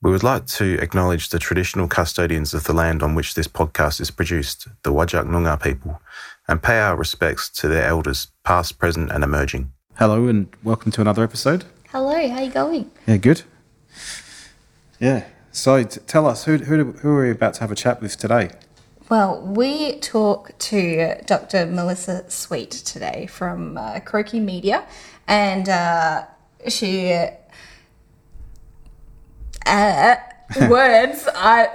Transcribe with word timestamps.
We 0.00 0.12
would 0.12 0.22
like 0.22 0.46
to 0.46 0.78
acknowledge 0.80 1.30
the 1.30 1.40
traditional 1.40 1.88
custodians 1.88 2.54
of 2.54 2.62
the 2.62 2.72
land 2.72 3.02
on 3.02 3.16
which 3.16 3.34
this 3.34 3.48
podcast 3.48 4.00
is 4.00 4.12
produced, 4.12 4.68
the 4.84 4.92
Whadjuk 4.92 5.26
Noongar 5.26 5.60
people, 5.60 6.00
and 6.46 6.62
pay 6.62 6.78
our 6.78 6.94
respects 6.94 7.48
to 7.48 7.66
their 7.66 7.84
elders, 7.84 8.28
past, 8.44 8.78
present, 8.78 9.10
and 9.10 9.24
emerging. 9.24 9.72
Hello 9.96 10.28
and 10.28 10.46
welcome 10.62 10.92
to 10.92 11.00
another 11.00 11.24
episode. 11.24 11.64
Hello, 11.90 12.12
how 12.28 12.36
are 12.36 12.42
you 12.44 12.50
going? 12.52 12.92
Yeah, 13.08 13.16
good. 13.16 13.42
Yeah. 15.00 15.24
So 15.50 15.82
t- 15.82 16.00
tell 16.06 16.28
us 16.28 16.44
who 16.44 16.58
who 16.58 16.92
who 16.92 17.08
are 17.16 17.22
we 17.24 17.32
about 17.32 17.54
to 17.54 17.60
have 17.62 17.72
a 17.72 17.74
chat 17.74 18.00
with 18.00 18.16
today? 18.16 18.50
Well, 19.08 19.42
we 19.42 19.98
talk 19.98 20.56
to 20.58 21.20
Dr. 21.26 21.66
Melissa 21.66 22.30
Sweet 22.30 22.70
today 22.70 23.26
from 23.26 23.76
uh, 23.76 23.98
Croakey 23.98 24.40
Media, 24.40 24.86
and 25.26 25.68
uh, 25.68 26.26
she. 26.68 27.18
Uh, 29.68 30.16
words, 30.68 31.28
I 31.34 31.68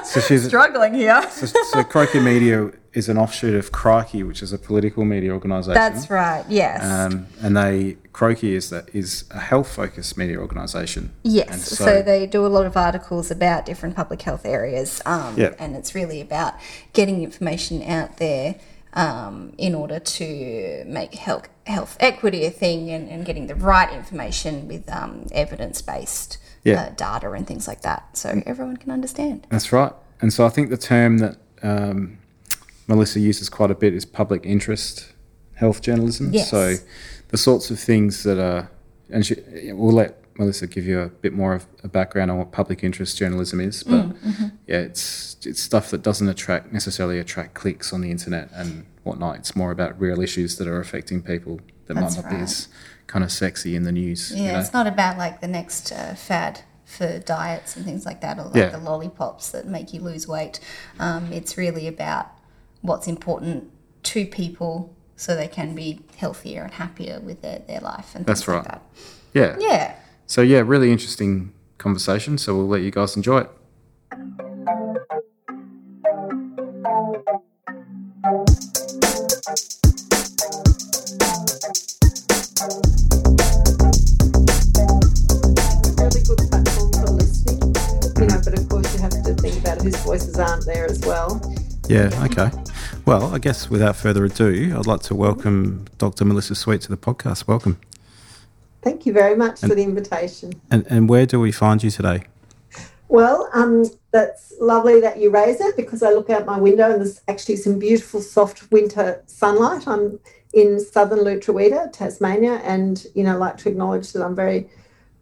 So 0.04 0.20
she's 0.20 0.44
struggling 0.48 0.94
here. 0.94 1.22
so, 1.30 1.46
so 1.46 1.84
Croakey 1.84 2.22
Media 2.22 2.70
is 2.92 3.08
an 3.08 3.18
offshoot 3.18 3.54
of 3.54 3.72
Crikey, 3.72 4.22
which 4.22 4.42
is 4.42 4.52
a 4.52 4.58
political 4.58 5.04
media 5.04 5.30
organisation. 5.30 5.74
That's 5.74 6.08
right. 6.10 6.44
Yes. 6.48 6.82
Um, 6.82 7.26
and 7.42 7.56
they 7.56 7.96
Croakey 8.12 8.52
is 8.54 8.70
that 8.70 8.88
is 8.94 9.24
a 9.30 9.38
health 9.38 9.72
focused 9.72 10.16
media 10.16 10.38
organisation. 10.38 11.12
Yes, 11.22 11.48
And 11.50 11.60
so, 11.60 12.02
they 12.02 12.26
do 12.26 12.46
a 12.46 12.48
lot 12.48 12.64
of 12.66 12.76
articles 12.76 13.30
about 13.30 13.66
different 13.66 13.94
public 13.94 14.22
health 14.22 14.46
areas, 14.46 15.02
um, 15.04 15.34
Yeah. 15.36 15.54
and 15.58 15.76
it's 15.76 15.94
really 15.94 16.20
about 16.20 16.54
getting 16.94 17.22
information 17.22 17.82
out 17.82 18.16
there 18.16 18.56
um, 18.94 19.52
in 19.58 19.74
order 19.74 19.98
to 19.98 20.84
make 20.86 21.14
health, 21.14 21.48
health 21.66 21.98
equity 22.00 22.46
a 22.46 22.50
thing 22.50 22.90
and, 22.90 23.08
and 23.10 23.26
getting 23.26 23.46
the 23.46 23.54
right 23.54 23.92
information 23.92 24.66
with 24.66 24.90
um, 24.90 25.26
evidence 25.32 25.82
based 25.82 26.38
Yeah. 26.66 26.82
uh, 26.82 26.90
data 26.90 27.30
and 27.32 27.46
things 27.46 27.68
like 27.68 27.82
that, 27.82 28.16
so 28.16 28.42
everyone 28.46 28.76
can 28.76 28.90
understand. 28.90 29.46
That's 29.50 29.72
right. 29.72 29.92
And 30.20 30.32
so 30.32 30.46
I 30.46 30.48
think 30.48 30.70
the 30.70 30.76
term 30.76 31.18
that 31.18 31.36
um, 31.62 32.18
Melissa 32.86 33.20
uses 33.20 33.48
quite 33.48 33.70
a 33.70 33.74
bit 33.74 33.94
is 33.94 34.04
public 34.04 34.44
interest 34.44 35.12
health 35.54 35.80
journalism. 35.82 36.32
Yes. 36.32 36.50
So 36.50 36.74
the 37.28 37.36
sorts 37.36 37.70
of 37.70 37.78
things 37.78 38.22
that 38.22 38.38
are, 38.38 38.70
and 39.10 39.24
she, 39.24 39.36
we'll 39.72 39.94
let 39.94 40.18
Melissa 40.38 40.66
give 40.66 40.86
you 40.86 41.00
a 41.00 41.08
bit 41.08 41.32
more 41.32 41.54
of 41.54 41.66
a 41.82 41.88
background 41.88 42.30
on 42.30 42.38
what 42.38 42.52
public 42.52 42.84
interest 42.84 43.16
journalism 43.16 43.60
is. 43.60 43.82
But 43.82 44.06
yeah, 44.66 44.80
it's 44.80 45.36
it's 45.44 45.62
stuff 45.62 45.90
that 45.90 46.02
doesn't 46.02 46.28
attract 46.28 46.72
necessarily 46.72 47.18
attract 47.18 47.54
clicks 47.54 47.92
on 47.92 48.00
the 48.00 48.10
internet 48.10 48.50
and 48.52 48.86
whatnot. 49.04 49.36
It's 49.36 49.56
more 49.56 49.70
about 49.70 49.98
real 50.00 50.20
issues 50.20 50.56
that 50.58 50.68
are 50.68 50.80
affecting 50.80 51.22
people 51.22 51.60
that 51.86 51.94
That's 51.94 52.16
might 52.16 52.24
not 52.24 52.30
be 52.30 52.42
as 52.42 52.68
kind 53.06 53.24
of 53.24 53.30
sexy 53.32 53.76
in 53.76 53.82
the 53.84 53.92
news. 53.92 54.32
you 54.34 54.42
Yeah, 54.44 54.52
know? 54.54 54.60
it's 54.60 54.72
not 54.72 54.86
about 54.86 55.16
like 55.18 55.40
the 55.40 55.48
next 55.48 55.92
uh, 55.92 56.14
fad 56.14 56.60
for 56.84 57.18
diets 57.18 57.76
and 57.76 57.84
things 57.84 58.04
like 58.06 58.20
that, 58.20 58.38
or 58.38 58.44
like 58.44 58.54
Yeah. 58.56 58.68
the 58.70 58.78
lollipops 58.78 59.50
that 59.50 59.66
make 59.66 59.92
you 59.92 60.00
lose 60.00 60.26
weight. 60.28 60.60
Um, 60.98 61.32
it's 61.32 61.56
really 61.56 61.86
about 61.88 62.26
what's 62.82 63.06
important 63.08 63.70
to 64.04 64.26
people 64.26 64.94
so 65.16 65.34
they 65.34 65.48
can 65.48 65.74
be 65.74 66.00
healthier 66.16 66.62
and 66.62 66.74
happier 66.74 67.20
with 67.20 67.42
their, 67.42 67.60
their 67.66 67.80
life 67.80 68.14
and 68.14 68.24
That's 68.26 68.40
things 68.44 68.48
like 68.48 68.64
right. 68.66 68.72
that. 68.72 68.82
yeah. 69.32 69.56
Yeah. 69.58 69.94
So 70.26 70.42
yeah, 70.42 70.60
really 70.64 70.92
interesting 70.92 71.52
conversation. 71.78 72.38
So 72.38 72.54
we'll 72.56 72.68
let 72.68 72.82
you 72.82 72.90
guys 72.90 73.16
enjoy 73.16 73.38
it. 73.40 73.50
Really 82.56 82.72
good 86.24 86.40
platform 86.48 86.90
for 86.92 87.10
listening. 87.12 87.60
You 88.16 88.26
know, 88.28 88.40
but 88.42 88.58
of 88.58 88.68
course 88.70 88.94
you 88.94 89.00
have 89.00 89.10
to 89.10 89.34
think 89.34 89.60
about 89.60 89.82
whose 89.82 89.96
voices 89.96 90.38
aren't 90.38 90.64
there 90.64 90.86
as 90.86 91.00
well. 91.00 91.38
Yeah, 91.88 92.08
okay. 92.24 92.50
Well, 93.04 93.34
I 93.34 93.38
guess 93.38 93.68
without 93.68 93.96
further 93.96 94.24
ado, 94.24 94.74
I'd 94.76 94.86
like 94.86 95.02
to 95.02 95.14
welcome 95.14 95.84
Dr. 95.98 96.24
Melissa 96.24 96.54
Sweet 96.54 96.80
to 96.82 96.88
the 96.88 96.96
podcast. 96.96 97.46
Welcome. 97.46 97.78
Thank 98.80 99.04
you 99.04 99.12
very 99.12 99.36
much 99.36 99.60
for 99.60 99.74
the 99.74 99.82
invitation. 99.82 100.54
And, 100.70 100.86
and 100.88 101.10
where 101.10 101.26
do 101.26 101.38
we 101.38 101.52
find 101.52 101.82
you 101.82 101.90
today? 101.90 102.24
Well, 103.08 103.48
um, 103.54 103.84
that's 104.10 104.52
lovely 104.60 105.00
that 105.00 105.18
you 105.18 105.30
raise 105.30 105.60
it 105.60 105.76
because 105.76 106.02
I 106.02 106.10
look 106.10 106.28
out 106.28 106.44
my 106.44 106.58
window 106.58 106.90
and 106.90 107.00
there's 107.00 107.20
actually 107.28 107.56
some 107.56 107.78
beautiful 107.78 108.20
soft 108.20 108.70
winter 108.72 109.22
sunlight. 109.26 109.86
I'm 109.86 110.18
in 110.52 110.80
southern 110.80 111.20
Lutruwita, 111.20 111.92
Tasmania, 111.92 112.54
and 112.64 113.06
you 113.14 113.22
know, 113.22 113.38
like 113.38 113.58
to 113.58 113.68
acknowledge 113.68 114.12
that 114.12 114.24
I'm 114.24 114.34
very 114.34 114.68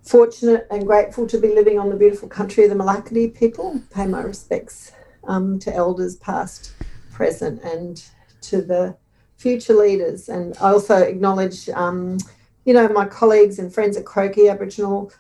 fortunate 0.03 0.67
and 0.71 0.87
grateful 0.87 1.27
to 1.27 1.39
be 1.39 1.49
living 1.49 1.79
on 1.79 1.91
the 1.91 1.97
beautiful 1.97 2.29
country 2.29 2.65
of 2.65 2.71
the 2.71 2.77
Melukerdee 2.77 3.35
people. 3.35 3.81
Pay 3.91 4.07
my 4.07 4.23
respects 4.23 4.93
um, 5.27 5.59
to 5.59 5.75
elders 5.75 6.17
past, 6.17 6.73
present, 7.11 7.63
and 7.63 8.03
to 8.43 8.63
the 8.63 8.97
future 9.37 9.75
leaders. 9.75 10.29
And 10.29 10.57
I 10.59 10.71
also 10.71 10.97
acknowledge, 10.97 11.69
um, 11.71 12.19
you 12.65 12.73
know, 12.73 12.89
my 12.89 13.07
colleagues 13.07 13.59
and 13.59 13.73
friends 13.73 13.97
at 13.97 14.05
Croakey 14.05 14.51
Aboriginal 14.51 15.13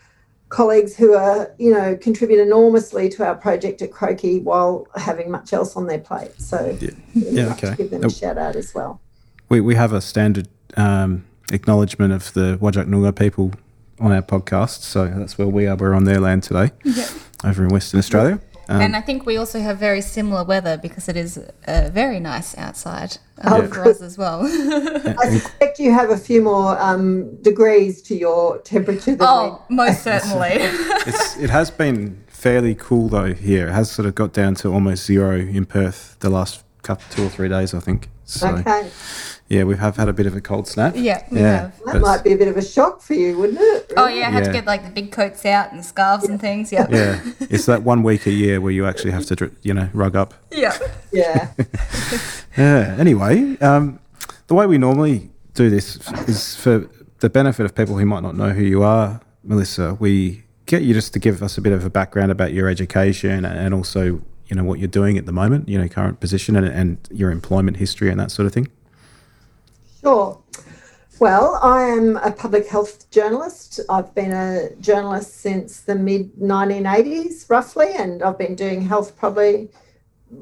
colleagues 0.54 0.94
who 0.96 1.14
are, 1.14 1.52
you 1.58 1.70
know, 1.72 1.96
contribute 1.96 2.38
enormously 2.40 3.08
to 3.08 3.24
our 3.26 3.34
project 3.34 3.82
at 3.82 3.90
Croakey 3.90 4.40
while 4.42 4.86
having 4.94 5.28
much 5.30 5.52
else 5.52 5.74
on 5.76 5.86
their 5.88 5.98
plate. 5.98 6.30
So, 6.40 6.58
really 6.80 6.96
Yeah, 7.14 7.46
like 7.48 7.64
okay. 7.64 7.74
give 7.76 7.90
them 7.90 8.04
Uh, 8.04 8.06
a 8.06 8.10
shout 8.10 8.38
out 8.38 8.54
as 8.54 8.72
well. 8.74 9.00
We, 9.48 9.60
we 9.60 9.74
have 9.74 9.92
a 9.92 10.00
standard 10.00 10.48
um, 10.76 11.24
acknowledgement 11.52 12.12
of 12.12 12.32
the 12.34 12.56
Whadjuk 12.62 12.86
Noongar 12.86 13.14
people 13.16 13.52
on 13.98 14.12
our 14.12 14.22
podcast. 14.22 14.82
So 14.82 15.06
that's 15.08 15.36
where 15.38 15.48
we 15.48 15.66
are. 15.66 15.76
We're 15.76 15.94
on 15.94 16.04
their 16.04 16.20
land 16.20 16.44
today, 16.44 16.70
over 17.44 17.64
in 17.64 17.70
Western 17.70 17.98
Australia. 17.98 18.40
Um, 18.68 18.80
and 18.80 18.96
I 18.96 19.00
think 19.00 19.26
we 19.26 19.36
also 19.36 19.60
have 19.60 19.78
very 19.78 20.00
similar 20.00 20.44
weather 20.44 20.76
because 20.76 21.08
it 21.08 21.16
is 21.16 21.38
uh, 21.38 21.90
very 21.92 22.20
nice 22.20 22.56
outside 22.56 23.18
Oh, 23.42 23.62
uh, 23.62 23.66
for 23.66 23.88
us 23.88 24.00
as 24.00 24.16
well. 24.16 24.42
I 24.44 25.28
suspect 25.28 25.78
you 25.78 25.92
have 25.92 26.10
a 26.10 26.16
few 26.16 26.40
more 26.40 26.80
um, 26.80 27.34
degrees 27.42 28.00
to 28.02 28.16
your 28.16 28.58
temperature 28.58 29.16
than 29.16 29.26
oh, 29.28 29.62
most 29.68 30.02
certainly. 30.02 30.50
it's, 30.52 31.36
it 31.36 31.50
has 31.50 31.70
been 31.70 32.22
fairly 32.28 32.74
cool 32.74 33.08
though 33.08 33.34
here. 33.34 33.68
It 33.68 33.72
has 33.72 33.90
sort 33.90 34.06
of 34.06 34.14
got 34.14 34.32
down 34.32 34.54
to 34.56 34.68
almost 34.68 35.04
zero 35.04 35.36
in 35.36 35.66
Perth 35.66 36.16
the 36.20 36.30
last 36.30 36.62
couple, 36.82 37.04
two 37.10 37.24
or 37.26 37.28
three 37.28 37.48
days, 37.48 37.74
I 37.74 37.80
think. 37.80 38.08
So. 38.24 38.48
Okay. 38.48 38.88
Yeah, 39.48 39.64
we 39.64 39.76
have 39.76 39.96
had 39.96 40.08
a 40.08 40.12
bit 40.12 40.26
of 40.26 40.34
a 40.34 40.40
cold 40.40 40.66
snap. 40.66 40.94
yeah, 40.96 41.22
we 41.30 41.38
Yeah. 41.40 41.60
have. 41.60 41.80
That 41.86 42.00
might 42.00 42.24
be 42.24 42.32
a 42.32 42.36
bit 42.36 42.48
of 42.48 42.56
a 42.56 42.62
shock 42.62 43.00
for 43.02 43.14
you, 43.14 43.36
wouldn't 43.38 43.58
it? 43.60 43.92
Oh 43.96 44.06
yeah, 44.08 44.28
I 44.28 44.30
had 44.30 44.42
Yeah. 44.44 44.48
to 44.48 44.52
get 44.52 44.66
like 44.66 44.84
the 44.84 44.90
big 44.90 45.12
coats 45.12 45.44
out 45.46 45.70
and 45.70 45.78
the 45.80 45.84
scarves 45.84 46.24
and 46.28 46.40
things. 46.40 46.72
Yeah. 46.72 46.86
Yeah, 46.90 47.20
it's 47.40 47.66
that 47.66 47.82
one 47.82 48.02
week 48.02 48.26
a 48.26 48.30
year 48.32 48.60
where 48.60 48.72
you 48.72 48.86
actually 48.86 49.10
have 49.12 49.26
to, 49.26 49.50
you 49.62 49.74
know, 49.74 49.88
rug 49.92 50.16
up. 50.16 50.34
Yeah. 50.50 50.76
Yeah. 51.12 51.48
Yeah. 52.56 52.94
Anyway, 52.98 53.56
um, 53.60 53.98
the 54.46 54.54
way 54.54 54.66
we 54.66 54.78
normally 54.78 55.30
do 55.54 55.70
this 55.70 55.96
is 56.28 56.54
for 56.54 56.88
the 57.20 57.28
benefit 57.28 57.64
of 57.64 57.74
people 57.74 57.98
who 57.98 58.06
might 58.06 58.22
not 58.22 58.36
know 58.36 58.50
who 58.50 58.62
you 58.62 58.82
are, 58.82 59.20
Melissa. 59.42 59.94
We 59.98 60.44
get 60.66 60.82
you 60.82 60.94
just 60.94 61.12
to 61.14 61.18
give 61.18 61.42
us 61.42 61.58
a 61.58 61.60
bit 61.60 61.72
of 61.72 61.84
a 61.84 61.90
background 61.90 62.30
about 62.30 62.52
your 62.52 62.68
education 62.68 63.44
and 63.44 63.74
also, 63.74 64.04
you 64.46 64.54
know, 64.56 64.62
what 64.64 64.78
you're 64.78 64.88
doing 64.88 65.18
at 65.18 65.26
the 65.26 65.32
moment, 65.32 65.68
you 65.68 65.78
know, 65.78 65.88
current 65.88 66.20
position 66.20 66.54
and, 66.56 66.66
and 66.66 66.98
your 67.10 67.30
employment 67.32 67.78
history 67.78 68.08
and 68.10 68.20
that 68.20 68.30
sort 68.30 68.46
of 68.46 68.52
thing. 68.52 68.68
Sure. 70.04 70.38
Well, 71.18 71.58
I 71.62 71.84
am 71.84 72.18
a 72.18 72.30
public 72.30 72.68
health 72.68 73.10
journalist. 73.10 73.80
I've 73.88 74.14
been 74.14 74.32
a 74.32 74.76
journalist 74.78 75.40
since 75.40 75.80
the 75.80 75.94
mid 75.94 76.34
1980s, 76.34 77.48
roughly, 77.48 77.94
and 77.94 78.22
I've 78.22 78.36
been 78.36 78.54
doing 78.54 78.82
health 78.82 79.16
probably, 79.16 79.70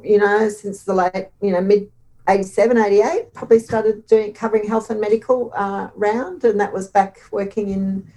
you 0.02 0.18
know, 0.18 0.48
since 0.48 0.82
the 0.82 0.94
late, 0.94 1.28
you 1.40 1.52
know, 1.52 1.60
mid 1.60 1.92
87, 2.28 2.76
88. 2.76 3.34
Probably 3.34 3.60
started 3.60 4.04
doing 4.08 4.32
covering 4.32 4.66
health 4.66 4.90
and 4.90 5.00
medical 5.00 5.52
uh, 5.54 5.90
round, 5.94 6.42
and 6.42 6.58
that 6.58 6.72
was 6.72 6.88
back 6.88 7.20
working 7.30 7.68
in 7.68 8.10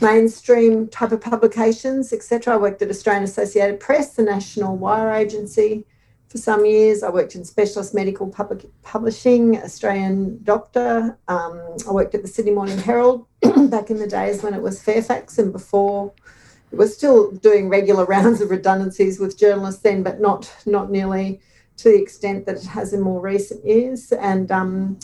mainstream 0.00 0.86
type 0.86 1.10
of 1.10 1.20
publications, 1.20 2.12
etc. 2.12 2.54
I 2.54 2.56
worked 2.56 2.82
at 2.82 2.88
Australian 2.88 3.24
Associated 3.24 3.80
Press, 3.80 4.14
the 4.14 4.22
national 4.22 4.76
wire 4.76 5.10
agency, 5.10 5.86
for 6.34 6.38
some 6.38 6.66
years. 6.66 7.04
I 7.04 7.10
worked 7.10 7.36
in 7.36 7.44
specialist 7.44 7.94
medical 7.94 8.26
public, 8.26 8.66
publishing, 8.82 9.56
Australian 9.58 10.42
doctor. 10.42 11.16
Um, 11.28 11.62
I 11.88 11.92
worked 11.92 12.12
at 12.16 12.22
the 12.22 12.28
Sydney 12.28 12.50
Morning 12.50 12.76
Herald 12.76 13.24
back 13.70 13.88
in 13.88 13.98
the 13.98 14.08
days 14.08 14.42
when 14.42 14.52
it 14.52 14.60
was 14.60 14.82
Fairfax 14.82 15.38
and 15.38 15.52
before. 15.52 16.12
It 16.72 16.76
was 16.76 16.92
still 16.92 17.30
doing 17.30 17.68
regular 17.68 18.04
rounds 18.16 18.40
of 18.40 18.50
redundancies 18.50 19.20
with 19.20 19.38
journalists 19.38 19.82
then, 19.82 20.02
but 20.02 20.20
not 20.20 20.52
not 20.66 20.90
nearly 20.90 21.40
to 21.76 21.88
the 21.88 22.02
extent 22.02 22.46
that 22.46 22.56
it 22.56 22.66
has 22.66 22.92
in 22.92 23.00
more 23.00 23.20
recent 23.20 23.64
years. 23.64 24.10
And 24.10 24.50
um, 24.50 24.98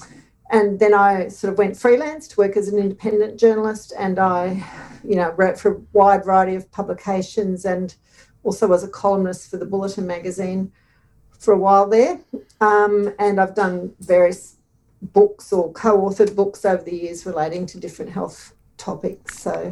and 0.50 0.80
then 0.80 0.94
I 0.94 1.28
sort 1.28 1.52
of 1.52 1.58
went 1.58 1.76
freelance 1.76 2.26
to 2.26 2.38
work 2.38 2.56
as 2.56 2.66
an 2.66 2.76
independent 2.76 3.38
journalist, 3.38 3.92
and 3.96 4.18
I, 4.18 4.66
you 5.04 5.14
know, 5.14 5.30
wrote 5.36 5.60
for 5.60 5.74
a 5.74 5.80
wide 5.92 6.24
variety 6.24 6.56
of 6.56 6.68
publications, 6.72 7.64
and 7.64 7.94
also 8.42 8.66
was 8.66 8.82
a 8.82 8.88
columnist 8.88 9.48
for 9.48 9.58
the 9.58 9.64
Bulletin 9.64 10.08
magazine 10.08 10.72
for 11.40 11.52
a 11.54 11.58
while 11.58 11.88
there. 11.88 12.20
Um, 12.60 13.12
and 13.18 13.40
I've 13.40 13.54
done 13.54 13.94
various 14.00 14.56
books 15.02 15.52
or 15.52 15.72
co-authored 15.72 16.36
books 16.36 16.64
over 16.64 16.82
the 16.82 16.94
years 16.94 17.26
relating 17.26 17.66
to 17.66 17.80
different 17.80 18.12
health 18.12 18.54
topics. 18.76 19.40
So 19.42 19.70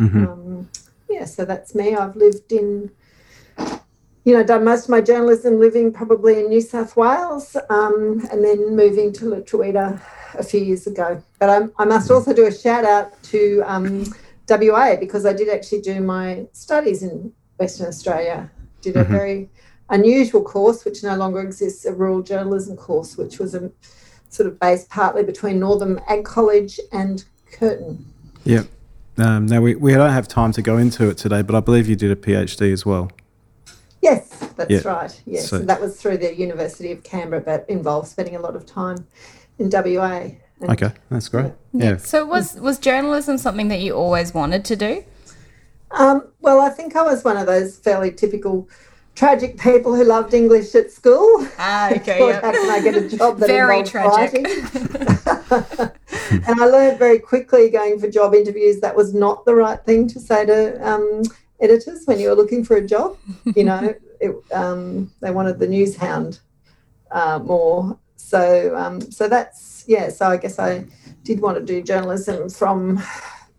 Mhm. 0.00 0.28
um, 0.28 0.68
yeah, 1.08 1.24
so 1.24 1.44
that's 1.44 1.74
me. 1.74 1.94
I've 1.94 2.16
lived 2.16 2.50
in, 2.50 2.90
you 4.24 4.32
know, 4.34 4.42
done 4.42 4.64
most 4.64 4.84
of 4.84 4.90
my 4.90 5.00
journalism 5.00 5.60
living 5.60 5.92
probably 5.92 6.40
in 6.40 6.48
New 6.48 6.60
South 6.60 6.96
Wales 6.96 7.56
um, 7.70 8.26
and 8.32 8.42
then 8.44 8.74
moving 8.74 9.12
to 9.12 9.26
Lutruwita 9.26 10.00
a 10.36 10.42
few 10.42 10.60
years 10.60 10.88
ago. 10.88 11.22
But 11.38 11.48
I, 11.48 11.68
I 11.78 11.84
must 11.84 12.10
also 12.10 12.32
do 12.32 12.46
a 12.46 12.52
shout 12.52 12.84
out 12.84 13.22
to 13.24 13.62
um, 13.66 14.04
WA 14.48 14.96
because 14.96 15.24
I 15.24 15.32
did 15.32 15.48
actually 15.48 15.82
do 15.82 16.00
my 16.00 16.46
studies 16.52 17.04
in 17.04 17.32
Western 17.60 17.86
Australia. 17.86 18.50
Did 18.80 18.96
a 18.96 19.04
very 19.04 19.48
unusual 19.90 20.42
course, 20.42 20.84
which 20.84 21.02
no 21.02 21.16
longer 21.16 21.40
exists, 21.40 21.84
a 21.84 21.92
rural 21.92 22.22
journalism 22.22 22.76
course, 22.76 23.16
which 23.16 23.38
was 23.38 23.54
a 23.54 23.70
sort 24.28 24.48
of 24.48 24.58
based 24.58 24.88
partly 24.88 25.22
between 25.22 25.60
Northern 25.60 26.00
Ag 26.08 26.24
College 26.24 26.80
and 26.92 27.24
Curtin. 27.52 28.04
Yeah. 28.44 28.64
Um, 29.16 29.46
now, 29.46 29.60
we, 29.60 29.76
we 29.76 29.92
don't 29.92 30.10
have 30.10 30.26
time 30.26 30.50
to 30.52 30.62
go 30.62 30.76
into 30.76 31.08
it 31.08 31.16
today, 31.18 31.42
but 31.42 31.54
I 31.54 31.60
believe 31.60 31.88
you 31.88 31.94
did 31.96 32.10
a 32.10 32.16
PhD 32.16 32.72
as 32.72 32.84
well. 32.84 33.10
Yes, 34.02 34.28
that's 34.56 34.70
Yeah. 34.70 34.80
right. 34.84 35.22
Yes, 35.24 35.48
So- 35.48 35.58
and 35.58 35.68
that 35.68 35.80
was 35.80 35.96
through 35.96 36.18
the 36.18 36.34
University 36.34 36.90
of 36.90 37.02
Canberra, 37.04 37.40
but 37.40 37.64
involved 37.68 38.08
spending 38.08 38.34
a 38.36 38.40
lot 38.40 38.56
of 38.56 38.66
time 38.66 39.06
in 39.58 39.70
WA. 39.70 40.32
And 40.60 40.70
Okay, 40.70 40.92
that's 41.10 41.28
great. 41.28 41.52
Yeah. 41.72 41.96
So 41.98 42.24
was 42.24 42.54
was 42.60 42.78
journalism 42.78 43.38
something 43.38 43.68
that 43.68 43.80
you 43.80 43.94
always 43.94 44.32
wanted 44.34 44.64
to 44.66 44.76
do? 44.76 45.04
Um, 45.90 46.24
well, 46.40 46.60
I 46.60 46.70
think 46.70 46.96
I 46.96 47.02
was 47.02 47.24
one 47.24 47.36
of 47.36 47.46
those 47.46 47.76
fairly 47.76 48.10
typical 48.10 48.68
tragic 49.14 49.58
people 49.58 49.94
who 49.94 50.04
loved 50.04 50.34
English 50.34 50.74
at 50.74 50.90
school. 50.90 51.46
Ah, 51.58 51.90
Thought, 51.94 52.42
how 52.42 52.52
can 52.52 52.70
I 52.70 52.80
get 52.82 52.96
a 52.96 53.16
job 53.16 53.38
that 53.38 53.46
Very 53.46 53.82
tragic. 53.84 54.34
and 56.48 56.60
I 56.60 56.66
learned 56.66 56.98
very 56.98 57.18
quickly 57.18 57.70
going 57.70 57.98
for 57.98 58.10
job 58.10 58.34
interviews 58.34 58.80
that 58.80 58.94
was 58.94 59.14
not 59.14 59.44
the 59.44 59.54
right 59.54 59.82
thing 59.84 60.08
to 60.08 60.20
say 60.20 60.44
to 60.46 60.86
um, 60.86 61.22
editors 61.60 62.04
when 62.06 62.18
you 62.18 62.28
were 62.28 62.34
looking 62.34 62.64
for 62.64 62.76
a 62.76 62.86
job. 62.86 63.16
You 63.54 63.64
know, 63.64 63.94
it, 64.20 64.34
um, 64.52 65.12
they 65.20 65.30
wanted 65.30 65.58
the 65.58 65.68
news 65.68 65.96
hound 65.96 66.40
uh, 67.10 67.38
more. 67.38 67.98
So, 68.16 68.74
um, 68.76 69.00
so 69.00 69.28
that's 69.28 69.84
yeah. 69.86 70.08
So 70.08 70.26
I 70.26 70.38
guess 70.38 70.58
I 70.58 70.86
did 71.22 71.40
want 71.40 71.58
to 71.58 71.64
do 71.64 71.82
journalism 71.82 72.48
from, 72.48 73.02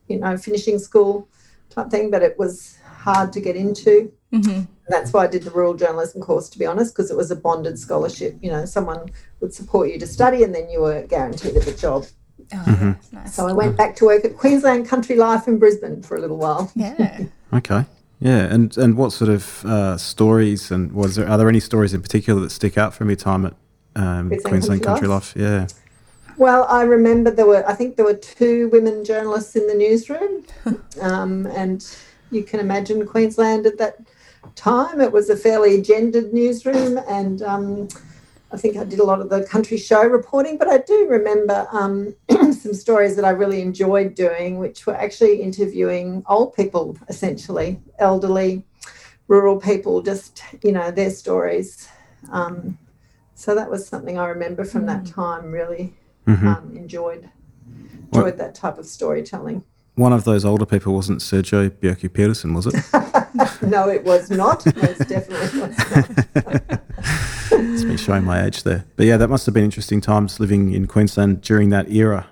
you 0.07 0.19
know, 0.19 0.35
finishing 0.37 0.79
school 0.79 1.29
type 1.69 1.89
thing, 1.89 2.11
but 2.11 2.23
it 2.23 2.37
was 2.37 2.77
hard 2.83 3.31
to 3.33 3.39
get 3.39 3.55
into. 3.55 4.11
hmm 4.31 4.63
That's 4.87 5.11
why 5.13 5.23
I 5.23 5.27
did 5.27 5.43
the 5.43 5.51
rural 5.51 5.73
journalism 5.73 6.21
course, 6.21 6.47
to 6.49 6.59
be 6.59 6.65
honest, 6.65 6.95
because 6.95 7.09
it 7.09 7.17
was 7.17 7.31
a 7.31 7.35
bonded 7.35 7.79
scholarship. 7.79 8.37
You 8.41 8.51
know, 8.51 8.65
someone 8.65 9.09
would 9.39 9.53
support 9.53 9.89
you 9.89 9.97
to 9.99 10.07
study, 10.07 10.43
and 10.43 10.53
then 10.53 10.69
you 10.69 10.81
were 10.81 11.03
guaranteed 11.03 11.55
of 11.57 11.67
a 11.67 11.73
job. 11.73 12.05
Oh, 12.53 12.57
Mm-hmm. 12.67 13.15
nice. 13.15 13.33
So 13.33 13.47
I 13.47 13.53
went 13.53 13.75
back 13.75 13.95
to 13.97 14.05
work 14.05 14.23
at 14.25 14.37
Queensland 14.37 14.87
Country 14.87 15.15
Life 15.15 15.47
in 15.47 15.57
Brisbane 15.57 16.03
for 16.03 16.15
a 16.15 16.21
little 16.21 16.37
while. 16.37 16.71
Yeah. 16.75 17.25
Okay. 17.53 17.85
Yeah, 18.19 18.53
and 18.53 18.75
and 18.77 18.97
what 18.97 19.13
sort 19.13 19.29
of 19.29 19.63
uh, 19.65 19.97
stories 19.97 20.71
and 20.71 20.91
was 20.91 21.15
there 21.15 21.29
are 21.29 21.37
there 21.37 21.47
any 21.47 21.59
stories 21.61 21.93
in 21.93 22.01
particular 22.01 22.41
that 22.41 22.49
stick 22.49 22.77
out 22.77 22.93
from 22.93 23.07
your 23.07 23.15
time 23.15 23.45
at 23.45 23.53
um, 23.95 24.27
Queensland 24.29 24.43
Queensland 24.43 24.83
Country 24.83 25.07
Country 25.07 25.07
Life? 25.07 25.33
Yeah. 25.37 25.67
Well, 26.37 26.65
I 26.67 26.81
remember 26.83 27.31
there 27.31 27.45
were, 27.45 27.65
I 27.69 27.73
think 27.75 27.95
there 27.95 28.03
were 28.05 28.15
two 28.15 28.67
women 28.69 29.05
journalists 29.05 29.55
in 29.55 29.67
the 29.67 29.73
newsroom. 29.73 30.43
um, 31.01 31.45
and 31.47 31.85
you 32.31 32.43
can 32.43 32.59
imagine 32.59 33.05
Queensland 33.05 33.65
at 33.65 33.77
that 33.77 33.99
time. 34.55 35.01
It 35.01 35.11
was 35.11 35.29
a 35.29 35.35
fairly 35.37 35.81
gendered 35.81 36.33
newsroom. 36.33 36.99
And 37.09 37.41
um, 37.41 37.87
I 38.51 38.57
think 38.57 38.77
I 38.77 38.83
did 38.83 38.99
a 38.99 39.03
lot 39.03 39.21
of 39.21 39.29
the 39.29 39.43
country 39.43 39.77
show 39.77 40.03
reporting. 40.03 40.57
But 40.57 40.67
I 40.67 40.77
do 40.79 41.07
remember 41.09 41.67
um, 41.71 42.15
some 42.29 42.73
stories 42.73 43.15
that 43.15 43.25
I 43.25 43.31
really 43.31 43.61
enjoyed 43.61 44.15
doing, 44.15 44.59
which 44.59 44.85
were 44.85 44.95
actually 44.95 45.41
interviewing 45.41 46.23
old 46.27 46.53
people, 46.53 46.97
essentially, 47.09 47.81
elderly, 47.99 48.63
rural 49.27 49.57
people, 49.59 50.01
just, 50.01 50.43
you 50.63 50.71
know, 50.71 50.91
their 50.91 51.09
stories. 51.09 51.87
Um, 52.31 52.77
so 53.33 53.55
that 53.55 53.69
was 53.69 53.87
something 53.87 54.17
I 54.17 54.27
remember 54.27 54.63
from 54.63 54.85
that 54.85 55.05
time, 55.05 55.51
really 55.51 55.95
hmm 56.25 56.47
um, 56.47 56.73
enjoyed 56.75 57.29
What- 58.09 58.21
enjoyed 58.21 58.37
that 58.37 58.55
type 58.55 58.77
of 58.79 58.85
storytelling. 58.87 59.63
One 59.95 60.11
of 60.11 60.25
those 60.25 60.43
older 60.43 60.65
people 60.65 60.93
wasn't 60.93 61.21
Sir 61.21 61.41
Joh 61.41 61.69
Bjelke-Petersen, 61.69 62.53
was 62.53 62.67
it? 62.67 62.75
No, 63.61 63.89
it 63.89 64.03
was 64.03 64.29
not. 64.29 64.65
Most 64.75 65.09
definitely 65.09 65.59
was 65.59 65.77
not. 65.77 66.81
it's 67.51 67.83
me 67.83 67.97
showing 67.97 68.23
my 68.23 68.45
age 68.45 68.63
there. 68.63 68.85
But 68.95 69.07
yeah, 69.07 69.17
that 69.17 69.29
must 69.29 69.45
have 69.45 69.53
been 69.53 69.63
interesting 69.63 70.01
times 70.01 70.39
living 70.39 70.73
in 70.73 70.87
Queensland 70.87 71.41
during 71.41 71.69
that 71.69 71.91
era. 71.91 72.27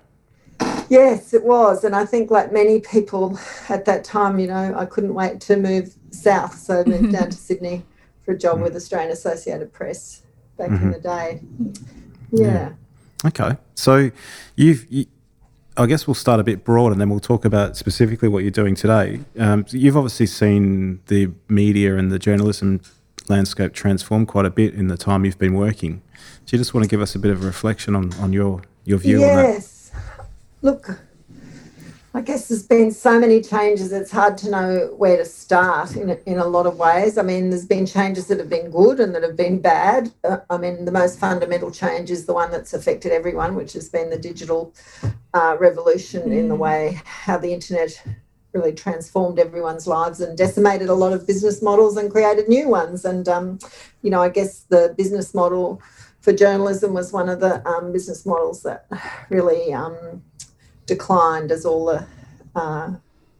Yes, 0.89 1.33
it 1.33 1.43
was, 1.43 1.83
and 1.83 1.95
I 1.95 2.05
think 2.05 2.29
like 2.29 2.51
many 2.51 2.79
people 2.79 3.39
at 3.69 3.85
that 3.85 4.03
time, 4.03 4.37
you 4.39 4.47
know, 4.47 4.75
I 4.77 4.85
couldn't 4.85 5.13
wait 5.13 5.41
to 5.41 5.57
move 5.57 5.95
south, 6.11 6.55
so 6.55 6.81
I 6.81 6.83
moved 6.87 7.11
down 7.11 7.29
to 7.29 7.37
Sydney 7.37 7.83
for 8.23 8.33
a 8.33 8.37
job 8.37 8.61
with 8.61 8.75
Australian 8.75 9.11
Associated 9.11 9.73
Press 9.73 10.21
back 10.57 10.69
in 10.69 10.77
mm-hmm. 10.77 10.91
the 10.91 10.99
day. 10.99 11.41
Yeah. 12.31 12.73
Okay, 13.25 13.57
so 13.75 14.11
you've, 14.55 14.85
you, 14.91 15.05
I 15.75 15.85
guess 15.87 16.05
we'll 16.05 16.13
start 16.13 16.39
a 16.39 16.43
bit 16.43 16.63
broad, 16.63 16.91
and 16.91 17.01
then 17.01 17.09
we'll 17.09 17.19
talk 17.19 17.45
about 17.45 17.75
specifically 17.75 18.29
what 18.29 18.43
you're 18.43 18.51
doing 18.51 18.75
today. 18.75 19.21
Um, 19.39 19.65
so 19.67 19.77
you've 19.77 19.97
obviously 19.97 20.27
seen 20.27 21.01
the 21.07 21.31
media 21.49 21.97
and 21.97 22.11
the 22.11 22.19
journalism 22.19 22.81
landscape 23.29 23.73
transform 23.73 24.25
quite 24.25 24.45
a 24.45 24.49
bit 24.49 24.73
in 24.75 24.87
the 24.87 24.97
time 24.97 25.25
you've 25.25 25.39
been 25.39 25.55
working. 25.55 26.01
Do 26.45 26.55
you 26.55 26.57
just 26.57 26.73
want 26.73 26.83
to 26.83 26.89
give 26.89 27.01
us 27.01 27.15
a 27.15 27.19
bit 27.19 27.31
of 27.31 27.41
a 27.41 27.45
reflection 27.45 27.95
on, 27.95 28.13
on 28.15 28.33
your 28.33 28.61
your 28.85 28.97
view 28.99 29.23
on 29.23 29.35
that? 29.35 29.43
yes. 29.53 29.91
Look, 30.61 30.99
I 32.15 32.21
guess 32.21 32.47
there's 32.47 32.67
been 32.67 32.91
so 32.91 33.19
many 33.19 33.41
changes, 33.41 33.91
it's 33.91 34.11
hard 34.11 34.37
to 34.39 34.51
know 34.51 34.93
where 34.97 35.17
to 35.17 35.25
start 35.25 35.95
in, 35.95 36.11
a- 36.11 36.19
in 36.27 36.37
a 36.37 36.45
lot 36.45 36.67
of 36.67 36.77
ways. 36.77 37.17
I 37.17 37.23
mean, 37.23 37.49
there's 37.49 37.65
been 37.65 37.87
changes 37.87 38.27
that 38.27 38.37
have 38.37 38.49
been 38.49 38.69
good 38.69 38.99
and 38.99 39.15
that 39.15 39.23
have 39.23 39.35
been 39.35 39.59
bad. 39.59 40.11
Uh, 40.23 40.37
I 40.47 40.57
mean, 40.57 40.85
the 40.85 40.91
most 40.91 41.17
fundamental 41.17 41.71
change 41.71 42.11
is 42.11 42.27
the 42.27 42.33
one 42.35 42.51
that's 42.51 42.73
affected 42.73 43.11
everyone, 43.11 43.55
which 43.55 43.73
has 43.73 43.89
been 43.89 44.11
the 44.11 44.19
digital 44.19 44.75
uh, 45.33 45.57
revolution 45.59 46.31
in 46.31 46.49
the 46.49 46.55
way 46.55 47.01
how 47.03 47.39
the 47.39 47.51
internet 47.51 47.99
really 48.53 48.73
transformed 48.73 49.39
everyone's 49.39 49.87
lives 49.87 50.21
and 50.21 50.37
decimated 50.37 50.89
a 50.89 50.93
lot 50.93 51.13
of 51.13 51.25
business 51.25 51.63
models 51.63 51.97
and 51.97 52.11
created 52.11 52.47
new 52.47 52.69
ones. 52.69 53.05
And, 53.05 53.27
um, 53.27 53.57
you 54.03 54.11
know, 54.11 54.21
I 54.21 54.29
guess 54.29 54.59
the 54.69 54.93
business 54.95 55.33
model 55.33 55.81
for 56.21 56.31
journalism 56.31 56.93
was 56.93 57.11
one 57.11 57.27
of 57.27 57.39
the 57.39 57.67
um, 57.67 57.91
business 57.91 58.23
models 58.25 58.61
that 58.61 58.85
really 59.29 59.73
um, 59.73 60.21
declined 60.85 61.51
as 61.51 61.65
all 61.65 61.85
the 61.85 62.05
uh, 62.55 62.91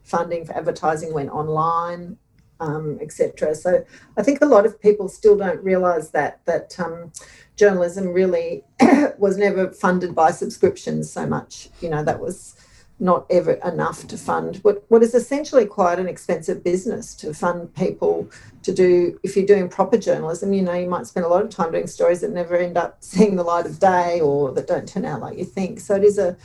funding 0.03 0.45
for 0.45 0.55
advertising 0.55 1.13
went 1.13 1.29
online, 1.29 2.17
um, 2.59 2.97
etc. 3.01 3.55
So 3.55 3.85
I 4.17 4.23
think 4.23 4.41
a 4.41 4.45
lot 4.45 4.65
of 4.65 4.81
people 4.81 5.07
still 5.09 5.37
don't 5.37 5.63
realise 5.63 6.09
that 6.09 6.45
that 6.45 6.79
um, 6.79 7.11
journalism 7.55 8.09
really 8.09 8.63
was 9.17 9.37
never 9.37 9.71
funded 9.71 10.15
by 10.15 10.31
subscriptions 10.31 11.11
so 11.11 11.25
much. 11.25 11.69
You 11.81 11.89
know 11.89 12.03
that 12.03 12.19
was 12.19 12.55
not 12.99 13.25
ever 13.29 13.53
enough 13.65 14.07
to 14.07 14.17
fund 14.17 14.57
what, 14.57 14.85
what 14.87 15.01
is 15.01 15.15
essentially 15.15 15.65
quite 15.65 15.99
an 15.99 16.07
expensive 16.07 16.63
business 16.63 17.15
to 17.15 17.33
fund 17.33 17.73
people 17.75 18.29
to 18.61 18.73
do 18.73 19.19
if 19.23 19.35
you're 19.35 19.45
doing 19.45 19.67
proper 19.67 19.97
journalism 19.97 20.53
you 20.53 20.61
know 20.61 20.73
you 20.73 20.87
might 20.87 21.07
spend 21.07 21.25
a 21.25 21.29
lot 21.29 21.43
of 21.43 21.49
time 21.49 21.71
doing 21.71 21.87
stories 21.87 22.21
that 22.21 22.31
never 22.31 22.55
end 22.55 22.77
up 22.77 22.97
seeing 23.01 23.35
the 23.35 23.43
light 23.43 23.65
of 23.65 23.79
day 23.79 24.21
or 24.21 24.51
that 24.51 24.67
don't 24.67 24.87
turn 24.87 25.05
out 25.05 25.21
like 25.21 25.37
you 25.37 25.43
think 25.43 25.79
so 25.79 25.95
it 25.95 26.03
is 26.03 26.17
a 26.17 26.37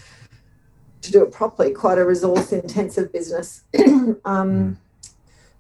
to 1.02 1.12
do 1.12 1.22
it 1.22 1.32
properly 1.32 1.72
quite 1.72 1.98
a 1.98 2.04
resource 2.04 2.52
intensive 2.52 3.12
business. 3.12 3.64
Um, 4.24 4.78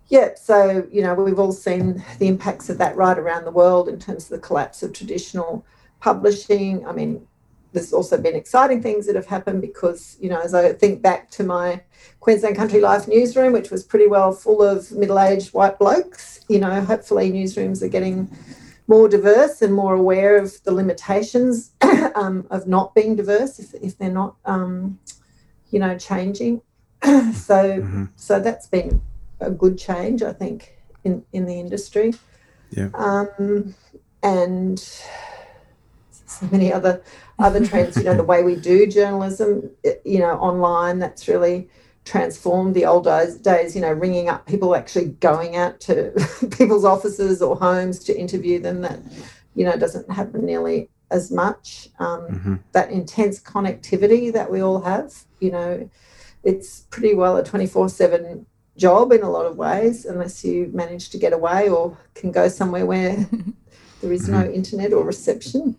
yeah 0.08 0.30
so 0.34 0.88
you 0.90 1.02
know 1.02 1.12
we've 1.12 1.38
all 1.38 1.52
seen 1.52 2.02
the 2.18 2.28
impacts 2.28 2.70
of 2.70 2.78
that 2.78 2.96
right 2.96 3.18
around 3.18 3.44
the 3.44 3.50
world 3.50 3.90
in 3.90 3.98
terms 3.98 4.24
of 4.24 4.30
the 4.30 4.38
collapse 4.38 4.82
of 4.82 4.94
traditional 4.94 5.66
publishing. 6.00 6.86
I 6.86 6.92
mean 6.92 7.26
there's 7.72 7.92
also 7.92 8.16
been 8.20 8.34
exciting 8.34 8.82
things 8.82 9.06
that 9.06 9.14
have 9.14 9.26
happened 9.26 9.60
because, 9.60 10.16
you 10.20 10.28
know, 10.28 10.40
as 10.40 10.54
I 10.54 10.72
think 10.72 11.02
back 11.02 11.30
to 11.32 11.44
my 11.44 11.82
Queensland 12.20 12.56
Country 12.56 12.80
Life 12.80 13.06
newsroom, 13.06 13.52
which 13.52 13.70
was 13.70 13.84
pretty 13.84 14.06
well 14.06 14.32
full 14.32 14.62
of 14.62 14.90
middle 14.92 15.18
aged 15.18 15.52
white 15.52 15.78
blokes, 15.78 16.40
you 16.48 16.58
know, 16.58 16.80
hopefully 16.80 17.30
newsrooms 17.30 17.82
are 17.82 17.88
getting 17.88 18.30
more 18.86 19.08
diverse 19.08 19.60
and 19.60 19.74
more 19.74 19.94
aware 19.94 20.38
of 20.38 20.62
the 20.64 20.72
limitations 20.72 21.72
um, 22.14 22.46
of 22.50 22.66
not 22.66 22.94
being 22.94 23.16
diverse 23.16 23.58
if, 23.58 23.74
if 23.74 23.98
they're 23.98 24.10
not, 24.10 24.36
um, 24.46 24.98
you 25.70 25.78
know, 25.78 25.96
changing. 25.96 26.62
so, 27.34 28.08
so 28.16 28.40
that's 28.40 28.66
been 28.66 29.00
a 29.40 29.50
good 29.50 29.78
change, 29.78 30.22
I 30.22 30.32
think, 30.32 30.76
in, 31.04 31.24
in 31.32 31.46
the 31.46 31.58
industry. 31.58 32.14
Yeah. 32.70 32.90
Um, 32.94 33.74
and 34.22 34.78
so 36.28 36.48
many 36.50 36.72
other 36.72 37.02
other 37.38 37.64
trends. 37.64 37.96
You 37.96 38.04
know, 38.04 38.16
the 38.16 38.24
way 38.24 38.42
we 38.42 38.56
do 38.56 38.86
journalism, 38.86 39.70
you 40.04 40.18
know, 40.18 40.32
online. 40.32 40.98
That's 40.98 41.28
really 41.28 41.68
transformed 42.04 42.74
the 42.74 42.86
old 42.86 43.04
days. 43.04 43.36
Days, 43.36 43.74
you 43.74 43.80
know, 43.80 43.92
ringing 43.92 44.28
up 44.28 44.46
people, 44.46 44.74
actually 44.74 45.06
going 45.06 45.56
out 45.56 45.80
to 45.80 46.12
people's 46.50 46.84
offices 46.84 47.42
or 47.42 47.56
homes 47.56 48.00
to 48.04 48.18
interview 48.18 48.60
them. 48.60 48.82
That 48.82 49.00
you 49.54 49.64
know 49.64 49.76
doesn't 49.76 50.10
happen 50.10 50.44
nearly 50.44 50.88
as 51.10 51.30
much. 51.30 51.88
Um, 51.98 52.62
That 52.72 52.90
intense 52.90 53.40
connectivity 53.40 54.32
that 54.32 54.50
we 54.50 54.60
all 54.60 54.80
have. 54.82 55.24
You 55.40 55.50
know, 55.52 55.90
it's 56.44 56.80
pretty 56.90 57.14
well 57.14 57.36
a 57.36 57.44
twenty 57.44 57.66
four 57.66 57.88
seven 57.88 58.46
job 58.76 59.12
in 59.12 59.22
a 59.22 59.30
lot 59.30 59.46
of 59.46 59.56
ways, 59.56 60.04
unless 60.04 60.44
you 60.44 60.70
manage 60.72 61.10
to 61.10 61.18
get 61.18 61.32
away 61.32 61.68
or 61.68 61.96
can 62.14 62.30
go 62.30 62.48
somewhere 62.48 62.86
where 62.86 63.28
there 64.00 64.12
is 64.12 64.28
no 64.28 64.44
internet 64.50 64.92
or 64.92 65.04
reception. 65.04 65.76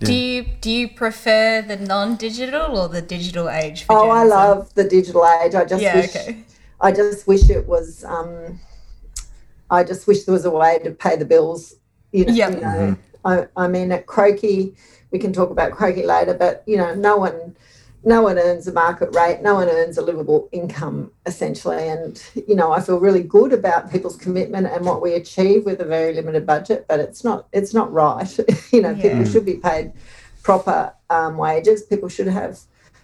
Do 0.00 0.12
you 0.12 0.44
do 0.60 0.70
you 0.70 0.88
prefer 0.88 1.62
the 1.62 1.76
non-digital 1.76 2.78
or 2.78 2.88
the 2.88 3.02
digital 3.02 3.48
age? 3.48 3.84
For 3.84 3.92
Oh, 3.94 4.10
I 4.10 4.24
love 4.24 4.74
the 4.74 4.84
digital 4.84 5.26
age. 5.26 5.54
I 5.54 5.64
just 5.64 5.82
Yeah. 5.82 5.96
wish 5.96 6.08
Okay. 6.16 6.44
I 6.80 6.92
just 6.92 7.26
wish 7.26 7.50
it 7.50 7.66
was. 7.66 8.04
Um, 8.04 8.58
I 9.70 9.84
just 9.84 10.06
wish 10.06 10.24
there 10.24 10.32
was 10.32 10.44
a 10.46 10.50
way 10.50 10.78
to 10.82 10.90
pay 10.90 11.16
the 11.16 11.24
bills. 11.24 11.74
You 12.12 12.26
know, 12.26 12.32
Yep. 12.32 12.50
you 12.54 12.60
know 12.60 12.96
I, 13.24 13.46
I 13.56 13.68
mean, 13.68 13.92
at 13.92 14.06
Croakey, 14.06 14.74
we 15.10 15.18
can 15.18 15.32
talk 15.32 15.50
about 15.50 15.72
Croakey 15.72 16.04
later, 16.06 16.34
but 16.34 16.62
you 16.66 16.76
know, 16.78 16.94
no 16.94 17.16
one, 17.18 17.56
no 18.02 18.22
one 18.22 18.38
earns 18.38 18.66
a 18.66 18.72
market 18.72 19.14
rate. 19.14 19.42
No 19.42 19.54
one 19.54 19.68
earns 19.68 19.98
a 19.98 20.02
livable 20.02 20.48
income, 20.52 21.12
essentially. 21.26 21.88
And 21.88 22.22
you 22.34 22.54
know, 22.54 22.72
I 22.72 22.80
feel 22.80 22.98
really 22.98 23.22
good 23.22 23.52
about 23.52 23.90
people's 23.90 24.16
commitment 24.16 24.66
and 24.66 24.86
what 24.86 25.02
we 25.02 25.14
achieve 25.14 25.66
with 25.66 25.80
a 25.80 25.84
very 25.84 26.14
limited 26.14 26.46
budget. 26.46 26.86
But 26.88 27.00
it's 27.00 27.24
not, 27.24 27.46
it's 27.52 27.74
not 27.74 27.92
right. 27.92 28.38
you 28.72 28.80
know, 28.80 28.94
people 28.94 29.24
should 29.24 29.44
be 29.44 29.56
paid 29.56 29.92
proper 30.42 30.94
um, 31.10 31.36
wages. 31.36 31.82
People 31.82 32.08
should 32.08 32.28
have 32.28 32.60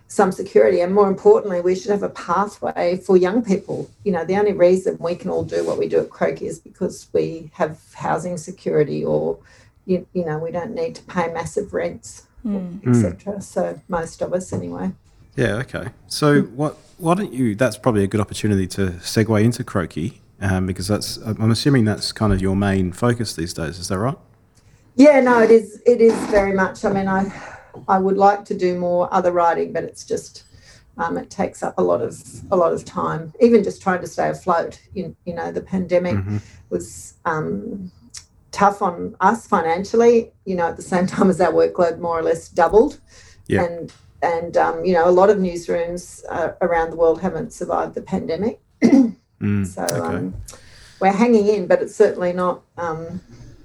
some 0.09 0.31
security 0.31 0.81
and 0.81 0.95
more 0.95 1.09
importantly 1.09 1.61
we 1.61 1.75
should 1.75 1.91
have 1.91 2.05
a 2.05 2.09
pathway 2.11 2.97
for 2.97 3.17
young 3.17 3.43
people 3.43 3.91
you 4.05 4.13
know 4.13 4.25
the 4.25 4.37
only 4.37 4.53
reason 4.53 4.97
we 5.01 5.17
can 5.17 5.31
all 5.31 5.43
do 5.43 5.67
what 5.67 5.79
we 5.79 5.89
do 5.89 5.99
at 5.99 6.09
Croakey 6.09 6.43
is 6.43 6.61
because 6.61 7.09
we 7.13 7.51
have 7.55 7.81
housing 7.93 8.37
security 8.37 9.05
or 9.05 9.37
you, 9.85 10.07
you 10.13 10.25
know 10.25 10.39
we 10.39 10.53
don't 10.53 10.77
need 10.77 10.95
to 10.95 11.03
pay 11.03 11.33
massive 11.33 11.75
rents 11.75 12.26
etc 12.87 13.41
so 13.41 13.81
most 13.89 14.23
of 14.23 14.33
us 14.33 14.53
anyway 14.53 14.91
Yeah, 15.39 15.57
okay. 15.57 15.89
So 16.07 16.41
what? 16.57 16.79
Why 16.97 17.13
don't 17.13 17.31
you? 17.31 17.55
That's 17.55 17.77
probably 17.77 18.05
a 18.05 18.07
good 18.07 18.23
opportunity 18.23 18.67
to 18.69 18.93
segue 19.03 19.45
into 19.45 19.63
Croakey, 19.65 20.21
um, 20.41 20.65
because 20.65 20.89
that's. 20.89 21.19
I'm 21.19 21.51
assuming 21.51 21.85
that's 21.85 22.11
kind 22.11 22.33
of 22.33 22.41
your 22.41 22.57
main 22.57 22.91
focus 22.91 23.35
these 23.37 23.53
days. 23.53 23.79
Is 23.79 23.89
that 23.89 23.99
right? 23.99 24.17
yeah 24.97 25.21
no 25.21 25.41
it 25.41 25.51
is 25.51 25.81
it 25.87 26.01
is 26.01 26.15
very 26.27 26.53
much 26.53 26.85
i 26.85 26.93
mean 26.93 27.07
i 27.07 27.31
i 27.87 27.99
would 27.99 28.17
like 28.17 28.45
to 28.45 28.57
do 28.57 28.79
more 28.79 29.13
other 29.13 29.31
writing 29.31 29.73
but 29.73 29.85
it's 29.85 30.05
just 30.05 30.45
um, 30.99 31.19
it 31.19 31.29
takes 31.29 31.63
up 31.63 31.75
a 31.77 31.83
lot 31.83 32.01
of 32.01 32.23
a 32.51 32.57
lot 32.57 32.73
of 32.73 32.83
time 32.83 33.31
even 33.41 33.63
just 33.63 33.83
trying 33.83 34.01
to 34.01 34.07
stay 34.07 34.31
afloat 34.31 34.81
you, 34.95 35.15
you 35.27 35.35
know 35.35 35.53
the 35.53 35.61
pandemic 35.61 36.17
was 36.71 37.15
um, 37.27 37.93
tough 38.57 38.81
on 38.81 39.15
us 39.21 39.47
financially 39.47 40.33
you 40.47 40.55
know 40.57 40.67
at 40.69 40.77
the 40.77 40.83
same 40.83 41.07
time 41.15 41.29
as 41.29 41.41
our 41.41 41.53
workload 41.53 41.99
more 41.99 42.19
or 42.19 42.23
less 42.23 42.49
doubled 42.49 42.99
Yeah. 43.49 43.65
and 43.65 43.93
and 44.23 44.57
um, 44.57 44.83
you 44.85 44.95
know 44.95 45.07
a 45.07 45.15
lot 45.21 45.29
of 45.29 45.37
newsrooms 45.37 46.25
uh, 46.31 46.53
around 46.63 46.91
the 46.91 46.97
world 46.97 47.21
haven't 47.21 47.53
survived 47.53 47.95
the 47.95 48.03
pandemic 48.03 48.59
Mm, 49.39 49.67
so 49.67 49.83
okay. 49.83 50.17
um, 50.17 50.35
we're 50.99 51.13
hanging 51.13 51.47
in 51.47 51.67
but 51.67 51.83
it's 51.83 51.95
certainly 51.95 52.33
not 52.33 52.63
um, 52.79 53.21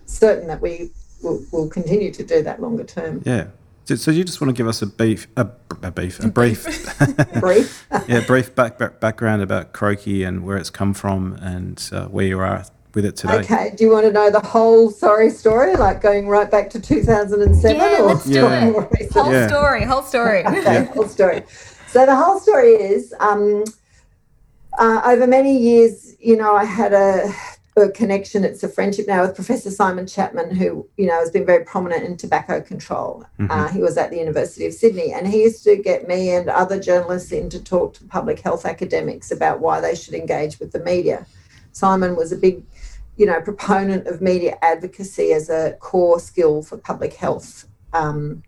certain 0.06 0.50
that 0.50 0.60
we 0.60 0.92
will, 1.24 1.42
will 1.54 1.70
continue 1.70 2.12
to 2.12 2.24
do 2.26 2.44
that 2.44 2.62
longer 2.62 2.84
term 2.84 3.22
Yeah. 3.26 3.46
So, 3.86 3.96
so 3.96 4.12
you 4.12 4.26
just 4.26 4.42
want 4.42 4.50
to 4.54 4.58
give 4.60 4.68
us 4.68 4.82
a 4.82 4.86
beef, 4.88 5.28
a, 5.38 5.48
a 5.82 5.92
beef, 5.92 6.20
a 6.20 6.28
brief, 6.28 6.60
brief 7.40 7.88
yeah, 8.08 8.20
brief 8.28 8.54
back, 8.54 8.78
back, 8.78 9.00
background 9.00 9.42
about 9.42 9.72
Croakey 9.74 10.28
and 10.28 10.44
where 10.46 10.58
it's 10.58 10.70
come 10.70 10.94
from 10.94 11.34
and 11.42 11.78
uh, 11.94 12.08
where 12.08 12.26
you 12.28 12.40
are 12.40 12.66
with 12.94 13.06
it 13.06 13.16
today. 13.16 13.36
okay 13.36 13.74
do 13.76 13.84
you 13.86 13.92
want 13.92 14.06
to 14.06 14.12
know 14.12 14.30
the 14.30 14.40
whole 14.40 14.90
sorry 14.90 15.30
story 15.30 15.76
like 15.76 16.02
going 16.02 16.28
right 16.28 16.50
back 16.52 16.70
to 16.70 16.80
2007 16.80 17.78
Yeah, 17.78 18.02
or 18.02 18.08
let's 18.08 18.26
do 18.26 18.34
Yeah. 18.34 18.68
it. 18.68 19.12
Whole 19.14 19.32
Yeah. 19.32 19.48
story, 19.48 19.84
whole 19.86 20.04
story. 20.04 20.46
okay, 20.46 20.84
whole 20.94 21.08
story. 21.08 21.44
So 21.88 22.06
the 22.06 22.16
whole 22.16 22.40
story 22.40 22.74
is, 22.74 23.14
um, 23.20 23.64
uh, 24.78 25.02
over 25.06 25.28
many 25.28 25.58
years, 25.58 26.16
you 26.20 26.38
know, 26.38 26.56
I 26.56 26.64
had 26.64 26.94
a, 26.94 27.34
a 27.76 27.90
connection. 27.90 28.44
It's 28.44 28.64
a 28.64 28.70
friendship 28.70 29.08
now 29.08 29.22
with 29.24 29.36
Professor 29.36 29.70
Simon 29.70 30.08
Chapman, 30.08 30.56
who 30.56 30.88
you 30.98 31.08
know 31.08 31.20
has 31.20 31.30
been 31.32 31.46
very 31.46 31.64
prominent 31.66 32.04
in 32.06 32.16
tobacco 32.18 32.62
control. 32.62 33.26
Uh, 33.50 33.68
he 33.70 33.80
was 33.80 33.98
at 33.98 34.10
the 34.12 34.18
University 34.18 34.66
of 34.66 34.74
Sydney, 34.74 35.12
and 35.14 35.28
he 35.28 35.44
used 35.44 35.64
to 35.66 35.76
get 35.76 36.08
me 36.08 36.32
and 36.32 36.50
other 36.50 36.80
journalists 36.80 37.32
in 37.32 37.50
to 37.50 37.62
talk 37.64 37.94
to 37.96 38.04
public 38.06 38.40
health 38.40 38.66
academics 38.66 39.32
about 39.32 39.60
why 39.60 39.80
they 39.82 39.96
should 39.96 40.14
engage 40.14 40.60
with 40.60 40.72
the 40.72 40.80
media. 40.80 41.26
Simon 41.74 42.16
was 42.16 42.32
a 42.32 42.38
big 42.38 42.64
you 43.22 43.28
know, 43.28 43.40
proponent 43.40 44.08
of 44.08 44.20
media 44.20 44.58
advocacy 44.64 45.32
as 45.32 45.48
a 45.48 45.74
core 45.74 46.20
skill 46.20 46.64
for 46.64 46.76
public 46.76 47.14
health. 47.14 47.68
Um, 47.94 48.42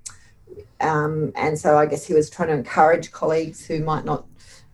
um, 0.82 1.32
and 1.36 1.60
so 1.60 1.77
I 1.77 1.86
guess 1.86 2.08
he 2.08 2.15
was 2.15 2.27
trying 2.27 2.48
to 2.48 2.56
encourage 2.56 3.12
colleagues 3.12 3.63
who 3.63 3.84
might 3.84 4.03
not 4.03 4.25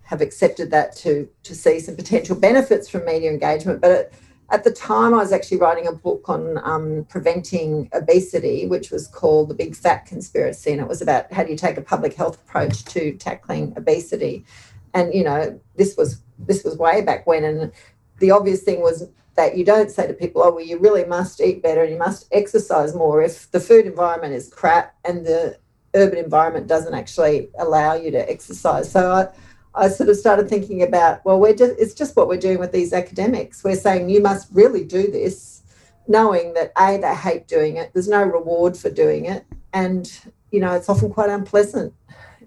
have 0.04 0.22
accepted 0.22 0.72
that 0.72 0.96
to 1.04 1.28
to 1.44 1.54
see 1.54 1.82
some 1.82 1.98
potential 1.98 2.38
benefits 2.38 2.88
from 2.88 3.04
media 3.04 3.30
engagement. 3.30 3.82
But 3.82 3.92
at, 3.92 4.14
at 4.52 4.64
the 4.64 4.72
time, 4.72 5.14
I 5.14 5.18
was 5.18 5.34
actually 5.34 5.58
writing 5.58 5.88
a 5.88 5.92
book 5.92 6.30
on 6.30 6.58
um, 6.64 7.06
preventing 7.10 7.90
obesity, 7.92 8.68
which 8.68 8.92
was 8.92 9.06
called 9.06 9.50
The 9.50 9.54
Big 9.54 9.76
Fat 9.76 10.06
Conspiracy, 10.06 10.72
and 10.72 10.80
it 10.80 10.88
was 10.88 11.02
about 11.02 11.30
how 11.34 11.44
do 11.44 11.52
you 11.52 11.58
take 11.58 11.76
a 11.76 11.82
public 11.82 12.14
health 12.14 12.36
approach 12.36 12.86
to 12.86 13.18
tackling 13.18 13.74
obesity. 13.76 14.46
And 14.94 15.14
you 15.14 15.26
know, 15.26 15.60
this 15.76 15.98
was 15.98 16.22
this 16.38 16.64
was 16.64 16.78
way 16.78 17.02
back 17.02 17.28
when, 17.28 17.44
and 17.44 17.74
the 18.20 18.32
obvious 18.32 18.62
thing 18.62 18.80
was 18.80 19.10
that 19.40 19.56
you 19.56 19.64
don't 19.64 19.90
say 19.90 20.06
to 20.06 20.14
people, 20.14 20.42
oh, 20.44 20.52
well, 20.52 20.66
you 20.66 20.78
really 20.78 21.06
must 21.06 21.40
eat 21.40 21.64
better 21.64 21.82
and 21.84 21.94
you 21.94 21.98
must 21.98 22.28
exercise 22.34 22.94
more 22.94 23.24
if 23.24 23.50
the 23.52 23.60
food 23.62 23.86
environment 23.86 24.34
is 24.34 24.50
crap 24.50 24.94
and 25.06 25.26
the 25.26 25.58
urban 25.94 26.20
environment 26.20 26.68
doesn't 26.68 26.94
actually 26.94 27.48
allow 27.58 27.94
you 27.94 28.12
to 28.12 28.30
exercise. 28.30 28.92
So 28.92 29.10
I, 29.10 29.28
I 29.74 29.88
sort 29.88 30.10
of 30.10 30.18
started 30.18 30.50
thinking 30.50 30.84
about, 30.84 31.24
well, 31.24 31.40
we're 31.40 31.56
just, 31.56 31.80
it's 31.80 31.94
just 31.94 32.18
what 32.18 32.28
we're 32.28 32.36
doing 32.36 32.60
with 32.60 32.74
these 32.74 32.92
academics. 32.92 33.64
We're 33.64 33.78
saying 33.78 34.10
you 34.10 34.22
must 34.22 34.50
really 34.52 34.84
do 34.84 35.10
this, 35.10 35.64
knowing 36.06 36.54
that 36.56 36.74
A, 36.78 36.98
they 36.98 37.16
hate 37.16 37.48
doing 37.48 37.78
it, 37.78 37.92
there's 37.94 38.10
no 38.10 38.24
reward 38.24 38.76
for 38.76 38.90
doing 38.90 39.24
it. 39.24 39.46
And, 39.72 40.12
you 40.52 40.60
know, 40.60 40.74
it's 40.74 40.90
often 40.90 41.14
quite 41.14 41.30
unpleasant 41.30 41.94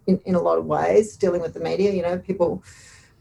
in, 0.07 0.21
in 0.27 0.35
a 0.35 0.43
lot 0.43 0.59
of 0.59 0.67
ways 0.67 1.17
dealing 1.17 1.41
with 1.41 1.55
the 1.55 1.61
media. 1.61 1.91
You 1.91 2.03
know, 2.03 2.19
people 2.19 2.63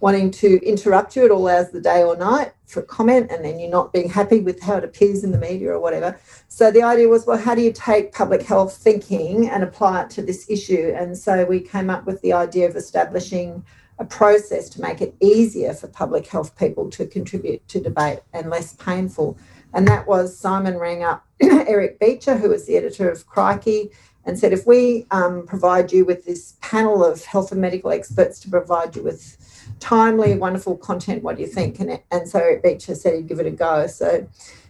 wanting 0.02 0.32
to 0.32 0.60
interrupt 0.68 1.16
you 1.16 1.24
at 1.24 1.32
all 1.32 1.48
hours 1.48 1.68
of 1.68 1.74
the 1.74 1.82
day 1.82 2.04
or 2.04 2.18
night 2.18 2.52
for 2.66 2.82
comment 2.82 3.32
and 3.32 3.46
then 3.46 3.60
you're 3.60 3.70
not 3.70 3.94
being 3.94 4.10
happy 4.10 4.40
with 4.40 4.62
how 4.62 4.76
it 4.76 4.84
appears 4.84 5.24
in 5.24 5.32
the 5.32 5.38
media 5.38 5.70
or 5.70 5.80
whatever. 5.80 6.20
So 6.48 6.72
the 6.72 6.82
idea 6.82 7.08
was, 7.08 7.26
well, 7.26 7.38
how 7.38 7.54
do 7.54 7.62
you 7.62 7.72
take 7.72 8.12
public 8.12 8.42
health 8.42 8.76
thinking 8.76 9.48
and 9.48 9.64
apply 9.64 10.04
it 10.04 10.10
to 10.12 10.24
this 10.24 10.50
issue? 10.50 10.92
And 10.96 11.18
so 11.18 11.46
we 11.46 11.60
came 11.60 11.90
up 11.90 12.06
with 12.06 12.20
the 12.22 12.34
idea 12.34 12.68
of 12.68 12.76
establishing 12.76 13.64
a 14.00 14.06
process 14.06 14.68
to 14.70 14.82
make 14.82 15.02
it 15.02 15.16
easier 15.20 15.74
for 15.74 15.88
public 15.88 16.26
health 16.26 16.58
people 16.58 16.90
to 16.90 17.06
contribute 17.06 17.66
to 17.68 17.80
debate 17.80 18.22
and 18.34 18.50
less 18.50 18.74
painful. 18.74 19.38
And 19.74 19.88
that 19.88 20.08
was 20.08 20.36
Simon 20.36 20.80
rang 20.80 21.04
up 21.04 21.26
Eric 21.42 22.00
Beecher, 22.00 22.38
who 22.38 22.50
was 22.50 22.66
the 22.66 22.76
editor 22.76 23.10
of 23.10 23.28
Crikey, 23.28 23.92
and 24.26 24.38
said, 24.38 24.54
if 24.54 24.66
we 24.66 25.06
um, 25.12 25.46
provide 25.46 25.92
you 25.92 26.06
with 26.06 26.26
this 26.26 26.56
panel 26.62 27.04
of 27.06 27.24
health 27.26 27.52
and 27.52 27.62
medical 27.62 27.92
experts 27.92 28.40
to 28.40 28.50
provide 28.50 28.96
you 28.96 29.04
with 29.04 29.38
timely, 29.82 30.38
wonderful 30.38 30.78
content. 30.78 31.24
What 31.24 31.36
do 31.36 31.42
you 31.42 31.48
think? 31.48 31.82
And, 31.82 32.00
and 32.12 32.30
so 32.30 32.40
Eric 32.40 32.64
Beecher 32.64 32.96
said 32.96 33.16
he'd 33.16 33.28
give 33.28 33.40
it 33.40 33.46
a 33.46 33.52
go. 33.52 33.88
So, 33.88 34.26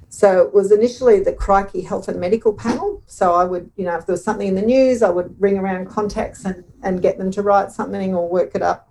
so 0.10 0.42
it 0.42 0.54
was 0.54 0.72
initially 0.72 1.20
the 1.20 1.34
Crikey 1.34 1.82
Health 1.82 2.08
and 2.08 2.20
Medical 2.20 2.54
Panel. 2.54 3.04
So 3.06 3.34
I 3.36 3.44
would, 3.44 3.70
you 3.76 3.86
know, 3.86 3.96
if 3.96 4.08
there 4.08 4.14
was 4.14 4.24
something 4.24 4.48
in 4.48 4.56
the 4.56 4.62
news, 4.62 5.04
I 5.04 5.10
would 5.10 5.40
ring 5.40 5.60
around 5.60 5.88
contacts 5.88 6.46
and, 6.46 6.64
and 6.82 7.02
get 7.02 7.20
them 7.20 7.30
to 7.32 7.44
write 7.44 7.72
something 7.72 8.16
or 8.16 8.28
work 8.28 8.56
it 8.56 8.64
up. 8.64 8.90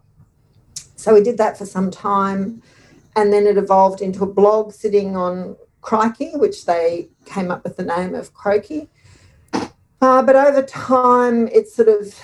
So 0.95 1.15
we 1.15 1.23
did 1.23 1.39
that 1.39 1.59
for 1.59 1.67
some 1.67 1.91
time. 1.91 2.63
And 3.17 3.33
then 3.33 3.47
it 3.47 3.57
evolved 3.57 4.01
into 4.01 4.23
a 4.23 4.27
blog 4.27 4.73
sitting 4.73 5.17
on 5.17 5.57
Crikey, 5.81 6.33
which 6.35 6.67
they 6.67 7.09
came 7.25 7.51
up 7.51 7.65
with 7.65 7.77
the 7.77 7.85
name 7.85 8.15
of 8.15 8.33
Croaky. 8.35 8.89
Uh, 10.03 10.23
but 10.23 10.35
over 10.35 10.63
time, 10.63 11.47
it 11.49 11.69
sort 11.69 11.89
of 11.89 12.19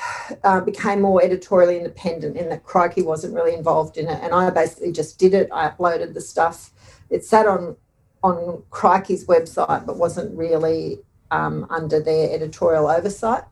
uh, 0.44 0.60
became 0.60 1.02
more 1.02 1.22
editorially 1.22 1.76
independent 1.76 2.36
in 2.36 2.48
that 2.48 2.64
Crikey 2.64 3.02
wasn't 3.02 3.34
really 3.34 3.54
involved 3.54 3.98
in 3.98 4.08
it. 4.08 4.18
And 4.22 4.32
I 4.32 4.48
basically 4.48 4.92
just 4.92 5.18
did 5.18 5.34
it. 5.34 5.48
I 5.52 5.68
uploaded 5.68 6.14
the 6.14 6.20
stuff. 6.22 6.70
It 7.10 7.24
sat 7.24 7.46
on 7.46 7.76
on 8.22 8.62
Crikey's 8.70 9.26
website, 9.26 9.86
but 9.86 9.98
wasn't 9.98 10.36
really 10.36 10.98
um, 11.30 11.66
under 11.70 12.00
their 12.00 12.34
editorial 12.34 12.88
oversight. 12.88 13.44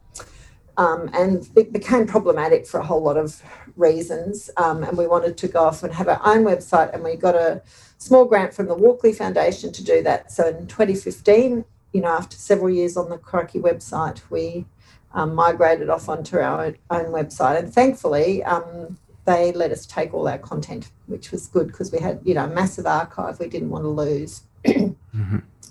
Um, 0.76 1.11
and 1.12 1.49
it 1.54 1.73
became 1.73 2.07
problematic 2.07 2.66
for 2.66 2.81
a 2.81 2.85
whole 2.85 3.02
lot 3.02 3.16
of 3.16 3.40
reasons. 3.76 4.50
Um, 4.57 4.83
and 4.83 4.97
we 4.99 5.07
wanted 5.07 5.37
to 5.38 5.49
go 5.49 5.61
off 5.61 5.83
and 5.83 5.93
have 5.93 6.09
our 6.09 6.21
own 6.25 6.45
website, 6.45 6.93
and 6.93 7.04
we 7.04 7.14
got 7.14 7.35
a 7.35 7.62
small 7.99 8.25
grant 8.25 8.54
from 8.54 8.66
the 8.66 8.75
Walkley 8.75 9.12
Foundation 9.12 9.71
to 9.73 9.85
do 9.85 10.02
that. 10.02 10.33
So 10.33 10.49
in 10.49 10.66
2015, 10.66 11.64
you 11.95 12.03
know, 12.03 12.09
after 12.09 12.37
several 12.37 12.69
years 12.69 12.99
on 12.99 13.09
the 13.09 13.17
Crikey 13.17 13.61
website, 13.61 14.21
we 14.29 14.67
um, 15.15 15.35
migrated 15.35 15.89
off 15.89 16.09
onto 16.09 16.37
our 16.39 16.67
own, 16.67 16.77
own 16.91 17.07
website. 17.07 17.59
And 17.59 17.73
thankfully, 17.73 18.43
um, 18.45 18.99
they 19.25 19.53
let 19.53 19.71
us 19.71 19.87
take 19.87 20.13
all 20.13 20.29
our 20.29 20.39
content, 20.39 20.91
which 21.07 21.31
was 21.31 21.47
good 21.47 21.69
because 21.69 21.91
we 21.93 22.01
had, 22.01 22.21
you 22.25 22.35
know, 22.35 22.45
a 22.45 22.49
massive 22.49 22.85
archive 22.85 23.39
we 23.39 23.49
didn't 23.49 23.71
want 23.71 23.85
to 23.85 23.89
lose. 23.89 24.43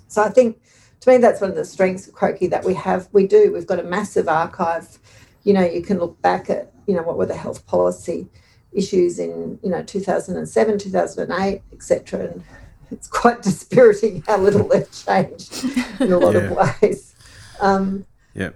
So 0.07 0.21
I 0.21 0.29
think 0.29 0.61
to 0.99 1.09
me 1.09 1.17
that's 1.17 1.41
one 1.41 1.49
of 1.49 1.55
the 1.55 1.65
strengths 1.65 2.07
of 2.07 2.13
Croakey 2.13 2.47
that 2.51 2.63
we 2.63 2.75
have. 2.75 3.09
We 3.13 3.25
do. 3.25 3.51
We've 3.51 3.65
got 3.65 3.79
a 3.79 3.83
massive 3.83 4.27
archive. 4.27 4.99
You 5.43 5.53
know, 5.53 5.65
you 5.65 5.81
can 5.81 5.97
look 5.97 6.21
back 6.21 6.51
at, 6.51 6.71
you 6.85 6.95
know, 6.95 7.01
what 7.01 7.17
were 7.17 7.25
the 7.25 7.35
health 7.35 7.65
policy 7.65 8.29
issues 8.73 9.19
in 9.19 9.59
you 9.63 9.69
know 9.69 9.83
2007, 9.83 10.77
2008, 10.77 11.61
etc. 11.73 12.19
And 12.27 12.43
it's 12.93 13.07
quite 13.07 13.41
dispiriting 13.49 14.23
how 14.27 14.37
little 14.37 14.67
they've 14.67 14.89
changed 14.91 15.65
in 15.99 16.11
a 16.13 16.17
lot 16.19 16.33
Yeah. 16.35 16.41
of 16.51 16.81
ways. 16.81 17.13
Um, 17.59 18.05
Yep. 18.35 18.55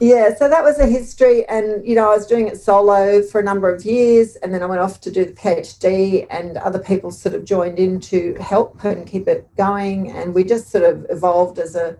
Yeah, 0.00 0.34
so 0.34 0.48
that 0.48 0.62
was 0.64 0.78
a 0.80 0.86
history, 0.86 1.46
and 1.48 1.86
you 1.86 1.94
know, 1.94 2.10
I 2.10 2.16
was 2.16 2.26
doing 2.26 2.48
it 2.48 2.60
solo 2.60 3.22
for 3.22 3.40
a 3.40 3.44
number 3.44 3.72
of 3.72 3.84
years, 3.84 4.34
and 4.36 4.52
then 4.52 4.60
I 4.62 4.66
went 4.66 4.80
off 4.80 5.00
to 5.02 5.10
do 5.10 5.24
the 5.24 5.32
PhD, 5.32 6.26
and 6.30 6.56
other 6.58 6.80
people 6.80 7.10
sort 7.12 7.34
of 7.34 7.44
joined 7.44 7.78
in 7.78 8.00
to 8.00 8.34
help 8.40 8.84
and 8.84 9.06
keep 9.06 9.28
it 9.28 9.48
going, 9.56 10.10
and 10.10 10.34
we 10.34 10.42
just 10.42 10.68
sort 10.70 10.84
of 10.84 11.06
evolved 11.10 11.58
as 11.60 11.76
a, 11.76 11.96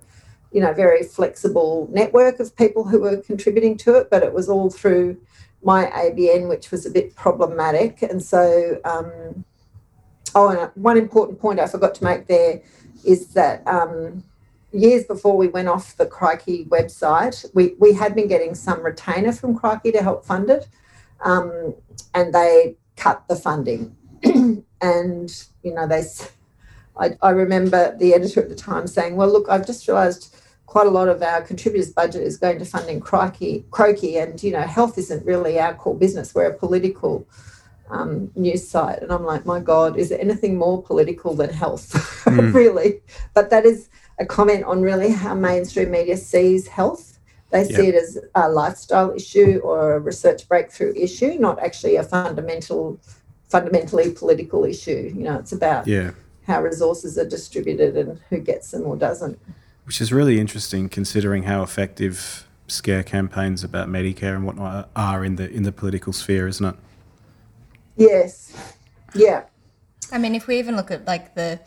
you 0.54 0.60
know, 0.60 0.72
very 0.72 1.02
flexible 1.02 1.88
network 1.92 2.40
of 2.40 2.56
people 2.56 2.84
who 2.84 3.00
were 3.00 3.18
contributing 3.18 3.76
to 3.78 3.96
it, 3.96 4.08
but 4.08 4.22
it 4.22 4.32
was 4.32 4.48
all 4.48 4.70
through 4.70 5.20
my 5.62 5.86
ABN, 5.86 6.48
which 6.48 6.70
was 6.70 6.86
a 6.86 6.90
bit 6.90 7.14
problematic, 7.16 8.00
and 8.02 8.22
so. 8.22 8.80
Um, 8.84 9.44
oh, 10.34 10.48
and 10.48 10.70
one 10.74 10.96
important 10.96 11.40
point 11.40 11.60
I 11.60 11.66
forgot 11.66 11.94
to 11.96 12.04
make 12.04 12.26
there 12.26 12.62
is 13.04 13.28
that. 13.34 13.66
Um, 13.66 14.24
years 14.74 15.04
before 15.04 15.36
we 15.36 15.46
went 15.46 15.68
off 15.68 15.96
the 15.96 16.06
Crikey 16.06 16.64
website, 16.64 17.46
we, 17.54 17.74
we 17.78 17.92
had 17.92 18.14
been 18.14 18.26
getting 18.26 18.56
some 18.56 18.82
retainer 18.82 19.32
from 19.32 19.56
Crikey 19.56 19.92
to 19.92 20.02
help 20.02 20.26
fund 20.26 20.50
it, 20.50 20.66
um, 21.24 21.74
and 22.12 22.34
they 22.34 22.76
cut 22.96 23.22
the 23.28 23.36
funding. 23.36 23.96
and, 24.80 25.44
you 25.62 25.72
know, 25.72 25.86
they, 25.86 26.02
I, 26.98 27.10
I 27.22 27.30
remember 27.30 27.96
the 27.96 28.14
editor 28.14 28.42
at 28.42 28.48
the 28.48 28.54
time 28.54 28.86
saying, 28.86 29.16
well, 29.16 29.28
look, 29.28 29.48
I've 29.48 29.66
just 29.66 29.86
realised 29.86 30.36
quite 30.66 30.86
a 30.86 30.90
lot 30.90 31.08
of 31.08 31.22
our 31.22 31.42
contributors' 31.42 31.92
budget 31.92 32.22
is 32.22 32.36
going 32.36 32.58
to 32.58 32.64
funding 32.64 33.00
Crikey, 33.00 33.64
Croakey, 33.70 34.22
and, 34.22 34.42
you 34.42 34.52
know, 34.52 34.62
health 34.62 34.98
isn't 34.98 35.24
really 35.24 35.58
our 35.58 35.74
core 35.74 35.96
business. 35.96 36.34
We're 36.34 36.46
a 36.46 36.54
political 36.54 37.26
um, 37.90 38.30
news 38.34 38.66
site. 38.66 39.02
And 39.02 39.12
I'm 39.12 39.24
like, 39.24 39.44
my 39.46 39.60
God, 39.60 39.96
is 39.98 40.08
there 40.08 40.20
anything 40.20 40.56
more 40.56 40.82
political 40.82 41.34
than 41.34 41.50
health? 41.50 42.26
really? 42.54 43.02
But 43.34 43.50
that 43.50 43.64
is 43.64 43.88
a 44.18 44.26
comment 44.26 44.64
on 44.64 44.82
really 44.82 45.10
how 45.10 45.34
mainstream 45.34 45.90
media 45.90 46.16
sees 46.16 46.66
health. 46.68 47.18
They 47.50 47.64
see 47.64 47.86
it 47.88 47.94
as 47.94 48.18
a 48.34 48.48
lifestyle 48.48 49.12
issue 49.14 49.60
or 49.62 49.94
a 49.94 50.00
research 50.00 50.48
breakthrough 50.48 50.92
issue, 50.96 51.36
not 51.38 51.62
actually 51.62 51.94
a 51.94 52.02
fundamental, 52.02 52.98
fundamentally 53.48 54.10
political 54.10 54.64
issue. 54.64 55.12
You 55.14 55.22
know, 55.22 55.38
it's 55.38 55.52
about 55.52 55.86
Yeah. 55.86 56.12
how 56.48 56.62
resources 56.62 57.16
are 57.16 57.28
distributed 57.28 57.96
and 57.96 58.18
who 58.28 58.38
gets 58.38 58.72
them 58.72 58.82
or 58.86 58.96
doesn't. 58.96 59.38
Which 59.84 60.00
is 60.00 60.12
really 60.12 60.40
interesting 60.40 60.88
considering 60.88 61.44
how 61.44 61.62
effective 61.62 62.46
scare 62.68 63.02
campaigns 63.02 63.62
about 63.62 63.88
Medicare 63.88 64.34
and 64.34 64.44
whatnot 64.46 64.88
are 64.96 65.24
in 65.24 65.36
the 65.36 65.50
in 65.50 65.62
the 65.64 65.72
political 65.72 66.12
sphere, 66.12 66.48
isn't 66.48 66.64
it? 66.64 66.74
Yes. 67.96 68.52
Yeah. 69.14 69.44
I 70.10 70.18
mean, 70.18 70.34
if 70.34 70.46
we 70.46 70.58
even 70.58 70.76
look 70.76 70.90
at 70.90 71.06
like 71.06 71.34
the 71.34 71.60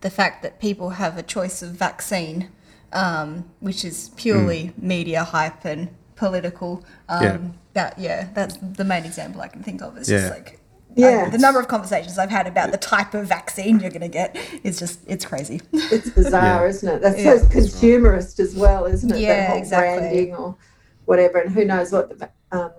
the 0.00 0.10
fact 0.10 0.42
that 0.42 0.58
people 0.60 0.90
have 0.90 1.16
a 1.18 1.22
choice 1.22 1.62
of 1.62 1.70
vaccine, 1.70 2.48
um, 2.92 3.44
which 3.60 3.84
is 3.84 4.10
purely 4.16 4.72
media 4.76 5.24
hype 5.24 5.64
and 5.64 5.88
political. 6.16 6.84
Um, 7.08 7.22
Yeah. 7.22 7.38
That 7.72 7.98
yeah, 7.98 8.28
that's 8.34 8.56
the 8.60 8.84
main 8.84 9.04
example 9.04 9.40
I 9.40 9.48
can 9.48 9.62
think 9.62 9.80
of. 9.80 9.96
It's 9.96 10.10
Yeah. 10.10 10.18
just 10.28 10.30
like 10.32 10.59
Yeah. 10.96 11.24
I- 11.26 11.30
the 11.30 11.38
number 11.38 11.60
of 11.60 11.68
conversations 11.68 12.18
I've 12.18 12.30
had 12.30 12.46
about 12.46 12.72
the 12.72 12.78
type 12.78 13.14
of 13.14 13.26
vaccine 13.26 13.80
you're 13.80 13.90
going 13.90 14.00
to 14.02 14.08
get 14.08 14.36
is 14.64 14.78
just 14.78 15.00
it's 15.06 15.24
crazy. 15.24 15.60
It's 15.72 16.10
bizarre, 16.10 16.66
isn't 16.68 16.88
it? 16.88 17.00
That's 17.02 17.20
Yeah. 17.22 17.38
so 17.38 17.44
consumerist 17.46 18.40
as 18.40 18.54
well, 18.54 18.86
isn't 18.86 19.10
it? 19.12 19.18
Yeah, 19.20 19.36
that 19.36 19.48
whole 19.50 19.58
exactly. 19.58 19.98
branding 19.98 20.34
or 20.34 20.56
whatever, 21.06 21.38
and 21.38 21.52
who 21.52 21.64
knows 21.64 21.92
what 21.92 22.18
the 22.18 22.28
um, 22.52 22.70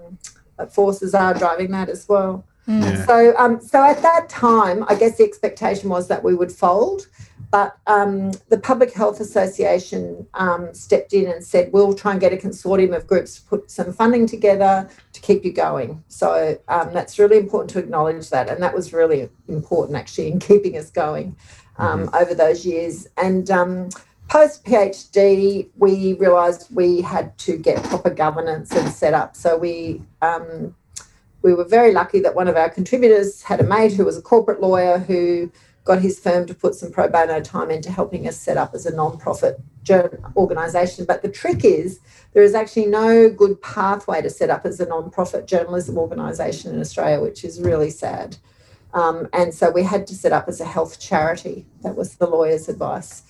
forces 0.69 1.13
are 1.15 1.33
driving 1.33 1.71
that 1.71 1.89
as 1.89 2.07
well. 2.07 2.45
Yeah. 2.67 3.05
So, 3.05 3.33
um, 3.37 3.59
so 3.61 3.83
at 3.83 4.01
that 4.03 4.29
time, 4.29 4.85
I 4.87 4.95
guess 4.95 5.17
the 5.17 5.23
expectation 5.23 5.89
was 5.89 6.07
that 6.09 6.23
we 6.23 6.35
would 6.35 6.51
fold, 6.51 7.07
but 7.51 7.77
um, 7.85 8.31
the 8.47 8.57
Public 8.57 8.93
Health 8.93 9.19
Association 9.19 10.25
um, 10.35 10.73
stepped 10.73 11.11
in 11.11 11.27
and 11.29 11.43
said, 11.43 11.71
"We'll 11.73 11.93
try 11.93 12.13
and 12.13 12.21
get 12.21 12.31
a 12.31 12.37
consortium 12.37 12.95
of 12.95 13.05
groups 13.05 13.35
to 13.35 13.41
put 13.43 13.69
some 13.69 13.91
funding 13.91 14.25
together 14.25 14.89
to 15.11 15.21
keep 15.21 15.43
you 15.43 15.51
going." 15.51 16.01
So 16.07 16.57
um, 16.69 16.93
that's 16.93 17.19
really 17.19 17.37
important 17.37 17.69
to 17.71 17.79
acknowledge 17.79 18.29
that, 18.29 18.49
and 18.49 18.63
that 18.63 18.73
was 18.73 18.93
really 18.93 19.29
important 19.49 19.97
actually 19.97 20.31
in 20.31 20.39
keeping 20.39 20.77
us 20.77 20.89
going 20.89 21.35
um, 21.77 22.09
over 22.13 22.33
those 22.33 22.65
years. 22.65 23.07
And 23.17 23.51
um, 23.51 23.89
post 24.29 24.63
PhD, 24.63 25.67
we 25.77 26.13
realised 26.13 26.73
we 26.73 27.01
had 27.01 27.37
to 27.39 27.57
get 27.57 27.83
proper 27.83 28.09
governance 28.09 28.71
and 28.71 28.89
set 28.89 29.13
up. 29.13 29.35
So 29.35 29.57
we 29.57 30.01
um, 30.21 30.73
we 31.41 31.53
were 31.53 31.65
very 31.65 31.91
lucky 31.91 32.21
that 32.21 32.33
one 32.33 32.47
of 32.47 32.55
our 32.55 32.69
contributors 32.69 33.41
had 33.41 33.59
a 33.59 33.63
mate 33.63 33.91
who 33.93 34.05
was 34.05 34.17
a 34.17 34.21
corporate 34.21 34.61
lawyer 34.61 34.99
who 34.99 35.51
got 35.83 36.01
his 36.01 36.19
firm 36.19 36.45
to 36.45 36.53
put 36.53 36.75
some 36.75 36.91
pro 36.91 37.07
bono 37.07 37.41
time 37.41 37.71
into 37.71 37.91
helping 37.91 38.27
us 38.27 38.37
set 38.37 38.57
up 38.57 38.73
as 38.73 38.85
a 38.85 38.95
non-profit 38.95 39.59
organisation. 40.35 41.05
But 41.05 41.21
the 41.21 41.29
trick 41.29 41.65
is 41.65 41.99
there 42.33 42.43
is 42.43 42.53
actually 42.53 42.85
no 42.85 43.29
good 43.29 43.61
pathway 43.61 44.21
to 44.21 44.29
set 44.29 44.49
up 44.49 44.65
as 44.65 44.79
a 44.79 44.85
non-profit 44.85 45.47
journalism 45.47 45.97
organisation 45.97 46.73
in 46.73 46.79
Australia, 46.79 47.19
which 47.19 47.43
is 47.43 47.59
really 47.61 47.89
sad. 47.89 48.37
Um, 48.93 49.27
and 49.33 49.53
so 49.53 49.71
we 49.71 49.83
had 49.83 50.05
to 50.07 50.15
set 50.15 50.33
up 50.33 50.47
as 50.47 50.59
a 50.59 50.65
health 50.65 50.99
charity. 50.99 51.65
That 51.81 51.95
was 51.95 52.15
the 52.15 52.27
lawyer's 52.27 52.69
advice. 52.69 53.23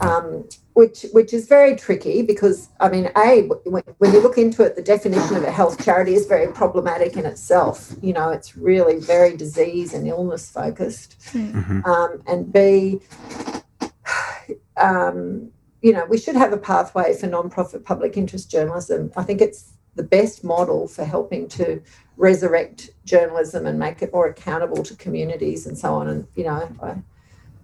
Um, 0.00 0.48
which 0.80 1.04
which 1.12 1.34
is 1.34 1.46
very 1.46 1.76
tricky 1.76 2.22
because 2.22 2.70
I 2.80 2.88
mean, 2.88 3.10
a 3.14 3.42
when, 3.66 3.82
when 3.98 4.12
you 4.14 4.20
look 4.22 4.38
into 4.38 4.62
it, 4.62 4.76
the 4.76 4.82
definition 4.94 5.36
of 5.36 5.44
a 5.44 5.50
health 5.50 5.84
charity 5.84 6.14
is 6.14 6.24
very 6.24 6.50
problematic 6.50 7.18
in 7.18 7.26
itself. 7.26 7.94
You 8.00 8.14
know, 8.14 8.30
it's 8.30 8.56
really 8.56 8.98
very 8.98 9.36
disease 9.36 9.92
and 9.92 10.08
illness 10.08 10.50
focused, 10.50 11.10
um, 11.84 12.22
and 12.26 12.50
b 12.50 13.00
um, 14.78 15.50
you 15.82 15.92
know, 15.92 16.06
we 16.06 16.16
should 16.16 16.36
have 16.36 16.54
a 16.54 16.62
pathway 16.70 17.14
for 17.14 17.26
non-profit 17.26 17.84
public 17.84 18.16
interest 18.16 18.50
journalism. 18.50 19.12
I 19.18 19.22
think 19.22 19.42
it's 19.42 19.74
the 19.96 20.02
best 20.02 20.42
model 20.42 20.88
for 20.88 21.04
helping 21.04 21.46
to 21.48 21.82
resurrect 22.16 22.88
journalism 23.04 23.66
and 23.66 23.78
make 23.78 24.00
it 24.00 24.14
more 24.14 24.28
accountable 24.28 24.82
to 24.84 24.96
communities 24.96 25.66
and 25.66 25.76
so 25.76 25.92
on. 25.92 26.08
And 26.08 26.26
you 26.36 26.44
know, 26.44 26.74
I 26.82 26.94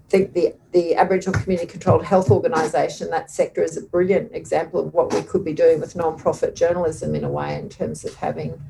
think 0.08 0.32
the 0.34 0.54
the 0.72 0.94
Aboriginal 0.94 1.38
Community 1.40 1.66
Controlled 1.66 2.04
Health 2.04 2.30
Organisation, 2.30 3.10
that 3.10 3.30
sector, 3.30 3.62
is 3.62 3.76
a 3.76 3.82
brilliant 3.82 4.34
example 4.34 4.80
of 4.80 4.94
what 4.94 5.12
we 5.12 5.22
could 5.22 5.44
be 5.44 5.52
doing 5.52 5.80
with 5.80 5.96
non-profit 5.96 6.54
journalism 6.54 7.14
in 7.14 7.24
a 7.24 7.30
way, 7.30 7.58
in 7.58 7.68
terms 7.68 8.04
of 8.04 8.14
having, 8.14 8.60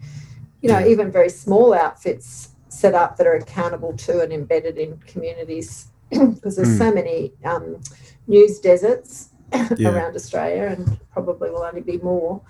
you 0.63 0.69
know, 0.71 0.87
even 0.87 1.11
very 1.11 1.29
small 1.29 1.75
outfits 1.75 2.51
set 2.69 2.95
up 2.95 3.17
that 3.17 3.27
are 3.27 3.35
accountable 3.35 3.97
to 3.97 4.21
and 4.21 4.33
embedded 4.33 4.77
in 4.79 4.97
communities, 5.07 5.89
because 6.11 6.57
there's 6.57 6.79
so 6.79 6.93
many 6.93 7.33
um, 7.45 7.81
news 8.27 8.59
deserts 8.61 9.31
Yeah. 9.77 9.91
around 9.91 10.17
Australia, 10.17 10.75
and 10.77 10.99
probably 11.13 11.51
will 11.51 11.63
only 11.63 11.81
be 11.81 11.99
more. 11.99 12.41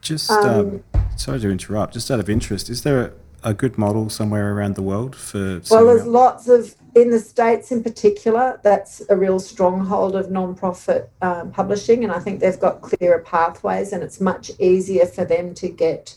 Just 0.00 0.30
Um, 0.30 0.82
um, 0.94 1.02
sorry 1.16 1.40
to 1.40 1.50
interrupt. 1.50 1.94
Just 1.94 2.10
out 2.10 2.20
of 2.20 2.28
interest, 2.30 2.70
is 2.70 2.82
there 2.82 3.00
a, 3.02 3.12
a 3.44 3.54
good 3.54 3.78
model 3.78 4.10
somewhere 4.10 4.54
around 4.54 4.74
the 4.74 4.82
world 4.82 5.14
for? 5.14 5.60
Well, 5.70 5.86
there's 5.86 6.06
lots 6.06 6.48
of 6.48 6.74
in 6.94 7.10
the 7.10 7.20
states 7.20 7.70
in 7.70 7.82
particular. 7.82 8.60
That's 8.62 9.02
a 9.08 9.16
real 9.16 9.38
stronghold 9.38 10.16
of 10.16 10.30
non-profit 10.30 11.10
um, 11.22 11.52
publishing, 11.52 12.04
and 12.04 12.12
I 12.12 12.18
think 12.18 12.40
they've 12.40 12.58
got 12.58 12.80
clearer 12.80 13.20
pathways, 13.20 13.92
and 13.92 14.02
it's 14.02 14.20
much 14.20 14.50
easier 14.58 15.06
for 15.06 15.24
them 15.24 15.54
to 15.54 15.68
get 15.68 16.16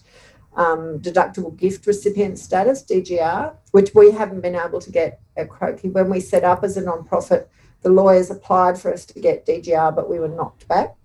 um, 0.55 0.99
deductible 0.99 1.55
gift 1.55 1.85
recipient 1.85 2.39
status 2.39 2.83
(DGR), 2.83 3.55
which 3.71 3.93
we 3.93 4.11
haven't 4.11 4.41
been 4.41 4.55
able 4.55 4.81
to 4.81 4.91
get 4.91 5.21
at 5.37 5.49
Croakey. 5.49 5.91
When 5.91 6.09
we 6.09 6.19
set 6.19 6.43
up 6.43 6.63
as 6.63 6.77
a 6.77 6.81
non-profit, 6.81 7.49
the 7.81 7.89
lawyers 7.89 8.29
applied 8.29 8.79
for 8.79 8.93
us 8.93 9.05
to 9.05 9.19
get 9.19 9.45
DGR, 9.45 9.95
but 9.95 10.09
we 10.09 10.19
were 10.19 10.27
knocked 10.27 10.67
back. 10.67 10.95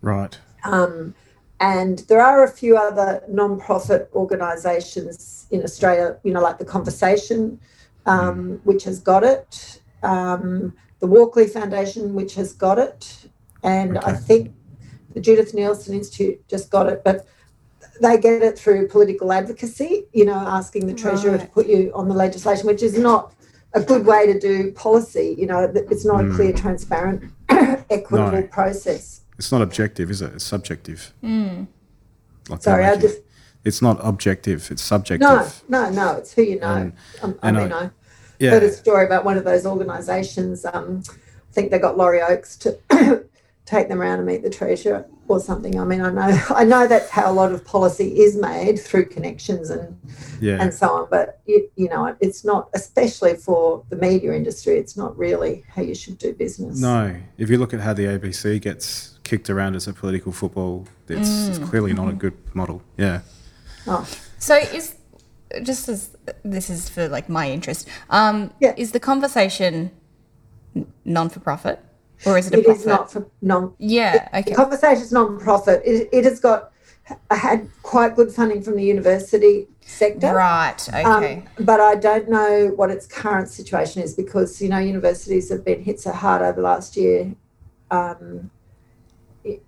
right. 0.00 0.38
Um, 0.64 1.14
and 1.60 2.00
there 2.08 2.20
are 2.20 2.44
a 2.44 2.50
few 2.50 2.76
other 2.76 3.22
non-profit 3.28 4.10
organisations 4.14 5.46
in 5.50 5.62
Australia, 5.62 6.18
you 6.22 6.32
know, 6.32 6.40
like 6.40 6.58
the 6.58 6.64
Conversation, 6.64 7.58
um, 8.06 8.60
which 8.64 8.84
has 8.84 9.00
got 9.00 9.24
it, 9.24 9.80
um, 10.02 10.72
the 11.00 11.06
Walkley 11.06 11.46
Foundation, 11.46 12.14
which 12.14 12.34
has 12.34 12.52
got 12.52 12.78
it, 12.78 13.28
and 13.62 13.98
I 13.98 14.12
think 14.14 14.52
the 15.14 15.20
Judith 15.20 15.52
Neilson 15.52 15.94
Institute 15.94 16.46
just 16.48 16.70
got 16.70 16.88
it, 16.88 17.02
but 17.04 17.26
they 18.00 18.18
get 18.18 18.42
it 18.42 18.58
through 18.58 18.88
political 18.88 19.32
advocacy, 19.32 20.04
you 20.12 20.24
know, 20.24 20.34
asking 20.34 20.86
the 20.86 20.94
Treasurer 20.94 21.38
to 21.38 21.46
put 21.46 21.66
you 21.66 21.90
on 21.94 22.08
the 22.08 22.14
legislation, 22.14 22.66
which 22.66 22.82
is 22.82 22.96
not 22.96 23.34
a 23.74 23.80
good 23.80 24.06
way 24.06 24.26
to 24.32 24.38
do 24.38 24.72
policy. 24.72 25.34
You 25.36 25.46
know, 25.46 25.72
it's 25.74 26.04
not 26.04 26.24
a 26.24 26.28
clear, 26.30 26.52
transparent, 26.52 27.32
equitable 27.48 28.40
No. 28.40 28.42
process. 28.48 29.22
It's 29.38 29.52
not 29.52 29.62
objective, 29.62 30.10
is 30.10 30.20
it? 30.20 30.32
It's 30.34 30.44
subjective. 30.44 31.12
Like 31.22 32.62
Sorry, 32.62 32.82
that 32.82 32.92
I 32.92 32.94
making- 32.96 33.00
just 33.10 33.20
It's 33.64 33.82
not 33.82 33.98
objective. 34.02 34.68
It's 34.70 34.82
subjective. 34.82 35.28
no, 35.28 35.48
no, 35.68 35.90
no. 35.90 36.12
It's 36.16 36.32
who 36.32 36.42
you 36.42 36.58
know. 36.60 36.74
And- 36.74 36.92
Um, 37.22 37.38
I 37.42 37.52
mean, 37.52 37.72
I- 37.72 37.84
I 37.86 37.90
Yeah. 38.38 38.50
heard 38.52 38.62
a 38.62 38.72
story 38.72 39.04
about 39.04 39.24
one 39.24 39.36
of 39.36 39.44
those 39.44 39.66
organisations. 39.66 40.64
Um, 40.72 41.02
I 41.08 41.52
think 41.52 41.70
they 41.70 41.78
got 41.78 41.96
Laurie 41.98 42.22
Oakes 42.22 42.56
to 42.58 42.78
take 43.66 43.88
them 43.88 44.00
around 44.00 44.18
and 44.18 44.26
meet 44.26 44.42
the 44.42 44.50
treasurer 44.50 45.04
or 45.26 45.40
something. 45.40 45.78
I 45.78 45.84
mean, 45.84 46.00
I 46.00 46.10
know 46.10 46.40
I 46.50 46.64
know 46.64 46.86
that's 46.86 47.10
how 47.10 47.30
a 47.30 47.34
lot 47.34 47.52
of 47.52 47.64
policy 47.64 48.20
is 48.20 48.36
made 48.36 48.78
through 48.80 49.06
connections 49.06 49.70
and 49.70 49.96
Yeah. 50.40 50.58
and 50.60 50.72
so 50.72 50.88
on. 50.88 51.08
But 51.10 51.40
you, 51.46 51.68
you 51.76 51.88
know, 51.88 52.16
it's 52.20 52.44
not, 52.44 52.70
especially 52.74 53.34
for 53.34 53.82
the 53.90 53.96
media 53.96 54.32
industry, 54.32 54.78
it's 54.78 54.96
not 54.96 55.16
really 55.18 55.64
how 55.68 55.82
you 55.82 55.94
should 55.94 56.16
do 56.18 56.32
business. 56.32 56.80
No, 56.80 57.14
if 57.36 57.50
you 57.50 57.58
look 57.58 57.74
at 57.74 57.80
how 57.80 57.92
the 57.92 58.06
ABC 58.06 58.58
gets 58.60 59.17
kicked 59.28 59.50
around 59.50 59.76
as 59.76 59.86
a 59.86 59.92
political 59.92 60.32
football, 60.32 60.86
it's, 61.08 61.48
it's 61.48 61.58
clearly 61.58 61.92
not 61.92 62.08
a 62.08 62.12
good 62.12 62.34
model. 62.54 62.82
Yeah. 62.96 63.20
Oh, 63.86 64.06
So 64.38 64.54
is 64.56 64.94
just 65.62 65.88
as 65.88 66.16
this 66.44 66.70
is 66.70 66.88
for 66.88 67.08
like 67.08 67.28
my 67.28 67.50
interest, 67.50 67.88
um, 68.10 68.50
Yeah. 68.60 68.74
is 68.76 68.92
the 68.92 69.00
conversation 69.00 69.90
non 71.04 71.28
for 71.28 71.40
profit 71.40 71.78
or 72.26 72.38
is 72.38 72.46
it 72.48 72.54
a 72.54 72.58
it 72.58 72.64
profit? 72.64 72.80
is 72.80 72.86
not 72.86 73.12
for 73.12 73.26
non. 73.42 73.74
yeah. 73.78 74.28
The 74.32 74.38
Okay. 74.40 74.54
conversation 74.54 75.02
is 75.02 75.12
non-profit. 75.12 75.82
It, 75.84 76.08
it 76.12 76.24
has 76.24 76.40
got 76.40 76.72
had 77.30 77.68
quite 77.82 78.16
good 78.16 78.30
funding 78.32 78.60
from 78.62 78.76
the 78.76 78.84
university 78.84 79.66
sector. 79.80 80.34
Right. 80.34 80.80
Um, 80.92 81.14
Okay. 81.16 81.44
but 81.60 81.80
I 81.80 81.94
don't 81.94 82.28
know 82.28 82.72
what 82.76 82.90
its 82.90 83.06
current 83.06 83.48
situation 83.48 84.02
is 84.02 84.14
because 84.14 84.60
you 84.62 84.68
know 84.72 84.78
universities 84.78 85.48
have 85.50 85.64
been 85.64 85.82
hit 85.82 86.00
so 86.00 86.12
hard 86.12 86.40
over 86.42 86.56
the 86.60 86.66
last 86.72 86.96
year. 86.96 87.20
Um, 87.90 88.20
y- 88.30 88.57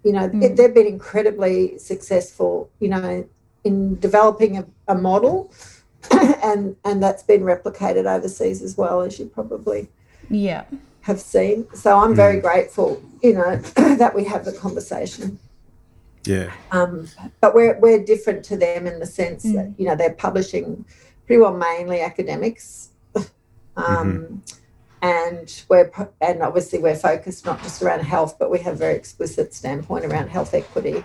you 0.05 0.13
know 0.13 0.31
it, 0.35 0.57
they've 0.57 0.75
been 0.75 0.87
incredibly 0.87 1.79
successful. 1.79 2.71
You 2.81 2.89
know 2.89 3.29
in 3.65 3.99
developing 4.01 4.57
a, 4.59 4.67
a 4.89 4.95
model, 4.95 5.53
and 6.11 6.77
and 6.85 7.03
that's 7.03 7.23
been 7.23 7.43
replicated 7.43 8.07
overseas 8.07 8.63
as 8.63 8.77
well 8.77 9.03
as 9.03 9.19
you 9.19 9.27
probably 9.27 9.89
yeah. 10.29 10.65
have 11.03 11.21
seen. 11.21 11.67
So 11.75 11.99
I'm 11.99 12.15
very 12.15 12.41
grateful. 12.41 13.03
You 13.23 13.35
know 13.35 13.57
that 13.97 14.15
we 14.15 14.25
have 14.25 14.45
the 14.45 14.53
conversation. 14.53 15.39
Yeah. 16.25 16.53
Um, 16.71 17.09
but 17.41 17.55
we're 17.55 17.79
we're 17.79 18.05
different 18.05 18.45
to 18.47 18.57
them 18.57 18.87
in 18.87 18.99
the 18.99 19.07
sense 19.07 19.43
that 19.43 19.73
you 19.79 19.87
know 19.87 19.97
they're 19.97 20.13
publishing 20.13 20.85
pretty 21.27 21.41
well 21.41 21.57
mainly 21.57 22.01
academics, 22.01 22.91
um, 23.77 24.43
and 25.03 25.63
we're 25.69 25.91
and 26.21 26.43
obviously 26.43 26.79
we're 26.79 26.97
focused 26.97 27.47
not 27.47 27.63
just 27.63 27.83
around 27.83 28.01
health, 28.01 28.39
but 28.39 28.51
we 28.51 28.59
have 28.61 28.75
a 28.75 28.77
very 28.77 28.95
explicit 28.95 29.55
standpoint 29.55 30.05
around 30.05 30.29
health 30.29 30.55
equity. 30.55 31.05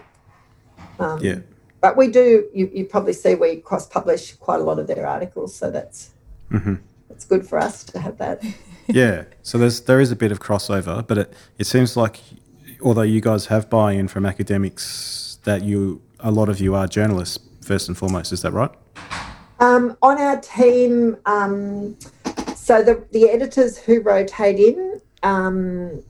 Um, 0.99 1.19
Yeah. 1.21 1.39
But 1.81 1.97
we 1.97 2.07
do. 2.07 2.49
You, 2.53 2.69
you 2.73 2.85
probably 2.85 3.13
see 3.13 3.35
we 3.35 3.57
cross 3.57 3.87
publish 3.87 4.33
quite 4.33 4.59
a 4.59 4.63
lot 4.63 4.79
of 4.79 4.87
their 4.87 5.05
articles, 5.05 5.55
so 5.55 5.69
that's 5.69 6.09
mm-hmm. 6.51 6.75
that's 7.09 7.25
good 7.25 7.47
for 7.47 7.59
us 7.59 7.83
to 7.83 7.99
have 7.99 8.17
that. 8.17 8.43
yeah. 8.87 9.25
So 9.43 9.57
there's 9.57 9.81
there 9.81 9.99
is 9.99 10.11
a 10.11 10.15
bit 10.15 10.31
of 10.31 10.39
crossover, 10.39 11.05
but 11.05 11.17
it, 11.17 11.33
it 11.59 11.67
seems 11.67 11.95
like 11.95 12.21
although 12.81 13.03
you 13.03 13.21
guys 13.21 13.47
have 13.47 13.69
buy-in 13.69 14.07
from 14.07 14.25
academics, 14.25 15.37
that 15.43 15.63
you 15.63 16.01
a 16.21 16.31
lot 16.31 16.49
of 16.49 16.59
you 16.59 16.73
are 16.73 16.87
journalists 16.87 17.37
first 17.61 17.87
and 17.87 17.97
foremost. 17.97 18.33
Is 18.33 18.41
that 18.41 18.51
right? 18.51 18.71
Um, 19.59 19.95
on 20.01 20.19
our 20.19 20.39
team, 20.41 21.17
um, 21.25 21.97
so 22.65 22.81
the, 22.81 23.05
the 23.11 23.29
editors 23.29 23.77
who 23.77 24.01
rotate 24.01 24.57
in, 24.57 24.99
um, 25.21 26.01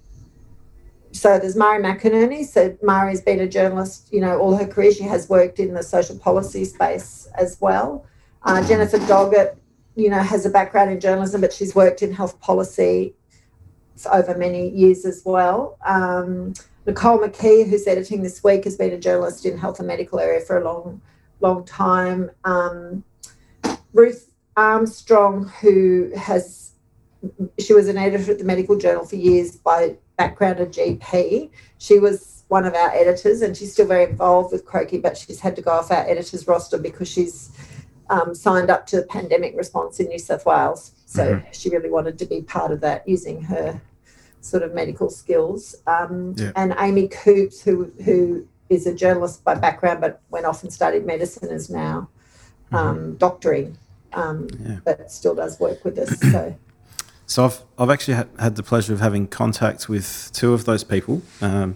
so 1.12 1.38
there's 1.38 1.58
Marie 1.58 1.84
McInerney. 1.84 2.46
So 2.46 2.78
Marie's 2.82 3.20
been 3.20 3.42
a 3.42 3.48
journalist, 3.48 4.08
you 4.10 4.22
know, 4.22 4.40
all 4.40 4.56
her 4.56 4.66
career. 4.66 4.94
She 4.94 5.04
has 5.04 5.28
worked 5.28 5.60
in 5.60 5.74
the 5.74 5.84
social 5.84 6.18
policy 6.18 6.64
space 6.64 7.28
as 7.38 7.58
well. 7.60 8.06
Uh, 8.44 8.66
Jennifer 8.66 9.00
Doggett, 9.00 9.58
you 9.98 10.10
know, 10.10 10.20
has 10.20 10.46
a 10.46 10.50
background 10.50 10.92
in 10.92 11.02
journalism, 11.02 11.42
but 11.42 11.52
she's 11.52 11.76
worked 11.76 12.02
in 12.02 12.14
health 12.14 12.40
policy 12.40 13.14
over 14.10 14.38
many 14.38 14.70
years 14.70 15.04
as 15.04 15.24
well. 15.26 15.78
Um, 15.86 16.54
Nicole 16.86 17.20
MacKee, 17.20 17.64
who's 17.64 17.86
editing 17.86 18.24
this 18.24 18.46
week, 18.46 18.64
has 18.64 18.78
been 18.78 18.94
a 18.94 18.98
journalist 18.98 19.46
in 19.46 19.58
health 19.58 19.80
and 19.80 19.90
medical 19.90 20.22
area 20.22 20.40
for 20.40 20.58
a 20.58 20.64
long, 20.64 21.02
long 21.42 21.66
time. 21.66 22.32
Um, 22.46 23.04
Ruth 23.92 24.30
Armstrong, 24.58 25.48
who 25.62 26.12
has, 26.16 26.72
she 27.60 27.74
was 27.74 27.88
an 27.88 27.98
editor 27.98 28.32
at 28.32 28.40
the 28.40 28.46
Medical 28.46 28.78
Journal 28.78 29.06
for 29.06 29.16
years 29.16 29.56
by 29.56 29.96
background 30.18 30.60
a 30.60 30.66
GP. 30.66 31.50
She 31.78 32.00
was 32.00 32.44
one 32.48 32.66
of 32.66 32.74
our 32.74 32.90
editors 32.92 33.42
and 33.42 33.56
she's 33.58 33.74
still 33.74 33.88
very 33.88 34.04
involved 34.04 34.52
with 34.52 34.66
Croakey, 34.66 35.02
but 35.02 35.18
she's 35.18 35.40
had 35.40 35.56
to 35.56 35.62
go 35.62 35.72
off 35.72 35.92
our 35.92 36.08
editor's 36.08 36.48
roster 36.48 36.78
because 36.78 37.08
she's 37.10 37.52
um, 38.10 38.36
signed 38.36 38.70
up 38.70 38.86
to 38.88 38.98
the 38.98 39.04
pandemic 39.08 39.56
response 39.58 40.00
in 40.00 40.08
New 40.08 40.20
South 40.20 40.46
Wales. 40.46 40.92
So 41.06 41.42
she 41.52 41.70
really 41.70 41.90
wanted 41.90 42.20
to 42.20 42.26
be 42.26 42.42
part 42.42 42.72
of 42.72 42.82
that 42.82 43.08
using 43.08 43.42
her 43.44 43.82
sort 44.42 44.64
of 44.64 44.74
medical 44.74 45.10
skills. 45.10 45.76
Um, 45.88 46.36
Yeah. 46.38 46.52
And 46.56 46.76
Amy 46.78 47.08
Coopes, 47.08 47.62
who, 47.62 47.92
who 48.04 48.48
is 48.70 48.86
a 48.88 48.94
journalist 48.94 49.44
by 49.44 49.56
background 49.56 50.02
but 50.02 50.22
went 50.30 50.46
off 50.46 50.64
and 50.64 50.72
studied 50.72 51.06
medicine, 51.06 51.50
is 51.50 51.70
now 51.70 52.10
um, 52.72 53.16
doctoring, 53.16 53.78
um, 54.16 54.48
Yeah. 54.60 54.78
but 54.84 55.12
still 55.12 55.36
does 55.36 55.60
work 55.60 55.84
with 55.86 55.98
us. 56.00 56.20
So 56.32 56.56
So 57.28 57.46
I've 57.46 57.62
I've 57.80 57.90
actually 57.90 58.14
had, 58.16 58.30
had 58.40 58.56
the 58.56 58.64
pleasure 58.64 58.94
of 58.94 59.00
having 59.00 59.28
contact 59.28 59.90
with 59.90 60.30
two 60.34 60.54
of 60.54 60.66
those 60.66 60.84
people 60.84 61.22
um, 61.42 61.76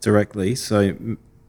directly. 0.00 0.54
So 0.54 0.94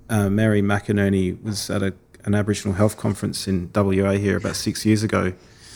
uh, 0.09 0.29
Marie 0.29 0.61
McInerney 0.61 1.41
was 1.43 1.69
at 1.69 1.83
a, 1.83 1.93
an 2.23 2.33
Aboriginal 2.35 2.73
health 2.75 2.95
conference 2.97 3.47
in 3.47 3.69
WA 3.75 4.11
here 4.11 4.37
about 4.37 4.55
six 4.55 4.85
years 4.85 5.03
ago. 5.03 5.33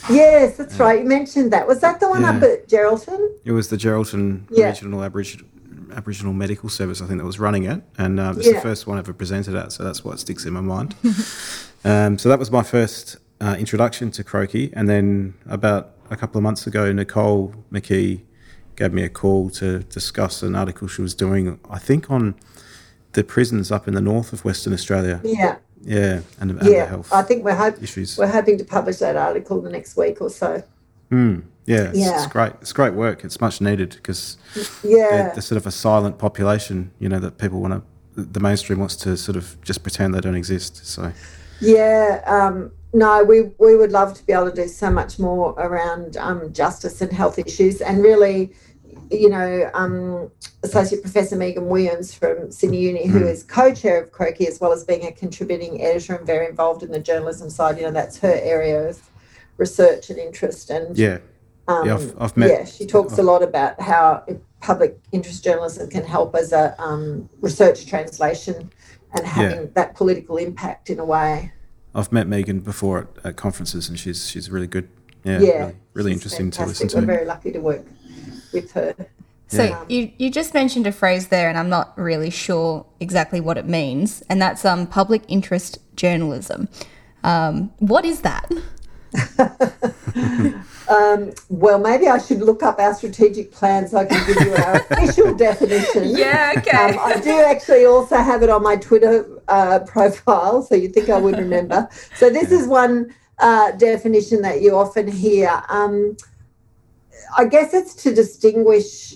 yes, 0.09 0.57
that's 0.57 0.79
right. 0.79 1.01
You 1.01 1.05
mentioned 1.07 1.51
that. 1.53 1.67
Was 1.67 1.81
that 1.81 1.99
the 1.99 2.09
one 2.09 2.23
up 2.25 2.41
at 2.41 2.67
Geraldton? 2.69 3.29
It 3.43 3.51
was 3.51 3.67
the 3.67 3.77
Geraldton 3.77 4.43
Yeah. 4.49 4.69
Regional 4.69 5.03
Aboriginal 5.03 5.45
Aboriginal 5.93 6.31
Medical 6.31 6.69
Service, 6.69 7.01
I 7.01 7.05
think, 7.05 7.19
that 7.19 7.25
was 7.25 7.37
running 7.37 7.65
it, 7.65 7.81
and 7.97 8.17
um, 8.17 8.37
it's 8.37 8.47
Yeah. 8.47 8.53
the 8.53 8.61
first 8.61 8.87
one 8.87 8.95
I 8.95 8.99
ever 9.01 9.11
presented 9.13 9.55
at, 9.55 9.73
so 9.73 9.83
that's 9.83 10.05
what 10.05 10.19
sticks 10.21 10.45
in 10.45 10.53
my 10.53 10.61
mind. 10.61 10.95
um, 11.83 12.17
so 12.17 12.29
that 12.29 12.39
was 12.39 12.49
my 12.49 12.63
first 12.63 13.17
uh, 13.41 13.55
introduction 13.57 14.11
to 14.11 14.23
Croakey, 14.23 14.71
and 14.73 14.87
then 14.87 15.33
about 15.49 15.91
a 16.09 16.15
couple 16.15 16.37
of 16.37 16.43
months 16.43 16.67
ago, 16.67 16.91
Nicole 16.91 17.53
MacKee 17.71 18.23
gave 18.75 18.93
me 18.93 19.03
a 19.03 19.09
call 19.09 19.49
to 19.51 19.79
discuss 19.79 20.43
an 20.43 20.55
article 20.55 20.87
she 20.87 21.01
was 21.01 21.13
doing, 21.13 21.59
I 21.69 21.79
think, 21.79 22.09
on 22.11 22.35
the 23.13 23.23
prisons 23.23 23.71
up 23.71 23.87
in 23.87 23.93
the 23.93 24.01
north 24.01 24.31
of 24.33 24.45
Western 24.45 24.73
Australia. 24.73 25.19
Yeah, 25.23 25.57
Yeah, 25.83 26.21
and, 26.39 26.51
and 26.51 26.59
the 26.61 26.71
yeah. 26.71 26.85
health 26.85 27.11
I 27.11 27.23
think 27.23 27.43
we're 27.43 27.55
hope, 27.55 27.81
issues. 27.81 28.17
we're 28.17 28.27
hoping 28.31 28.57
to 28.57 28.63
publish 28.63 28.97
that 28.97 29.15
article 29.15 29.61
the 29.61 29.69
next 29.69 29.97
week 29.97 30.21
or 30.21 30.29
so. 30.29 30.63
Mm, 31.11 31.43
yeah, 31.65 31.89
it's, 31.89 31.97
Yeah. 31.99 32.15
it's 32.23 32.27
great. 32.31 32.53
It's 32.61 32.71
great 32.73 32.93
work. 32.93 33.25
It's 33.25 33.41
much 33.41 33.59
needed 33.59 33.89
because 33.95 34.37
Yeah, 34.83 35.09
they're, 35.09 35.31
they're 35.33 35.41
sort 35.41 35.57
of 35.57 35.65
a 35.67 35.71
silent 35.71 36.17
population, 36.17 36.91
you 36.99 37.09
know, 37.09 37.19
that 37.19 37.37
people 37.37 37.59
want 37.59 37.73
to, 38.15 38.21
the 38.23 38.39
mainstream 38.39 38.79
wants 38.79 38.95
to 38.97 39.17
sort 39.17 39.35
of 39.35 39.61
just 39.61 39.83
pretend 39.83 40.13
they 40.13 40.21
don't 40.21 40.35
exist. 40.35 40.85
So, 40.85 41.11
Yeah, 41.59 42.21
um, 42.25 42.71
no, 42.93 43.23
we 43.23 43.41
we 43.57 43.75
would 43.75 43.91
love 43.91 44.13
to 44.15 44.25
be 44.25 44.33
able 44.33 44.49
to 44.49 44.55
do 44.55 44.67
so 44.67 44.89
much 44.89 45.17
more 45.19 45.51
around 45.57 46.17
um, 46.17 46.51
justice 46.53 47.01
and 47.01 47.11
health 47.11 47.39
issues, 47.39 47.81
and 47.81 48.03
really, 48.03 48.53
you 49.09 49.29
know, 49.29 49.69
um, 49.73 50.29
Associate 50.63 51.01
Professor 51.01 51.35
Megan 51.35 51.67
Williams 51.67 52.13
from 52.13 52.51
Sydney 52.51 52.81
Uni, 52.81 53.07
who 53.07 53.25
is 53.25 53.43
co-chair 53.43 54.01
of 54.03 54.11
Croakey, 54.11 54.47
as 54.47 54.59
well 54.59 54.71
as 54.73 54.83
being 54.83 55.05
a 55.05 55.11
contributing 55.11 55.81
editor 55.81 56.15
and 56.15 56.25
very 56.25 56.47
involved 56.47 56.83
in 56.83 56.91
the 56.91 56.99
journalism 56.99 57.49
side. 57.49 57.77
You 57.77 57.83
know, 57.85 57.91
that's 57.91 58.17
her 58.19 58.39
area 58.43 58.89
of 58.89 58.99
research 59.57 60.09
and 60.09 60.19
interest, 60.19 60.69
and 60.69 60.97
yeah, 60.97 61.19
um, 61.67 61.85
Yeah, 61.87 61.95
I've- 61.95 62.13
I've 62.19 62.37
met- 62.37 62.49
Yeah, 62.49 62.65
she 62.65 62.85
talks 62.85 63.17
a 63.17 63.23
lot 63.23 63.41
about 63.43 63.79
how 63.79 64.23
public 64.59 64.99
interest 65.11 65.43
journalism 65.43 65.89
can 65.89 66.03
help 66.03 66.35
as 66.35 66.51
a 66.51 66.75
um, 66.81 67.29
research 67.41 67.85
translation 67.85 68.69
and 69.13 69.25
having 69.25 69.71
that 69.73 69.95
political 69.95 70.37
impact 70.37 70.89
in 70.89 70.99
a 70.99 71.05
way. 71.05 71.51
I've 71.93 72.11
met 72.11 72.27
Megan 72.27 72.59
before 72.61 72.99
at, 73.17 73.25
at 73.25 73.35
conferences 73.35 73.89
and 73.89 73.99
she's, 73.99 74.29
she's 74.29 74.49
really 74.49 74.67
good. 74.67 74.87
Yeah, 75.23 75.39
Yeah, 75.39 75.51
really, 75.63 75.75
really 75.93 76.11
she's 76.13 76.17
interesting 76.17 76.51
to 76.51 76.57
fantastic. 76.59 76.85
listen 76.85 76.99
We're 77.01 77.07
to. 77.07 77.13
very 77.17 77.25
lucky 77.27 77.51
to 77.51 77.59
work 77.59 77.85
with 78.53 78.71
her. 78.71 78.95
So 79.47 79.63
Yeah. 79.65 79.83
you, 79.89 80.11
you 80.17 80.31
just 80.31 80.53
mentioned 80.53 80.87
a 80.87 80.93
phrase 80.93 81.27
there, 81.27 81.49
and 81.49 81.57
I'm 81.57 81.67
not 81.67 81.97
really 81.97 82.29
sure 82.29 82.85
exactly 83.01 83.41
what 83.41 83.57
it 83.57 83.67
means, 83.67 84.23
and 84.29 84.41
that's 84.41 84.63
um, 84.63 84.87
public 84.87 85.23
interest 85.27 85.77
journalism. 85.97 86.69
Um, 87.25 87.71
what 87.79 88.05
is 88.05 88.21
that? 88.21 88.49
Um, 90.91 91.31
well, 91.47 91.79
maybe 91.79 92.09
I 92.09 92.17
should 92.17 92.39
look 92.39 92.63
up 92.63 92.77
our 92.77 92.93
strategic 92.93 93.51
plan 93.51 93.87
so 93.87 93.97
I 93.99 94.05
can 94.05 94.27
give 94.27 94.45
you 94.45 94.53
our 94.55 94.75
official 94.91 95.33
definition. 95.33 96.09
Yeah, 96.09 96.51
Um, 96.91 96.99
I 96.99 97.19
do 97.21 97.41
actually 97.41 97.85
also 97.85 98.17
have 98.17 98.43
it 98.43 98.49
on 98.49 98.61
my 98.61 98.75
Twitter 98.75 99.25
uh, 99.47 99.79
profile, 99.79 100.61
so 100.61 100.75
you'd 100.75 100.93
think 100.93 101.09
I 101.09 101.17
would 101.17 101.37
remember. 101.37 101.87
So 102.15 102.29
this 102.29 102.51
is 102.51 102.67
one 102.67 103.15
uh, 103.39 103.71
definition 103.71 104.41
that 104.41 104.61
you 104.61 104.75
often 104.75 105.07
hear. 105.07 105.63
Um, 105.69 106.17
I 107.37 107.45
guess 107.45 107.73
it's 107.73 107.95
to 108.03 108.13
distinguish. 108.13 109.15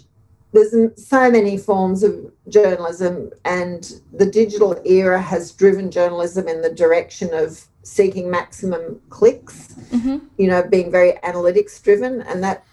There's 0.53 0.73
so 0.95 1.29
many 1.29 1.58
forms 1.58 2.03
of 2.03 2.31
journalism, 2.47 3.31
and 3.43 3.99
the 4.13 4.25
digital 4.25 4.81
era 4.86 5.21
has 5.21 5.51
driven 5.51 5.91
journalism 5.91 6.47
in 6.47 6.62
the 6.62 6.69
direction 6.69 7.34
of 7.34 7.67
seeking 7.86 8.30
maximum 8.30 9.00
clicks. 9.10 9.76
You 10.38 10.48
know, 10.48 10.63
being 10.63 10.91
very 10.91 11.13
analytics 11.24 11.82
driven, 11.82 12.21
and 12.21 12.43
that 12.43 12.65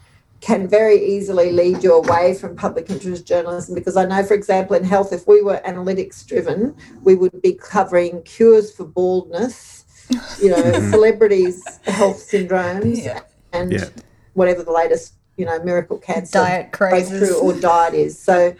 can 0.42 0.66
very 0.66 0.96
easily 0.96 1.53
lead 1.53 1.85
you 1.85 1.94
away 1.94 2.35
from 2.35 2.57
public 2.57 2.90
interest 2.90 3.25
journalism 3.25 3.77
because 3.77 3.96
I 3.96 4.05
know, 4.05 4.25
for 4.25 4.35
example, 4.35 4.75
in 4.75 4.83
health, 4.83 5.12
if 5.12 5.29
we 5.29 5.40
were 5.40 5.62
analytics 5.64 6.27
driven, 6.27 6.75
we 7.03 7.14
would 7.14 7.40
be 7.42 7.55
covering 7.55 8.22
cures 8.25 8.75
for 8.75 8.85
baldness, 8.85 9.85
you 10.42 10.51
know, 10.51 10.57
mm-hmm. 10.57 10.90
celebrities' 10.90 11.62
health 11.85 12.16
syndromes, 12.16 13.05
yeah. 13.05 13.20
and 13.53 13.72
yeah. 13.72 13.85
whatever 14.35 14.64
the 14.64 14.72
latest, 14.72 15.14
you 15.37 15.46
know, 15.46 15.62
miracle 15.62 15.98
cancer 15.98 16.40
diet 16.40 16.72
crazes 16.72 17.31
or 17.37 17.53
diet 17.61 17.94
is. 17.94 18.18
So, 18.18 18.53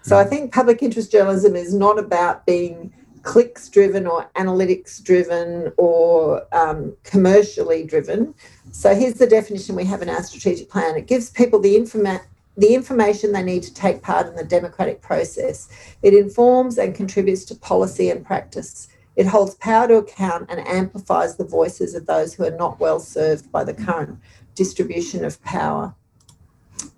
so 0.00 0.16
I 0.16 0.24
think 0.24 0.54
public 0.54 0.82
interest 0.82 1.12
journalism 1.12 1.54
is 1.54 1.74
not 1.74 1.98
about 1.98 2.46
being 2.46 2.94
clicks 3.26 3.68
driven 3.68 4.06
or 4.06 4.30
analytics 4.36 5.02
driven 5.02 5.72
or 5.76 6.46
um, 6.54 6.96
commercially 7.02 7.82
driven. 7.84 8.32
So 8.70 8.94
here's 8.94 9.14
the 9.14 9.26
definition 9.26 9.74
we 9.74 9.84
have 9.84 10.00
in 10.00 10.08
our 10.08 10.22
strategic 10.22 10.70
plan. 10.70 10.96
It 10.96 11.08
gives 11.08 11.30
people 11.30 11.58
the 11.58 11.74
informa- 11.74 12.24
the 12.56 12.72
information 12.72 13.32
they 13.32 13.42
need 13.42 13.64
to 13.64 13.74
take 13.74 14.00
part 14.00 14.28
in 14.28 14.36
the 14.36 14.44
democratic 14.44 15.02
process. 15.02 15.68
It 16.02 16.14
informs 16.14 16.78
and 16.78 16.94
contributes 16.94 17.44
to 17.46 17.56
policy 17.56 18.10
and 18.10 18.24
practice. 18.24 18.88
It 19.16 19.26
holds 19.26 19.56
power 19.56 19.88
to 19.88 19.96
account 19.96 20.46
and 20.48 20.60
amplifies 20.66 21.36
the 21.36 21.44
voices 21.44 21.96
of 21.96 22.06
those 22.06 22.32
who 22.32 22.44
are 22.44 22.56
not 22.56 22.78
well 22.78 23.00
served 23.00 23.50
by 23.50 23.64
the 23.64 23.74
current 23.74 24.20
distribution 24.54 25.24
of 25.24 25.42
power. 25.42 25.92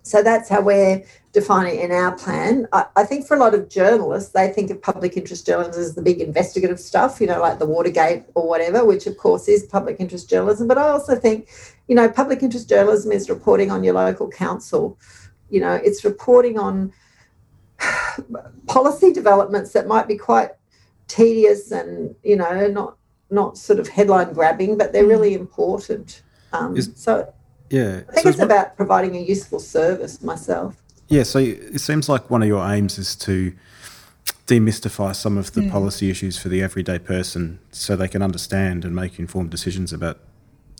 So 0.02 0.22
that's 0.22 0.48
how 0.48 0.60
we're 0.60 1.04
defining 1.32 1.80
in 1.80 1.92
our 1.92 2.16
plan. 2.16 2.66
I, 2.72 2.86
I, 2.96 3.04
think 3.04 3.26
for 3.26 3.36
a 3.36 3.40
lot 3.40 3.54
of 3.54 3.68
journalists, 3.68 4.32
they 4.32 4.48
think 4.48 4.70
of 4.70 4.80
public 4.80 5.16
interest 5.16 5.46
journalism 5.46 5.82
as 5.82 5.94
the 5.94 6.02
big 6.02 6.20
investigative 6.20 6.80
stuff, 6.80 7.20
you 7.20 7.26
know, 7.26 7.40
like 7.40 7.58
the 7.58 7.66
Watergate 7.66 8.24
or 8.34 8.48
whatever, 8.48 8.84
which 8.84 9.06
of 9.06 9.16
course 9.18 9.48
is 9.48 9.64
public 9.64 9.96
interest 10.00 10.30
journalism. 10.30 10.66
But 10.66 10.78
I 10.78 10.88
also 10.88 11.16
think, 11.16 11.48
you 11.86 11.94
know, 11.94 12.08
public 12.08 12.42
interest 12.42 12.68
journalism 12.68 13.12
is 13.12 13.28
reporting 13.28 13.70
on 13.70 13.84
your 13.84 13.94
local 13.94 14.28
council. 14.28 14.98
You 15.50 15.60
know, 15.60 15.74
it's 15.74 16.04
reporting 16.04 16.58
on 16.58 16.92
policy 18.66 19.12
developments 19.12 19.72
that 19.72 19.86
might 19.86 20.08
be 20.08 20.16
quite 20.16 20.50
tedious 21.08 21.70
and, 21.70 22.14
you 22.22 22.36
know, 22.36 22.68
not 22.68 22.96
not 23.30 23.58
sort 23.58 23.78
of 23.78 23.88
headline 23.88 24.32
grabbing, 24.32 24.78
but 24.78 24.92
they're 24.92 25.04
mm. 25.04 25.08
really 25.10 25.34
important. 25.34 26.22
Um, 26.52 26.74
is, 26.74 26.90
so 26.94 27.32
yeah, 27.70 28.02
I 28.08 28.12
think 28.12 28.22
so 28.22 28.28
it's 28.30 28.38
about 28.38 28.76
providing 28.76 29.16
a 29.16 29.20
useful 29.20 29.60
service 29.60 30.22
myself. 30.22 30.82
Yeah, 31.08 31.22
so 31.22 31.38
it 31.38 31.80
seems 31.80 32.08
like 32.08 32.30
one 32.30 32.42
of 32.42 32.48
your 32.48 32.66
aims 32.70 32.98
is 32.98 33.16
to 33.16 33.54
demystify 34.46 35.14
some 35.14 35.36
of 35.38 35.52
the 35.52 35.62
mm. 35.62 35.70
policy 35.70 36.10
issues 36.10 36.38
for 36.38 36.48
the 36.48 36.62
everyday 36.62 36.98
person 36.98 37.58
so 37.70 37.96
they 37.96 38.08
can 38.08 38.22
understand 38.22 38.84
and 38.84 38.94
make 38.94 39.18
informed 39.18 39.50
decisions 39.50 39.92
about 39.92 40.18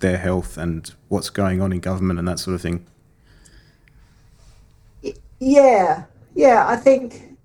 their 0.00 0.18
health 0.18 0.56
and 0.56 0.94
what's 1.08 1.30
going 1.30 1.60
on 1.60 1.72
in 1.72 1.80
government 1.80 2.18
and 2.18 2.28
that 2.28 2.38
sort 2.38 2.54
of 2.54 2.60
thing. 2.60 2.86
Yeah, 5.40 6.04
yeah, 6.34 6.66
I 6.66 6.76
think 6.76 7.36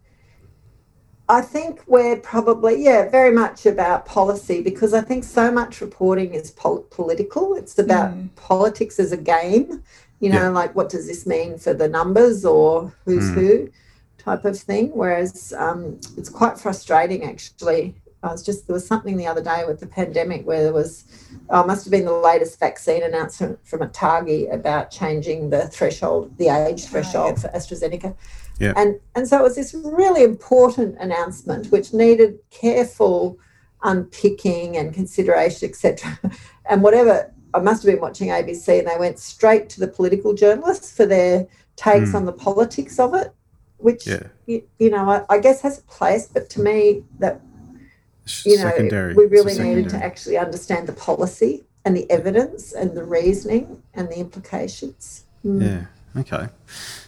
I 1.30 1.42
think 1.42 1.82
we're 1.88 2.18
probably 2.18 2.84
yeah 2.84 3.10
very 3.10 3.32
much 3.32 3.66
about 3.66 4.06
policy 4.06 4.62
because 4.62 4.94
I 4.94 5.02
think 5.02 5.24
so 5.24 5.52
much 5.52 5.80
reporting 5.80 6.34
is 6.34 6.52
pol- 6.52 6.86
political. 6.90 7.56
It's 7.56 7.80
about 7.80 8.14
mm. 8.14 8.30
politics 8.36 9.00
as 9.00 9.12
a 9.12 9.18
game, 9.18 9.84
you 10.24 10.30
know, 10.30 10.44
yeah. 10.44 10.50
like 10.50 10.74
what 10.74 10.88
does 10.88 11.06
this 11.06 11.26
mean 11.26 11.58
for 11.58 11.74
the 11.74 11.90
numbers 11.90 12.46
or 12.46 12.94
who's 13.04 13.30
mm. 13.32 13.34
who 13.34 13.70
type 14.18 14.46
of 14.46 14.58
thing. 14.58 14.90
Whereas 14.94 15.54
um, 15.58 16.00
it's 16.16 16.30
quite 16.30 16.58
frustrating 16.58 17.26
actually. 17.26 17.96
I 18.24 18.32
was 18.32 18.42
just 18.42 18.66
there 18.68 18.74
was 18.74 18.88
something 18.88 19.18
the 19.18 19.28
other 19.28 19.44
day 19.44 19.66
with 19.68 19.82
the 19.82 19.86
pandemic 19.86 20.48
where 20.48 20.64
there 20.64 20.72
was 20.72 21.04
oh, 21.50 21.66
must 21.66 21.84
have 21.84 21.92
been 21.92 22.06
the 22.06 22.14
latest 22.14 22.58
vaccine 22.58 23.04
announcement 23.04 23.60
from 23.68 23.82
ATAGI 23.82 24.54
about 24.54 24.92
changing 24.92 25.50
the 25.50 25.68
threshold, 25.68 26.38
the 26.38 26.48
age 26.48 26.86
threshold 26.86 27.42
for 27.42 27.50
AstraZeneca. 27.50 28.16
Yeah. 28.62 28.72
And 28.78 29.02
and 29.16 29.28
so 29.28 29.40
it 29.40 29.44
was 29.44 29.58
this 29.58 29.74
really 29.74 30.24
important 30.24 30.96
announcement 31.02 31.70
which 31.70 31.92
needed 31.92 32.40
careful 32.50 33.38
unpicking 33.84 34.78
and 34.78 34.94
consideration, 34.94 35.68
etc. 35.68 36.18
and 36.70 36.82
whatever 36.82 37.30
I 37.54 37.60
must 37.60 37.84
have 37.84 37.92
been 37.92 38.02
watching 38.02 38.30
ABC 38.30 38.80
and 38.80 38.88
they 38.88 38.98
went 38.98 39.20
straight 39.20 39.70
to 39.70 39.80
the 39.80 39.88
political 39.88 40.34
journalists 40.34 40.96
for 40.96 41.06
their 41.06 41.48
takes 41.76 42.12
mm. 42.12 42.16
on 42.16 42.26
the 42.26 42.32
politics 42.32 43.00
of 43.00 43.14
it, 43.14 43.34
which, 43.78 44.08
yeah. 44.08 44.24
you, 44.46 44.64
you, 44.80 44.90
know, 44.90 45.10
I, 45.10 45.24
I, 45.30 45.40
guess 45.40 45.62
has 45.62 45.80
a 45.80 45.84
place, 45.84 46.28
but 46.28 46.50
to 46.52 46.62
me, 46.62 47.04
that, 47.20 47.42
you 48.46 48.58
know, 48.58 48.70
secondary. 48.70 49.14
we 49.14 49.26
really 49.26 49.58
needed 49.58 49.90
to 49.90 49.98
actually 49.98 50.38
understand 50.38 50.88
the 50.88 50.94
policy 50.94 51.64
and 51.86 51.96
the 51.96 52.10
evidence 52.10 52.74
and 52.74 52.96
the 52.96 53.04
reasoning 53.04 53.82
and 53.94 54.10
the 54.10 54.18
implications. 54.18 55.26
Mm. 55.46 55.62
Yeah, 56.16 56.22
okay. 56.22 56.50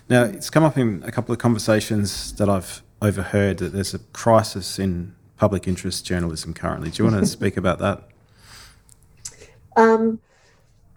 Now, 0.09 0.23
it's 0.23 0.49
come 0.49 0.63
up 0.63 0.77
in 0.77 1.01
a 1.05 1.11
couple 1.11 1.33
of 1.33 1.39
conversations 1.39 2.33
that 2.33 2.49
I've 2.49 2.83
overheard 3.01 3.57
that 3.59 3.73
there's 3.73 3.93
a 3.93 3.99
crisis 3.99 4.79
in 4.79 5.15
public 5.37 5.67
interest 5.67 6.05
journalism 6.05 6.53
currently. 6.53 6.89
Do 6.89 7.03
you 7.03 7.09
want 7.09 7.23
to 7.23 7.25
speak 7.29 7.57
about 7.57 7.79
that? 7.79 8.03
Um, 9.77 10.19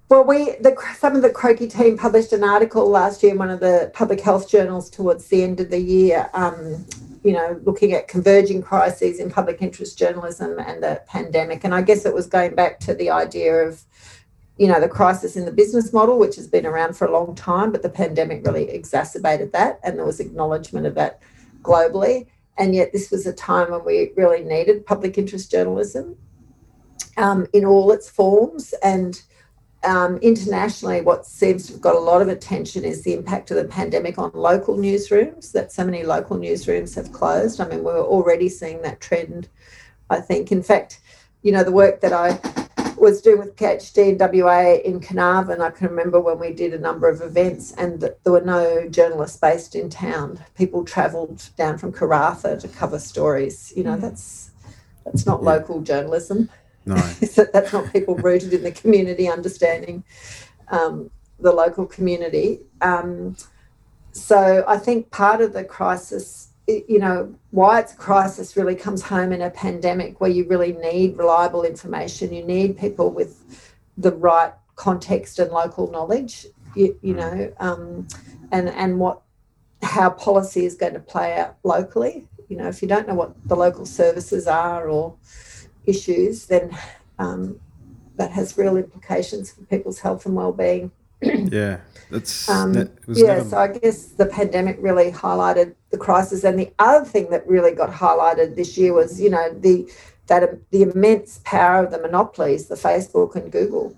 well, 0.09 0.25
we 0.25 0.53
the 0.61 0.75
some 0.97 1.17
of 1.17 1.23
the 1.23 1.31
Croakey 1.31 1.71
team 1.71 1.99
published 1.99 2.33
an 2.33 2.43
article 2.43 2.89
last 2.89 3.23
year 3.23 3.33
in 3.33 3.39
one 3.39 3.51
of 3.51 3.61
the 3.61 3.91
public 3.95 4.21
health 4.21 4.49
journals 4.49 4.89
towards 4.89 5.27
the 5.27 5.43
end 5.43 5.61
of 5.61 5.71
the 5.71 5.81
year. 5.81 6.31
Um, 6.33 6.87
you 7.25 7.33
know, 7.33 7.61
looking 7.65 7.93
at 7.93 8.09
converging 8.09 8.63
crises 8.63 9.19
in 9.19 9.31
public 9.31 9.61
interest 9.61 9.99
journalism 9.99 10.59
and 10.59 10.83
the 10.83 11.03
pandemic, 11.07 11.65
and 11.65 11.75
I 11.75 11.83
guess 11.83 12.07
it 12.07 12.15
was 12.15 12.27
going 12.27 12.55
back 12.55 12.79
to 12.81 12.95
the 12.95 13.11
idea 13.11 13.55
of, 13.55 13.83
you 14.57 14.69
know, 14.69 14.81
the 14.81 14.89
crisis 14.89 15.37
in 15.37 15.45
the 15.45 15.53
business 15.53 15.93
model, 15.93 16.19
which 16.19 16.37
has 16.37 16.47
been 16.47 16.65
around 16.65 16.97
for 16.97 17.07
a 17.07 17.13
long 17.13 17.35
time, 17.35 17.73
but 17.73 17.83
the 17.83 17.91
pandemic 17.91 18.47
really 18.47 18.71
exacerbated 18.71 19.53
that, 19.53 19.81
and 19.83 19.99
there 19.99 20.07
was 20.07 20.21
acknowledgement 20.21 20.87
of 20.87 20.95
that 20.95 21.21
globally. 21.61 22.29
And 22.57 22.75
yet, 22.75 22.93
this 22.93 23.11
was 23.11 23.27
a 23.27 23.33
time 23.33 23.73
when 23.73 23.85
we 23.85 24.13
really 24.17 24.43
needed 24.43 24.87
public 24.87 25.19
interest 25.19 25.51
journalism 25.51 26.17
um, 27.17 27.47
in 27.53 27.65
all 27.65 27.91
its 27.93 28.09
forms 28.09 28.75
and 28.83 29.21
um, 29.85 30.19
internationally, 30.19 31.01
what 31.01 31.25
seems 31.25 31.67
to 31.67 31.75
have 31.75 31.81
got 31.81 31.95
a 31.95 32.01
lot 32.01 32.21
of 32.21 32.29
attention 32.29 32.85
is 32.85 33.03
the 33.03 33.15
impact 33.15 33.51
of 33.51 33.57
the 33.57 33.65
pandemic 33.65 34.19
on 34.19 34.31
local 34.35 34.77
newsrooms, 34.77 35.53
that 35.53 35.73
so 35.73 35.85
many 35.85 36.03
local 36.03 36.37
newsrooms 36.37 36.95
have 36.97 37.13
closed. 37.13 37.61
I 37.61 37.69
mean, 37.69 37.85
we're 37.85 38.01
already 38.01 38.49
seeing 38.49 38.83
that 38.83 39.01
trend, 39.01 39.49
I 40.11 40.21
think. 40.21 40.51
In 40.51 40.63
fact, 40.63 41.01
you 41.43 41.53
know, 41.53 41.63
the 41.63 41.73
work 41.73 42.01
that 42.01 42.13
I 42.13 42.41
was 42.97 43.23
doing 43.23 43.39
with 43.39 43.55
PhD 43.55 44.09
in 44.09 44.43
WA 44.43 44.75
in 44.85 45.01
Carnarvon, 45.01 45.61
I 45.61 45.71
can 45.71 45.89
remember 45.89 46.21
when 46.21 46.41
we 46.41 46.53
did 46.53 46.75
a 46.75 46.79
number 46.79 47.09
of 47.09 47.21
events 47.21 47.73
and 47.73 48.01
there 48.01 48.33
were 48.33 48.41
no 48.41 48.89
journalists 48.89 49.37
based 49.37 49.77
in 49.77 49.89
town. 49.89 50.43
People 50.57 50.85
travelled 50.85 51.49
down 51.57 51.79
from 51.79 51.93
Karratha 51.93 52.59
to 52.61 52.69
cover 52.69 52.99
stories. 52.99 53.73
You 53.77 53.85
know, 53.85 53.97
mm. 53.97 54.01
that's 54.01 54.51
that's 55.05 55.25
not 55.25 55.41
yeah. 55.41 55.51
local 55.51 55.81
journalism. 55.81 56.51
No. 56.89 56.97
that's 57.53 57.73
not 57.73 57.93
people 57.93 58.17
rooted 58.17 58.53
in 58.53 58.63
the 58.63 58.73
community 58.73 59.29
understanding 59.29 60.05
um, 60.69 61.11
the 61.39 61.53
local 61.53 61.87
community. 61.87 62.61
Um, 62.81 63.37
so 64.13 64.65
I 64.67 64.79
think 64.79 65.11
part 65.11 65.41
of 65.41 65.53
the 65.53 65.65
crisis, 65.65 66.49
you 66.67 66.99
know, 66.99 67.35
why 67.51 67.81
it's 67.81 67.93
a 67.93 67.97
crisis 67.97 68.57
really 68.57 68.75
comes 68.75 69.03
home 69.03 69.33
in 69.33 69.43
a 69.43 69.51
pandemic 69.51 70.21
where 70.21 70.31
you 70.31 70.47
really 70.49 70.73
need 70.73 71.17
reliable 71.17 71.63
information. 71.63 72.33
You 72.33 72.45
need 72.45 72.79
people 72.79 73.11
with 73.11 73.73
the 73.97 74.13
right 74.13 74.53
context 74.77 75.39
and 75.39 75.51
local 75.51 75.91
knowledge, 75.91 76.47
you, 76.75 76.99
you 77.03 77.15
mm. 77.15 77.19
know, 77.19 77.53
um, 77.59 78.09
and, 78.53 78.69
and 78.69 78.99
what 78.99 79.23
how 79.83 80.11
policy 80.11 80.65
is 80.65 80.75
going 80.75 80.95
to 80.95 81.01
play 81.01 81.39
out 81.39 81.57
locally. 81.63 82.27
You 82.49 82.57
know, 82.57 82.69
if 82.69 82.83
you 82.83 82.89
don't 82.89 83.07
know 83.07 83.15
what 83.15 83.35
the 83.47 83.55
local 83.55 83.87
services 83.87 84.47
are 84.47 84.89
or 84.89 85.15
issues, 85.89 86.47
then 86.47 86.77
um, 87.19 87.59
that 88.17 88.31
has 88.33 88.59
real 88.59 88.77
implications 88.77 89.51
for 89.51 89.63
people's 89.63 90.01
health 90.01 90.27
and 90.27 90.35
well-being. 90.35 90.91
yeah, 91.23 91.79
that's 92.11 92.49
um, 92.49 92.75
that 92.75 92.91
yeah. 93.09 93.37
Never... 93.39 93.49
So 93.49 93.59
I 93.59 93.69
guess 93.69 94.07
the 94.07 94.27
pandemic 94.27 94.77
really 94.81 95.11
highlighted 95.11 95.75
the 95.91 95.99
crisis, 95.99 96.45
and 96.45 96.59
the 96.59 96.73
other 96.79 97.05
thing 97.05 97.31
that 97.31 97.47
really 97.49 97.73
got 97.73 97.91
highlighted 97.91 98.55
this 98.55 98.77
year 98.77 98.93
was, 98.93 99.21
you 99.21 99.31
know, 99.31 99.53
the 99.53 99.91
that 100.27 100.71
the 100.71 100.83
immense 100.83 101.41
power 101.45 101.85
of 101.85 101.91
the 101.91 101.99
monopolies, 101.99 102.69
the 102.69 102.75
Facebook 102.75 103.35
and 103.35 103.51
Google. 103.51 103.97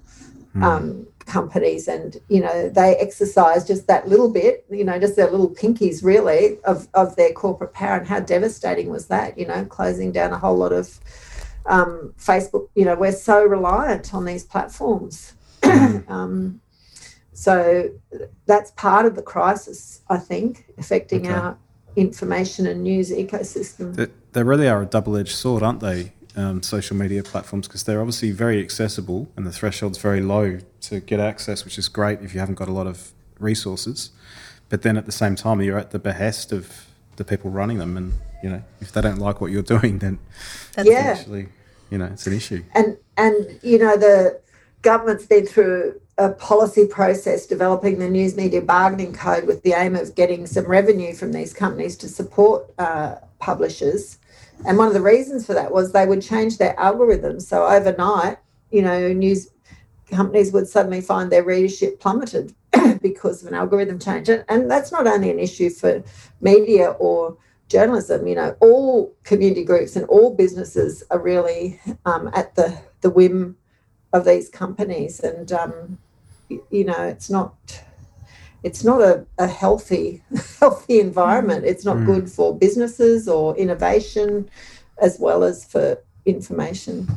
Mm. 0.54 0.62
Um, 0.64 1.06
companies 1.30 1.86
and 1.86 2.20
you 2.28 2.40
know 2.40 2.68
they 2.68 2.96
exercise 2.96 3.64
just 3.64 3.86
that 3.86 4.08
little 4.08 4.28
bit 4.28 4.64
you 4.68 4.84
know 4.84 4.98
just 4.98 5.14
their 5.14 5.30
little 5.30 5.48
pinkies 5.48 6.02
really 6.02 6.58
of, 6.64 6.88
of 6.94 7.14
their 7.14 7.32
corporate 7.32 7.72
power 7.72 7.96
and 7.96 8.08
how 8.08 8.18
devastating 8.18 8.90
was 8.90 9.06
that 9.06 9.38
you 9.38 9.46
know 9.46 9.64
closing 9.66 10.10
down 10.10 10.32
a 10.32 10.38
whole 10.38 10.56
lot 10.56 10.72
of 10.72 10.98
um, 11.66 12.14
Facebook, 12.18 12.68
you 12.74 12.84
know, 12.84 12.94
we're 12.94 13.12
so 13.12 13.44
reliant 13.44 14.14
on 14.14 14.24
these 14.24 14.44
platforms. 14.44 15.34
um, 16.08 16.60
so 17.32 17.90
that's 18.46 18.70
part 18.72 19.06
of 19.06 19.14
the 19.14 19.22
crisis, 19.22 20.02
I 20.08 20.18
think, 20.18 20.66
affecting 20.78 21.26
okay. 21.26 21.34
our 21.34 21.58
information 21.96 22.66
and 22.66 22.82
news 22.82 23.10
ecosystem. 23.10 23.94
They, 23.94 24.08
they 24.32 24.42
really 24.42 24.68
are 24.68 24.82
a 24.82 24.86
double 24.86 25.16
edged 25.16 25.34
sword, 25.34 25.62
aren't 25.62 25.80
they? 25.80 26.12
Um, 26.36 26.62
social 26.62 26.96
media 26.96 27.24
platforms 27.24 27.66
because 27.66 27.82
they're 27.82 27.98
obviously 27.98 28.30
very 28.30 28.60
accessible 28.60 29.28
and 29.36 29.44
the 29.44 29.50
threshold's 29.50 29.98
very 29.98 30.20
low 30.20 30.60
to 30.82 31.00
get 31.00 31.18
access, 31.18 31.64
which 31.64 31.76
is 31.76 31.88
great 31.88 32.20
if 32.20 32.34
you 32.34 32.40
haven't 32.40 32.54
got 32.54 32.68
a 32.68 32.72
lot 32.72 32.86
of 32.86 33.12
resources, 33.40 34.10
but 34.68 34.82
then 34.82 34.96
at 34.96 35.06
the 35.06 35.12
same 35.12 35.34
time 35.34 35.60
you're 35.60 35.78
at 35.78 35.90
the 35.90 35.98
behest 35.98 36.52
of 36.52 36.86
the 37.16 37.24
people 37.24 37.50
running 37.50 37.78
them, 37.78 37.96
and 37.96 38.12
you 38.42 38.50
know 38.50 38.62
if 38.80 38.92
they 38.92 39.00
don't 39.00 39.18
like 39.18 39.40
what 39.40 39.50
you're 39.50 39.62
doing, 39.62 39.98
then 39.98 40.18
That's 40.74 40.88
Yeah. 40.88 41.16
actually 41.18 41.48
you 41.90 41.98
know 41.98 42.06
it's 42.06 42.26
an 42.26 42.32
issue. 42.32 42.62
and 42.74 42.96
and 43.16 43.58
you 43.62 43.78
know 43.78 43.96
the 43.96 44.40
government's 44.82 45.26
been 45.26 45.46
through 45.46 46.00
a 46.18 46.30
policy 46.30 46.86
process 46.86 47.46
developing 47.46 47.98
the 47.98 48.08
news 48.08 48.36
media 48.36 48.60
bargaining 48.60 49.12
code 49.12 49.46
with 49.46 49.62
the 49.62 49.72
aim 49.72 49.96
of 49.96 50.14
getting 50.14 50.46
some 50.46 50.64
revenue 50.66 51.14
from 51.14 51.32
these 51.32 51.52
companies 51.52 51.96
to 51.96 52.08
support 52.08 52.66
uh, 52.78 53.16
publishers 53.38 54.18
and 54.66 54.76
one 54.78 54.86
of 54.86 54.94
the 54.94 55.00
reasons 55.00 55.46
for 55.46 55.54
that 55.54 55.72
was 55.72 55.92
they 55.92 56.06
would 56.06 56.22
change 56.22 56.58
their 56.58 56.74
algorithms 56.74 57.42
so 57.42 57.66
overnight 57.66 58.38
you 58.70 58.82
know 58.82 59.12
news 59.12 59.48
companies 60.10 60.52
would 60.52 60.68
suddenly 60.68 61.00
find 61.00 61.30
their 61.30 61.42
readership 61.44 62.00
plummeted 62.00 62.54
because 63.02 63.42
of 63.42 63.48
an 63.48 63.54
algorithm 63.54 63.98
change 63.98 64.28
and, 64.28 64.44
and 64.48 64.70
that's 64.70 64.92
not 64.92 65.06
only 65.06 65.30
an 65.30 65.38
issue 65.38 65.70
for 65.70 66.02
media 66.40 66.90
or 66.98 67.36
journalism 67.70 68.26
you 68.26 68.34
know 68.34 68.54
all 68.60 69.14
community 69.24 69.64
groups 69.64 69.96
and 69.96 70.04
all 70.06 70.34
businesses 70.34 71.02
are 71.10 71.20
really 71.20 71.80
um, 72.04 72.28
at 72.34 72.54
the 72.56 72.78
the 73.00 73.10
whim 73.10 73.56
of 74.12 74.24
these 74.24 74.48
companies. 74.48 75.20
And 75.20 75.50
um, 75.52 75.98
you 76.48 76.84
know 76.84 77.02
it's 77.02 77.30
not 77.30 77.82
it's 78.62 78.84
not 78.84 79.00
a, 79.00 79.24
a 79.38 79.46
healthy 79.46 80.22
healthy 80.60 81.00
environment. 81.00 81.64
It's 81.64 81.84
not 81.84 82.04
good 82.04 82.30
for 82.30 82.56
businesses 82.56 83.28
or 83.28 83.56
innovation 83.56 84.50
as 85.00 85.18
well 85.18 85.44
as 85.44 85.64
for 85.64 85.98
information. 86.26 87.08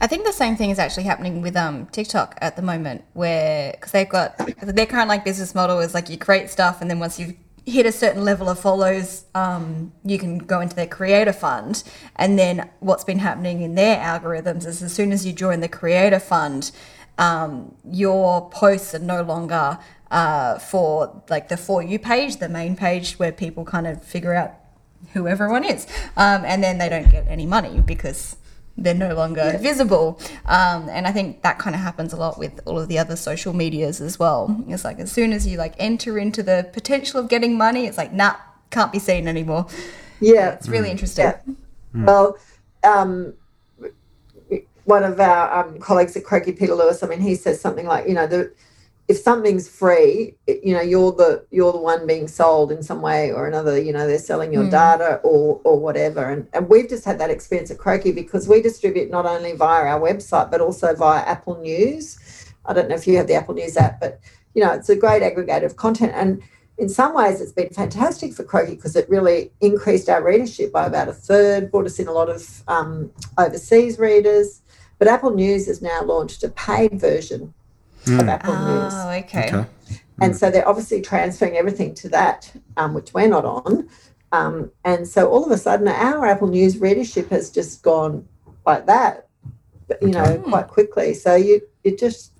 I 0.00 0.06
think 0.06 0.24
the 0.24 0.32
same 0.32 0.56
thing 0.56 0.70
is 0.70 0.78
actually 0.78 1.02
happening 1.04 1.42
with 1.42 1.56
um 1.56 1.86
TikTok 1.86 2.38
at 2.40 2.56
the 2.56 2.62
moment, 2.62 3.04
where 3.14 3.72
because 3.72 3.92
they've 3.92 4.08
got 4.08 4.36
their 4.62 4.86
current 4.86 5.08
like 5.08 5.24
business 5.24 5.54
model 5.54 5.80
is 5.80 5.94
like 5.94 6.08
you 6.08 6.18
create 6.18 6.50
stuff 6.50 6.80
and 6.80 6.90
then 6.90 6.98
once 6.98 7.18
you've 7.18 7.34
hit 7.66 7.86
a 7.86 7.92
certain 7.92 8.24
level 8.24 8.48
of 8.48 8.58
follows, 8.58 9.24
um, 9.34 9.92
you 10.04 10.18
can 10.18 10.38
go 10.38 10.60
into 10.60 10.76
their 10.76 10.86
creator 10.86 11.32
fund. 11.32 11.82
And 12.16 12.38
then 12.38 12.70
what's 12.80 13.04
been 13.04 13.20
happening 13.20 13.62
in 13.62 13.74
their 13.74 13.96
algorithms 13.96 14.66
is 14.66 14.82
as 14.82 14.92
soon 14.92 15.12
as 15.12 15.24
you 15.24 15.32
join 15.32 15.60
the 15.60 15.68
creator 15.68 16.20
fund, 16.20 16.70
um, 17.16 17.74
your 17.90 18.48
posts 18.50 18.94
are 18.94 18.98
no 18.98 19.22
longer 19.22 19.78
uh, 20.10 20.58
for 20.58 21.22
like 21.28 21.48
the 21.48 21.56
for 21.56 21.82
you 21.82 21.98
page, 21.98 22.36
the 22.36 22.48
main 22.48 22.76
page 22.76 23.14
where 23.14 23.32
people 23.32 23.64
kind 23.64 23.86
of 23.86 24.02
figure 24.02 24.34
out 24.34 24.52
who 25.12 25.26
everyone 25.28 25.64
is, 25.64 25.86
um, 26.16 26.44
and 26.44 26.62
then 26.62 26.78
they 26.78 26.88
don't 26.88 27.10
get 27.10 27.26
any 27.28 27.46
money 27.46 27.80
because 27.80 28.36
they're 28.76 28.94
no 28.94 29.14
longer 29.14 29.58
visible. 29.60 30.18
Um, 30.46 30.88
and 30.88 31.06
I 31.06 31.12
think 31.12 31.42
that 31.42 31.58
kind 31.58 31.76
of 31.76 31.82
happens 31.82 32.12
a 32.12 32.16
lot 32.16 32.38
with 32.38 32.60
all 32.64 32.78
of 32.78 32.88
the 32.88 32.98
other 32.98 33.16
social 33.16 33.52
medias 33.52 34.00
as 34.00 34.18
well. 34.18 34.64
It's 34.68 34.84
like 34.84 34.98
as 34.98 35.12
soon 35.12 35.32
as 35.32 35.46
you 35.46 35.58
like 35.58 35.74
enter 35.78 36.18
into 36.18 36.42
the 36.42 36.68
potential 36.72 37.20
of 37.20 37.28
getting 37.28 37.56
money, 37.56 37.86
it's 37.86 37.98
like 37.98 38.12
nah, 38.12 38.34
can't 38.70 38.92
be 38.92 38.98
seen 38.98 39.28
anymore. 39.28 39.66
yeah 40.20 40.50
It's 40.52 40.68
really 40.68 40.90
interesting. 40.90 41.24
Yeah. 41.24 41.34
Well, 41.94 42.38
um, 42.82 43.34
one 44.84 45.02
of 45.02 45.18
our 45.18 45.64
um, 45.64 45.78
colleagues 45.78 46.16
at 46.16 46.24
Croakey, 46.24 46.58
Peter 46.58 46.74
Lewis, 46.74 47.02
I 47.02 47.06
mean, 47.06 47.20
he 47.20 47.34
says 47.34 47.60
something 47.60 47.86
like, 47.86 48.06
you 48.06 48.14
know, 48.14 48.26
the, 48.26 48.52
if 49.06 49.18
something's 49.18 49.68
free, 49.68 50.34
you 50.46 50.72
know, 50.72 50.80
you're 50.80 51.12
the 51.12 51.44
you're 51.50 51.72
the 51.72 51.78
one 51.78 52.06
being 52.06 52.26
sold 52.26 52.72
in 52.72 52.82
some 52.82 53.02
way 53.02 53.32
or 53.32 53.46
another. 53.46 53.78
You 53.78 53.92
know, 53.92 54.06
they're 54.06 54.18
selling 54.18 54.52
your 54.52 54.68
data 54.70 55.20
or 55.22 55.60
or 55.64 55.78
whatever. 55.78 56.24
And 56.30 56.48
and 56.54 56.68
we've 56.68 56.88
just 56.88 57.04
had 57.04 57.18
that 57.18 57.30
experience 57.30 57.70
at 57.70 57.78
Croakey 57.78 58.14
because 58.14 58.48
we 58.48 58.62
distribute 58.62 59.10
not 59.10 59.26
only 59.26 59.52
via 59.52 59.84
our 59.84 60.00
website 60.00 60.50
but 60.50 60.60
also 60.60 60.94
via 60.94 61.22
Apple 61.22 61.60
News. 61.60 62.18
I 62.64 62.72
don't 62.72 62.88
know 62.88 62.94
if 62.94 63.06
you 63.06 63.18
have 63.18 63.26
the 63.26 63.34
Apple 63.34 63.54
News 63.54 63.76
app, 63.76 64.00
but 64.00 64.20
you 64.54 64.64
know, 64.64 64.72
it's 64.72 64.88
a 64.88 64.96
great 64.96 65.22
aggregator 65.22 65.64
of 65.64 65.76
content 65.76 66.12
and 66.14 66.42
in 66.76 66.88
some 66.88 67.14
ways 67.14 67.40
it's 67.40 67.52
been 67.52 67.68
fantastic 67.68 68.32
for 68.32 68.42
Croakey 68.42 68.76
because 68.76 68.96
it 68.96 69.08
really 69.08 69.52
increased 69.60 70.08
our 70.08 70.22
readership 70.24 70.72
by 70.72 70.86
about 70.86 71.08
a 71.08 71.12
third, 71.12 71.70
brought 71.70 71.86
us 71.86 71.98
in 71.98 72.08
a 72.08 72.12
lot 72.12 72.28
of 72.28 72.64
um, 72.66 73.12
overseas 73.38 73.98
readers. 73.98 74.62
But 74.98 75.08
Apple 75.08 75.34
News 75.34 75.66
has 75.66 75.82
now 75.82 76.02
launched 76.02 76.42
a 76.42 76.48
paid 76.48 76.98
version 76.98 77.54
of 78.06 78.28
Apple 78.28 78.54
News. 78.54 78.92
Oh, 78.94 79.10
okay. 79.24 79.48
Okay. 79.52 79.66
And 80.20 80.36
so 80.36 80.50
they're 80.50 80.68
obviously 80.68 81.00
transferring 81.00 81.56
everything 81.56 81.94
to 81.96 82.08
that, 82.10 82.52
um, 82.76 82.94
which 82.94 83.12
we're 83.14 83.28
not 83.28 83.44
on. 83.44 83.88
Um, 84.32 84.70
and 84.84 85.06
so 85.06 85.28
all 85.28 85.44
of 85.44 85.50
a 85.50 85.58
sudden, 85.58 85.88
our 85.88 86.26
Apple 86.26 86.48
News 86.48 86.78
readership 86.78 87.30
has 87.30 87.50
just 87.50 87.82
gone 87.82 88.26
like 88.66 88.86
that, 88.86 89.28
but, 89.88 90.00
you 90.02 90.08
know, 90.08 90.38
quite 90.48 90.68
quickly. 90.68 91.14
So 91.14 91.34
you, 91.34 91.60
it 91.82 91.98
just, 91.98 92.32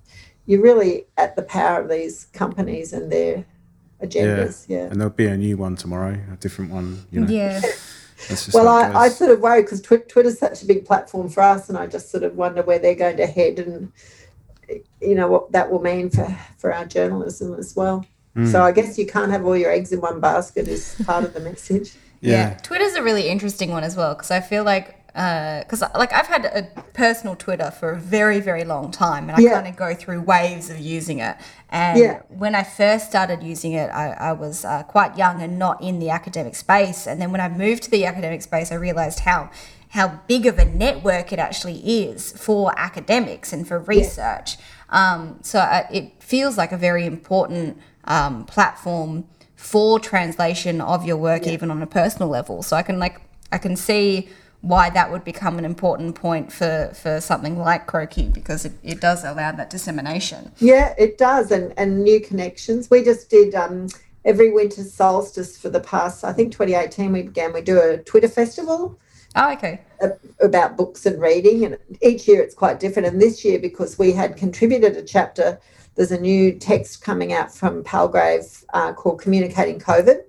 you're 0.45 0.61
really 0.61 1.05
at 1.17 1.35
the 1.35 1.43
power 1.43 1.81
of 1.81 1.89
these 1.89 2.25
companies 2.33 2.93
and 2.93 3.11
their 3.11 3.45
agendas. 4.01 4.65
Yeah. 4.67 4.85
And 4.85 4.99
there'll 4.99 5.13
be 5.13 5.27
a 5.27 5.37
new 5.37 5.57
one 5.57 5.75
tomorrow, 5.75 6.17
a 6.31 6.37
different 6.37 6.71
one. 6.71 7.05
You 7.11 7.21
know. 7.21 7.27
Yeah. 7.27 7.61
Well, 8.53 8.69
I, 8.69 8.93
I 8.93 9.09
sort 9.09 9.29
of 9.29 9.41
worry 9.41 9.61
because 9.61 9.81
tw- 9.81 10.07
Twitter's 10.07 10.39
such 10.39 10.63
a 10.63 10.65
big 10.65 10.85
platform 10.85 11.27
for 11.27 11.43
us, 11.43 11.67
and 11.67 11.77
I 11.77 11.85
just 11.85 12.09
sort 12.09 12.23
of 12.23 12.35
wonder 12.35 12.63
where 12.63 12.79
they're 12.79 12.95
going 12.95 13.17
to 13.17 13.27
head 13.27 13.59
and, 13.59 13.91
you 15.05 15.15
know, 15.15 15.27
what 15.27 15.51
that 15.51 15.71
will 15.71 15.81
mean 15.81 16.09
for, 16.09 16.27
for 16.57 16.73
our 16.73 16.85
journalism 16.85 17.53
as 17.59 17.75
well. 17.75 18.05
Hmm. 18.35 18.45
So 18.47 18.61
I 18.63 18.71
guess 18.71 18.97
you 18.97 19.05
can't 19.05 19.31
have 19.31 19.45
all 19.45 19.55
your 19.57 19.71
eggs 19.71 19.91
in 19.91 20.01
one 20.01 20.19
basket 20.19 20.67
is 20.67 20.95
part 21.05 21.23
of 21.23 21.33
the 21.33 21.39
message. 21.39 21.93
Yeah. 22.21 22.31
yeah. 22.31 22.57
Twitter's 22.63 22.95
a 22.95 23.03
really 23.03 23.27
interesting 23.29 23.69
one 23.71 23.83
as 23.83 23.95
well 23.95 24.13
because 24.15 24.31
I 24.31 24.41
feel 24.41 24.63
like 24.63 25.01
uh 25.15 25.59
because 25.63 25.81
like 25.95 26.11
I've 26.11 26.27
had 26.27 26.43
a 26.45 26.63
personal 26.93 27.37
Twitter 27.37 27.71
for 27.71 27.91
a 27.91 27.97
very 27.97 28.41
very 28.41 28.65
long 28.65 28.91
time 28.91 29.29
and 29.29 29.37
I 29.37 29.39
Yeah. 29.39 29.53
kind 29.53 29.67
of 29.67 29.75
go 29.77 29.93
through 29.93 30.21
waves 30.21 30.69
of 30.69 30.77
using 30.79 31.19
it. 31.19 31.37
And 31.69 31.97
Yeah. 31.99 32.21
when 32.27 32.53
I 32.55 32.63
first 32.63 33.07
started 33.09 33.41
using 33.41 33.71
it, 33.73 33.89
I, 33.91 34.11
I 34.11 34.31
was 34.33 34.65
uh, 34.65 34.83
quite 34.83 35.17
young 35.17 35.41
and 35.41 35.57
not 35.57 35.81
in 35.81 35.99
the 35.99 36.09
academic 36.09 36.55
space. 36.55 37.07
And 37.07 37.21
then 37.21 37.31
when 37.31 37.39
I 37.39 37.47
moved 37.47 37.83
to 37.83 37.91
the 37.91 38.05
academic 38.05 38.41
space, 38.41 38.71
I 38.73 38.75
realized 38.75 39.19
how 39.19 39.49
how 39.95 40.19
big 40.27 40.45
of 40.45 40.59
a 40.59 40.65
network 40.65 41.31
it 41.31 41.39
actually 41.39 41.77
is 42.03 42.33
for 42.33 42.77
academics 42.77 43.53
and 43.53 43.65
for 43.65 43.79
research. 43.79 44.57
Um, 44.89 45.39
so 45.41 45.59
uh, 45.59 45.87
it 45.89 46.21
feels 46.21 46.57
like 46.57 46.73
a 46.73 46.77
very 46.77 47.05
important 47.05 47.79
um, 48.03 48.43
platform 48.45 49.25
for 49.55 49.97
translation 49.97 50.81
of 50.81 51.05
your 51.05 51.15
work, 51.15 51.47
even 51.47 51.71
on 51.71 51.81
a 51.81 51.87
personal 51.87 52.27
level. 52.27 52.61
So 52.61 52.75
I 52.75 52.83
can 52.83 52.99
like 52.99 53.21
I 53.53 53.57
can 53.57 53.77
see 53.77 54.27
why 54.59 54.89
that 54.89 55.11
would 55.11 55.23
become 55.23 55.57
an 55.57 55.63
important 55.63 56.15
point 56.15 56.51
for 56.51 56.91
for 56.93 57.21
something 57.21 57.57
like 57.57 57.87
Croakey 57.87 58.33
because 58.33 58.65
it, 58.65 58.73
it 58.83 58.99
does 58.99 59.23
allow 59.23 59.53
that 59.53 59.69
dissemination. 59.69 60.51
Yeah, 60.57 60.93
it 60.97 61.17
does, 61.17 61.51
and 61.51 61.73
and 61.77 62.03
new 62.03 62.19
connections. 62.19 62.89
We 62.89 63.01
just 63.01 63.29
did 63.29 63.55
um, 63.55 63.87
every 64.25 64.51
winter 64.51 64.83
solstice 64.83 65.57
for 65.57 65.69
the 65.69 65.79
past, 65.79 66.25
I 66.25 66.33
think, 66.33 66.51
2018. 66.51 67.13
We 67.13 67.21
began. 67.21 67.53
We 67.53 67.61
do 67.61 67.79
a 67.79 67.99
Twitter 67.99 68.27
festival 68.27 68.99
Oh, 69.35 69.51
okay. 69.51 69.81
about 70.39 70.77
books 70.77 71.05
and 71.05 71.21
reading, 71.21 71.65
and 71.65 71.77
each 72.01 72.27
year 72.27 72.41
it's 72.41 72.55
quite 72.55 72.79
different. 72.79 73.07
And 73.07 73.21
this 73.21 73.43
year, 73.43 73.59
because 73.59 73.99
we 73.99 74.13
had 74.13 74.37
contributed 74.37 74.95
a 74.95 75.03
chapter, 75.03 75.59
there's 75.95 76.11
a 76.11 76.19
new 76.19 76.53
text 76.53 77.01
coming 77.01 77.33
out 77.33 77.53
from 77.53 77.83
Palgrave 77.83 78.63
uh, 78.73 78.93
called 78.93 79.21
"Communicating 79.21 79.79
COVID," 79.79 80.21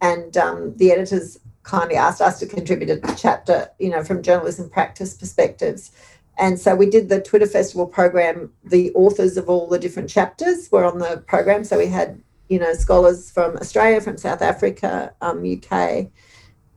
and 0.00 0.36
um, 0.36 0.76
the 0.76 0.90
editors 0.90 1.38
kindly 1.62 1.94
asked 1.94 2.20
us 2.20 2.40
to 2.40 2.46
contribute 2.46 2.90
a 2.90 3.14
chapter, 3.16 3.68
you 3.78 3.90
know, 3.90 4.02
from 4.02 4.22
journalism 4.22 4.68
practice 4.68 5.14
perspectives. 5.14 5.92
And 6.38 6.58
so 6.58 6.74
we 6.74 6.86
did 6.86 7.08
the 7.08 7.20
Twitter 7.20 7.46
Festival 7.46 7.86
program. 7.86 8.52
The 8.64 8.92
authors 8.94 9.36
of 9.36 9.48
all 9.48 9.68
the 9.68 9.78
different 9.78 10.08
chapters 10.08 10.70
were 10.72 10.84
on 10.84 10.98
the 10.98 11.22
program. 11.26 11.62
So 11.62 11.78
we 11.78 11.86
had, 11.86 12.20
you 12.48 12.58
know, 12.58 12.74
scholars 12.74 13.30
from 13.30 13.56
Australia, 13.58 14.00
from 14.00 14.16
South 14.16 14.42
Africa, 14.42 15.14
um, 15.20 15.44
UK, 15.44 16.08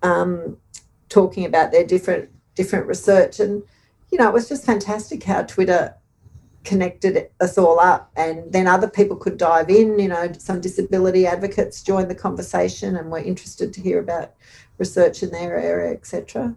um, 0.03 0.57
talking 1.09 1.45
about 1.45 1.71
their 1.71 1.83
different 1.85 2.29
different 2.55 2.87
research. 2.87 3.39
And 3.39 3.63
you 4.11 4.17
know, 4.17 4.27
it 4.27 4.33
was 4.33 4.47
just 4.49 4.65
fantastic 4.65 5.23
how 5.23 5.43
Twitter 5.43 5.93
connected 6.63 7.29
us 7.39 7.57
all 7.57 7.79
up, 7.79 8.11
and 8.15 8.51
then 8.51 8.65
other 8.67 8.87
people 8.89 9.15
could 9.15 9.37
dive 9.37 9.69
in. 9.69 9.99
You 9.99 10.07
know, 10.07 10.31
some 10.37 10.61
disability 10.61 11.27
advocates 11.27 11.81
joined 11.83 12.09
the 12.09 12.15
conversation 12.15 12.95
and 12.95 13.11
were 13.11 13.19
interested 13.19 13.73
to 13.73 13.81
hear 13.81 13.99
about 13.99 14.33
research 14.77 15.21
in 15.23 15.31
their 15.31 15.57
area, 15.57 15.93
etc. 15.93 16.55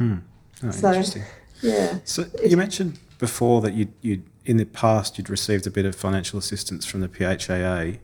Oh, 0.00 0.18
So- 0.70 0.88
interesting. 0.88 1.22
Yeah. 1.60 1.98
So 2.04 2.24
you 2.44 2.56
mentioned 2.56 2.98
before 3.18 3.60
that 3.62 3.74
you 3.74 3.88
you 4.00 4.22
in 4.44 4.56
the 4.58 4.64
past 4.64 5.18
you'd 5.18 5.28
received 5.28 5.66
a 5.66 5.70
bit 5.70 5.84
of 5.84 5.94
financial 5.96 6.38
assistance 6.38 6.86
from 6.86 7.00
the 7.00 7.08
PHAA. 7.08 7.98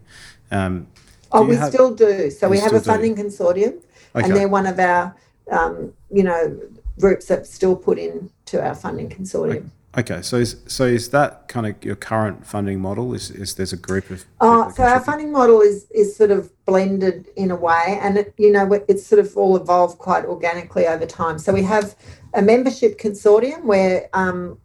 Um, 0.50 0.88
Oh, 1.32 1.44
we 1.44 1.56
have- 1.56 1.72
still 1.72 1.92
do. 1.94 2.30
So 2.30 2.48
we 2.48 2.58
have 2.58 2.72
a 2.72 2.80
still 2.80 2.94
do? 2.96 3.02
funding 3.02 3.16
consortium, 3.16 3.74
Okay. 4.14 4.24
and 4.26 4.36
they're 4.36 4.48
one 4.48 4.66
of 4.66 4.78
our, 4.78 5.16
um, 5.50 5.92
you 6.10 6.22
know, 6.22 6.60
groups 6.98 7.26
that 7.26 7.46
still 7.46 7.76
put 7.76 7.98
in 7.98 8.30
to 8.46 8.64
our 8.64 8.74
funding 8.74 9.08
consortium. 9.08 9.70
Okay, 9.96 10.22
so 10.22 10.38
is 10.38 10.56
so 10.66 10.84
is 10.84 11.10
that 11.10 11.46
kind 11.46 11.66
of 11.66 11.84
your 11.84 11.94
current 11.94 12.44
funding 12.44 12.80
model? 12.80 13.14
Is 13.14 13.30
is 13.30 13.54
there's 13.54 13.72
a 13.72 13.76
group 13.76 14.10
of 14.10 14.24
Oh, 14.40 14.68
so 14.70 14.82
our 14.82 15.00
funding 15.00 15.30
model 15.30 15.60
is 15.60 15.88
is 15.92 16.16
sort 16.16 16.32
of 16.32 16.50
blended 16.64 17.28
in 17.36 17.52
a 17.52 17.56
way, 17.56 17.98
and 18.02 18.18
it, 18.18 18.34
you 18.36 18.50
know 18.50 18.72
it's 18.88 19.06
sort 19.06 19.20
of 19.20 19.36
all 19.36 19.56
evolved 19.56 19.98
quite 19.98 20.24
organically 20.24 20.88
over 20.88 21.06
time. 21.06 21.38
So 21.38 21.52
we 21.52 21.62
have 21.62 21.94
a 22.34 22.42
membership 22.42 22.98
consortium 22.98 23.62
where 23.62 24.08
um, 24.14 24.58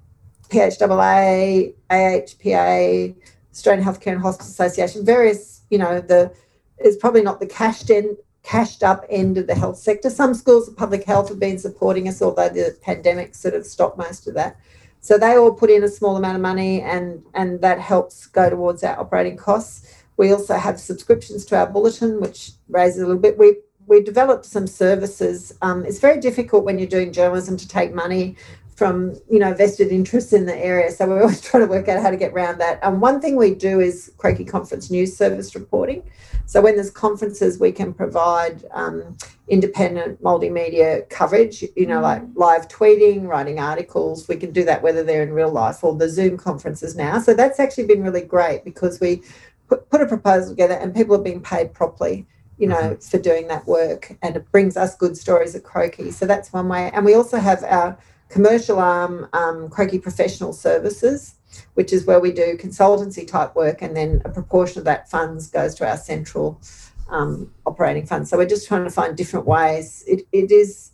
PHAA, 0.50 1.76
AHPA, 1.92 3.16
Australian 3.52 3.86
Healthcare 3.86 4.14
and 4.14 4.22
Hospital 4.22 4.50
Association, 4.50 5.06
various, 5.06 5.62
you 5.70 5.78
know, 5.78 6.02
the 6.02 6.34
is 6.80 6.98
probably 6.98 7.22
not 7.22 7.40
the 7.40 7.46
cashed 7.46 7.92
in 7.92 8.18
cashed 8.44 8.84
up 8.84 9.06
end 9.10 9.38
of 9.38 9.48
the 9.48 9.56
health 9.56 9.78
sector. 9.78 10.10
Some 10.10 10.34
schools 10.34 10.68
of 10.68 10.78
public 10.78 11.04
health 11.04 11.30
have 11.30 11.40
been 11.40 11.60
supporting 11.60 12.08
us, 12.08 12.22
although 12.22 12.50
the 12.50 12.78
pandemic 12.82 13.36
sort 13.36 13.54
of 13.54 13.66
stopped 13.66 13.98
most 13.98 14.28
of 14.28 14.34
that. 14.36 14.58
So 15.02 15.18
they 15.18 15.38
all 15.38 15.54
put 15.54 15.70
in 15.70 15.84
a 15.84 15.88
small 15.88 16.18
amount 16.18 16.36
of 16.36 16.42
money 16.42 16.82
and 16.82 17.24
and 17.34 17.62
that 17.62 17.80
helps 17.80 18.26
go 18.28 18.50
towards 18.50 18.84
our 18.84 19.00
operating 19.00 19.38
costs. 19.38 20.04
We 20.18 20.34
also 20.34 20.56
have 20.56 20.80
subscriptions 20.80 21.46
to 21.46 21.58
our 21.58 21.68
bulletin, 21.68 22.20
which 22.20 22.52
raises 22.68 23.02
a 23.02 23.06
little 23.06 23.22
bit. 23.22 23.38
We 23.38 23.58
we 23.88 24.04
developed 24.04 24.46
some 24.46 24.68
services. 24.68 25.52
Um, 25.62 25.84
it's 25.84 26.00
very 26.00 26.20
difficult 26.20 26.64
when 26.64 26.78
you're 26.78 26.88
doing 26.88 27.12
journalism 27.12 27.58
to 27.58 27.68
take 27.68 27.94
money 27.94 28.36
from 28.80 29.14
you 29.30 29.40
know 29.40 29.54
vested 29.54 29.92
interests 29.92 30.32
in 30.32 30.46
the 30.46 30.56
area. 30.56 30.90
So 30.90 31.06
we're 31.06 31.22
always 31.22 31.42
trying 31.42 31.64
to 31.64 31.70
work 31.70 31.90
out 31.90 32.02
how 32.02 32.10
to 32.10 32.18
get 32.18 32.32
around 32.32 32.58
that. 32.60 32.80
And 32.82 32.96
um, 32.96 33.02
one 33.02 33.20
thing 33.22 33.36
we 33.36 33.54
do 33.54 33.82
is 33.82 34.12
Croakey 34.18 34.48
Conference 34.48 34.90
News 34.90 35.16
Service 35.16 35.54
reporting. 35.54 36.02
So 36.46 36.62
when 36.62 36.76
there's 36.76 36.90
conferences, 36.90 37.60
we 37.60 37.72
can 37.72 37.94
provide 37.94 38.66
um, 38.72 39.18
independent 39.50 40.24
multimedia 40.24 41.08
coverage. 41.10 41.64
You 41.76 41.86
know, 41.86 42.00
like 42.00 42.24
mm. 42.24 42.32
live 42.36 42.70
tweeting, 42.70 43.28
writing 43.28 43.60
articles. 43.60 44.28
We 44.30 44.38
can 44.38 44.52
do 44.52 44.64
that 44.64 44.82
whether 44.82 45.04
they're 45.04 45.24
in 45.24 45.34
real 45.34 45.52
life 45.52 45.84
or 45.84 45.94
the 45.96 46.10
Zoom 46.10 46.38
conferences 46.38 46.96
now. 46.96 47.20
So 47.20 47.34
that's 47.34 47.60
actually 47.60 47.86
been 47.86 48.02
really 48.02 48.22
great 48.22 48.64
because 48.64 49.02
we 49.02 49.22
put, 49.68 49.90
put 49.90 50.02
a 50.02 50.06
proposal 50.06 50.50
together 50.50 50.76
and 50.76 50.96
people 50.96 51.16
are 51.16 51.22
being 51.22 51.42
paid 51.42 51.74
properly 51.74 52.26
you 52.58 52.68
know, 52.68 52.76
mm-hmm. 52.76 53.00
for 53.00 53.18
doing 53.18 53.48
that 53.48 53.66
work. 53.66 54.18
And 54.22 54.36
it 54.36 54.52
brings 54.52 54.76
us 54.76 54.94
good 54.98 55.16
stories 55.16 55.56
at 55.56 55.64
Croakey. 55.64 56.12
So 56.12 56.26
that's 56.26 56.52
one 56.52 56.68
way. 56.68 56.92
And 56.94 57.06
we 57.06 57.14
also 57.16 57.38
have 57.38 57.64
our 57.64 57.98
commercial 58.30 58.80
arm, 58.80 59.28
um, 59.34 59.70
Professional 59.70 60.54
Services, 60.54 61.36
which 61.74 61.92
is 61.92 62.06
where 62.06 62.20
we 62.20 62.32
do 62.32 62.58
consultancy 62.58 63.28
type 63.28 63.56
work, 63.56 63.82
and 63.82 63.96
then 63.96 64.22
a 64.26 64.30
proportion 64.30 64.80
of 64.80 64.86
that 64.86 65.10
funds 65.10 65.50
goes 65.50 65.76
to 65.76 65.88
our 65.88 65.98
central 65.98 66.62
um, 67.10 67.52
operating 67.66 68.06
fund. 68.06 68.28
So 68.28 68.38
we're 68.38 68.46
just 68.46 68.68
trying 68.68 68.84
to 68.84 68.90
find 68.92 69.18
different 69.18 69.46
ways. 69.46 70.04
It, 70.08 70.28
it 70.32 70.52
is 70.52 70.92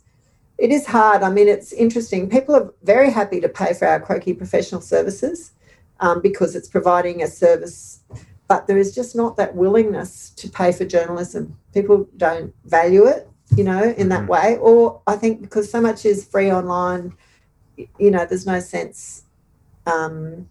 it 0.58 0.70
is 0.70 0.86
hard. 0.86 1.22
I 1.22 1.30
mean, 1.30 1.48
it's 1.48 1.72
interesting. 1.72 2.30
People 2.30 2.54
are 2.54 2.72
very 2.82 3.10
happy 3.10 3.40
to 3.40 3.48
pay 3.48 3.74
for 3.74 3.86
our 3.86 4.00
Croakey 4.00 4.36
Professional 4.36 4.80
Services 4.80 5.52
um, 6.00 6.22
because 6.22 6.56
it's 6.56 6.68
providing 6.68 7.22
a 7.22 7.26
service, 7.26 8.00
but 8.48 8.66
there 8.66 8.78
is 8.78 8.94
just 8.94 9.14
not 9.14 9.36
that 9.36 9.54
willingness 9.54 10.30
to 10.30 10.48
pay 10.48 10.72
for 10.72 10.86
journalism. 10.86 11.58
People 11.74 12.08
don't 12.16 12.54
value 12.64 13.04
it, 13.04 13.28
you 13.54 13.64
know, 13.64 13.94
in 13.98 14.08
that 14.08 14.20
mm-hmm. 14.20 14.28
way. 14.28 14.56
Or 14.58 15.02
I 15.06 15.16
think 15.16 15.42
because 15.42 15.70
so 15.70 15.80
much 15.80 16.06
is 16.06 16.24
free 16.24 16.50
online 16.50 17.14
you 17.76 18.10
know, 18.10 18.24
there's 18.24 18.46
no 18.46 18.60
sense 18.60 19.24
um, 19.86 20.48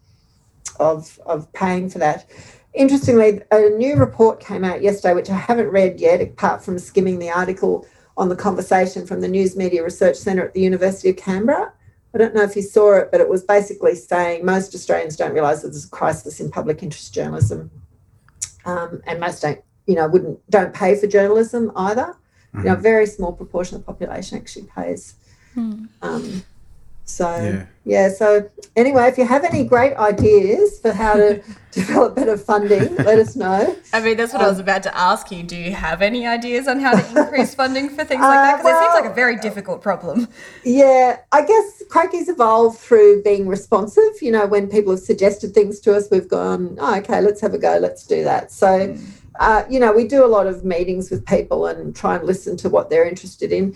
of 0.80 1.20
of 1.26 1.52
paying 1.54 1.90
for 1.90 2.00
that. 2.00 2.30
Interestingly, 2.74 3.42
a 3.52 3.70
new 3.70 3.96
report 3.96 4.40
came 4.40 4.66
out 4.66 4.82
yesterday, 4.82 5.14
which 5.14 5.30
I 5.30 5.38
haven't 5.38 5.70
read 5.70 6.00
yet, 6.00 6.22
apart 6.22 6.64
from 6.64 6.78
skimming 6.78 7.20
the 7.20 7.30
article 7.30 7.88
on 8.18 8.30
the 8.30 8.36
conversation 8.36 9.06
from 9.06 9.22
the 9.22 9.28
News 9.28 9.56
Media 9.56 9.84
Research 9.84 10.18
Centre 10.18 10.46
at 10.46 10.54
the 10.54 10.62
University 10.62 11.10
of 11.10 11.18
Canberra. 11.18 11.72
I 12.14 12.18
don't 12.18 12.34
know 12.34 12.44
if 12.44 12.56
you 12.56 12.62
saw 12.62 12.96
it, 12.96 13.10
but 13.12 13.20
it 13.20 13.28
was 13.28 13.44
basically 13.44 13.96
saying 13.96 14.46
most 14.46 14.74
Australians 14.74 15.18
don't 15.18 15.34
realise 15.34 15.62
that 15.62 15.70
there's 15.70 15.86
a 15.86 15.90
crisis 15.90 16.40
in 16.40 16.50
public 16.50 16.82
interest 16.82 17.14
journalism, 17.14 17.72
um, 18.66 19.02
and 19.06 19.20
most 19.20 19.42
don't, 19.42 19.62
you 19.86 19.96
know, 19.96 20.08
wouldn't 20.08 20.40
don't 20.50 20.74
pay 20.74 20.96
for 20.98 21.08
journalism 21.08 21.72
either. 21.76 22.16
Mm-hmm. 22.56 22.60
You 22.60 22.64
know, 22.66 22.72
a 22.72 22.76
mm-hmm. 22.76 22.84
very 22.84 23.06
small 23.06 23.34
proportion 23.34 23.76
of 23.76 23.82
the 23.82 23.86
population 23.86 24.38
actually 24.38 24.68
pays. 24.74 25.16
Mm. 25.58 25.88
Um, 26.02 26.44
so 27.06 27.36
yeah. 27.38 27.66
yeah. 27.86 28.10
so 28.10 28.50
anyway, 28.76 29.08
if 29.08 29.18
you 29.18 29.26
have 29.26 29.44
any 29.44 29.64
great 29.64 29.96
ideas 29.96 30.80
for 30.80 30.92
how 30.92 31.14
to 31.14 31.42
develop 31.72 32.16
better 32.16 32.36
funding, 32.36 32.96
let 32.96 33.20
us 33.20 33.36
know. 33.36 33.76
I 33.94 34.02
mean, 34.02 34.18
that's 34.18 34.34
what 34.34 34.42
um, 34.42 34.48
I 34.48 34.50
was 34.50 34.58
um, 34.58 34.64
about 34.64 34.84
to 34.84 34.98
ask 34.98 35.32
you. 35.32 35.44
Do 35.44 35.56
you 35.56 35.72
have 35.72 36.02
any 36.02 36.26
ideas 36.26 36.68
on 36.68 36.80
how 36.80 37.00
to 37.00 37.20
increase 37.22 37.54
funding 37.54 37.90
for 37.90 38.04
things 38.04 38.22
like 38.22 38.34
that? 38.34 38.58
Because 38.58 38.66
uh, 38.66 38.76
well, 38.76 38.82
it 38.82 38.86
seems 38.86 39.04
like 39.04 39.12
a 39.12 39.16
very 39.16 39.38
difficult 39.38 39.84
problem. 39.84 40.28
Yeah, 40.64 41.20
I 41.32 41.46
guess 41.46 41.84
Croakey's 41.90 42.28
evolved 42.28 42.80
through 42.80 43.22
being 43.22 43.48
responsive. 43.48 44.22
You 44.22 44.32
know, 44.32 44.48
when 44.48 44.68
people 44.68 44.94
have 44.94 45.02
suggested 45.02 45.54
things 45.54 45.80
to 45.82 45.96
us, 45.96 46.10
we've 46.10 46.28
gone, 46.28 46.78
oh, 46.80 46.98
okay, 46.98 47.22
let's 47.22 47.40
have 47.42 47.54
a 47.54 47.60
go, 47.60 47.78
let's 47.78 48.06
do 48.06 48.24
that. 48.24 48.52
So. 48.52 48.68
Mm. 48.68 49.12
Uh, 49.38 49.66
you 49.70 49.82
know, 49.82 49.92
we 49.92 50.08
do 50.08 50.24
a 50.24 50.28
lot 50.28 50.48
of 50.48 50.64
meetings 50.64 51.12
with 51.12 51.26
people 51.26 51.66
and 51.66 51.94
try 51.94 52.16
and 52.16 52.24
listen 52.24 52.56
to 52.56 52.70
what 52.70 52.90
they're 52.90 53.06
interested 53.06 53.52
in 53.52 53.76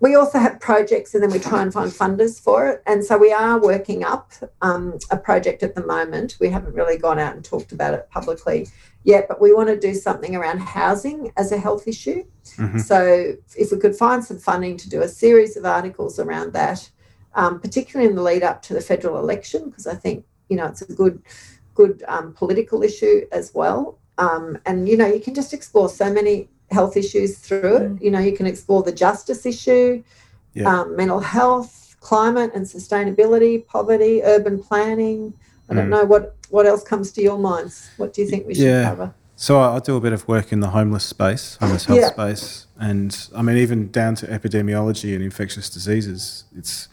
we 0.00 0.14
also 0.14 0.38
have 0.38 0.58
projects 0.60 1.14
and 1.14 1.22
then 1.22 1.30
we 1.30 1.38
try 1.38 1.60
and 1.62 1.72
find 1.72 1.90
funders 1.90 2.40
for 2.40 2.66
it. 2.68 2.82
And 2.86 3.04
so 3.04 3.18
we 3.18 3.32
are 3.32 3.60
working 3.60 4.02
up 4.02 4.32
um, 4.62 4.98
a 5.10 5.16
project 5.16 5.62
at 5.62 5.74
the 5.74 5.84
moment. 5.84 6.38
We 6.40 6.48
haven't 6.48 6.74
really 6.74 6.96
gone 6.96 7.18
out 7.18 7.36
and 7.36 7.44
talked 7.44 7.70
about 7.70 7.92
it 7.92 8.08
publicly 8.10 8.68
yet, 9.04 9.28
but 9.28 9.40
we 9.40 9.52
want 9.52 9.68
to 9.68 9.78
do 9.78 9.94
something 9.94 10.34
around 10.34 10.58
housing 10.58 11.32
as 11.36 11.52
a 11.52 11.58
health 11.58 11.86
issue. 11.86 12.24
Mm-hmm. 12.56 12.78
So 12.78 13.34
if 13.56 13.70
we 13.70 13.78
could 13.78 13.94
find 13.94 14.24
some 14.24 14.38
funding 14.38 14.78
to 14.78 14.88
do 14.88 15.02
a 15.02 15.08
series 15.08 15.56
of 15.58 15.66
articles 15.66 16.18
around 16.18 16.54
that, 16.54 16.90
um, 17.34 17.60
particularly 17.60 18.08
in 18.08 18.16
the 18.16 18.22
lead 18.22 18.42
up 18.42 18.62
to 18.62 18.74
the 18.74 18.80
federal 18.80 19.18
election, 19.18 19.68
because 19.68 19.86
I 19.86 19.94
think, 19.94 20.24
you 20.48 20.56
know, 20.56 20.66
it's 20.66 20.82
a 20.82 20.92
good, 20.92 21.22
good 21.74 22.02
um, 22.08 22.32
political 22.32 22.82
issue 22.82 23.26
as 23.32 23.52
well. 23.54 23.98
Um, 24.16 24.58
and, 24.64 24.88
you 24.88 24.96
know, 24.96 25.06
you 25.06 25.20
can 25.20 25.34
just 25.34 25.52
explore 25.52 25.88
so 25.88 26.12
many 26.12 26.48
health 26.70 26.96
issues 26.96 27.38
through 27.38 27.76
it. 27.76 27.82
Mm. 27.82 28.02
You 28.02 28.10
know, 28.10 28.18
you 28.20 28.36
can 28.36 28.46
explore 28.46 28.82
the 28.82 28.92
justice 28.92 29.46
issue, 29.46 30.02
yeah. 30.54 30.80
um, 30.80 30.96
mental 30.96 31.20
health, 31.20 31.96
climate 32.00 32.50
and 32.54 32.64
sustainability, 32.64 33.66
poverty, 33.66 34.22
urban 34.22 34.62
planning. 34.62 35.34
I 35.68 35.74
don't 35.74 35.86
mm. 35.86 35.90
know 35.90 36.04
what 36.04 36.36
what 36.50 36.66
else 36.66 36.82
comes 36.82 37.12
to 37.12 37.22
your 37.22 37.38
minds. 37.38 37.90
What 37.96 38.12
do 38.12 38.22
you 38.22 38.28
think 38.28 38.46
we 38.46 38.54
should 38.54 38.64
yeah. 38.64 38.84
cover? 38.84 39.14
So 39.36 39.58
I, 39.58 39.78
do 39.78 39.96
a 39.96 40.00
bit 40.00 40.12
of 40.12 40.28
work 40.28 40.52
in 40.52 40.60
the 40.60 40.68
homeless 40.68 41.04
space, 41.04 41.56
homeless 41.56 41.86
health 41.86 42.00
yeah. 42.00 42.08
space, 42.08 42.66
and 42.78 43.28
I 43.34 43.40
mean 43.40 43.56
even 43.56 43.90
down 43.90 44.14
to 44.16 44.26
epidemiology 44.26 45.14
and 45.14 45.22
infectious 45.24 45.70
diseases. 45.70 46.44
It's 46.54 46.88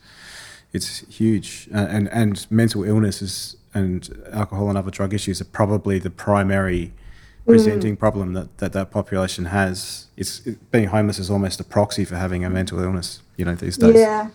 it's 0.71 0.99
huge, 1.09 1.67
uh, 1.73 1.87
and 1.89 2.07
and 2.09 2.45
mental 2.49 2.83
illnesses 2.83 3.57
and 3.73 4.23
alcohol 4.31 4.69
and 4.69 4.77
other 4.77 4.91
drug 4.91 5.13
issues 5.13 5.41
are 5.41 5.45
probably 5.45 5.99
the 5.99 6.09
primary 6.09 6.93
presenting 7.47 7.95
mm. 7.95 7.99
problem 7.99 8.33
that, 8.33 8.57
that 8.57 8.73
that 8.73 8.91
population 8.91 9.45
has. 9.45 10.07
It's 10.17 10.45
it, 10.45 10.71
being 10.71 10.87
homeless 10.87 11.19
is 11.19 11.29
almost 11.29 11.59
a 11.59 11.63
proxy 11.63 12.05
for 12.05 12.15
having 12.15 12.43
a 12.43 12.49
mental 12.49 12.79
illness, 12.79 13.21
you 13.37 13.45
know, 13.45 13.55
these 13.55 13.77
days. 13.77 13.95
Yeah. 13.95 14.29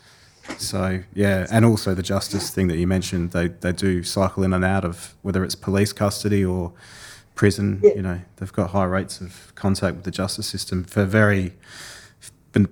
So 0.58 1.02
yeah, 1.14 1.46
and 1.50 1.64
also 1.64 1.94
the 1.94 2.02
justice 2.02 2.50
thing 2.50 2.68
that 2.68 2.76
you 2.76 2.86
mentioned, 2.86 3.30
they 3.32 3.48
they 3.48 3.72
do 3.72 4.02
cycle 4.02 4.42
in 4.42 4.52
and 4.52 4.64
out 4.64 4.84
of 4.84 5.14
whether 5.22 5.44
it's 5.44 5.54
police 5.54 5.92
custody 5.92 6.44
or 6.44 6.72
prison. 7.34 7.80
Yeah. 7.82 7.94
You 7.94 8.02
know, 8.02 8.20
they've 8.36 8.52
got 8.52 8.70
high 8.70 8.84
rates 8.84 9.20
of 9.20 9.52
contact 9.54 9.96
with 9.96 10.04
the 10.04 10.10
justice 10.10 10.46
system 10.46 10.84
for 10.84 11.04
very 11.04 11.52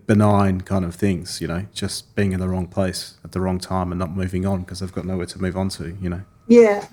benign 0.06 0.60
kind 0.62 0.84
of 0.84 0.94
things. 0.94 1.40
You 1.40 1.48
know, 1.48 1.66
just 1.72 2.14
being 2.16 2.32
in 2.32 2.40
the 2.40 2.48
wrong 2.48 2.66
place 2.66 3.18
at 3.24 3.32
the 3.32 3.40
wrong 3.40 3.58
time 3.60 3.92
and 3.92 3.98
not 3.98 4.10
moving 4.10 4.46
on 4.46 4.62
because 4.62 4.80
they've 4.80 4.92
got 4.92 5.04
nowhere 5.04 5.26
to 5.26 5.40
move 5.40 5.56
on 5.56 5.68
to. 5.70 5.96
You 6.00 6.08
know. 6.08 6.22
Yeah, 6.48 6.86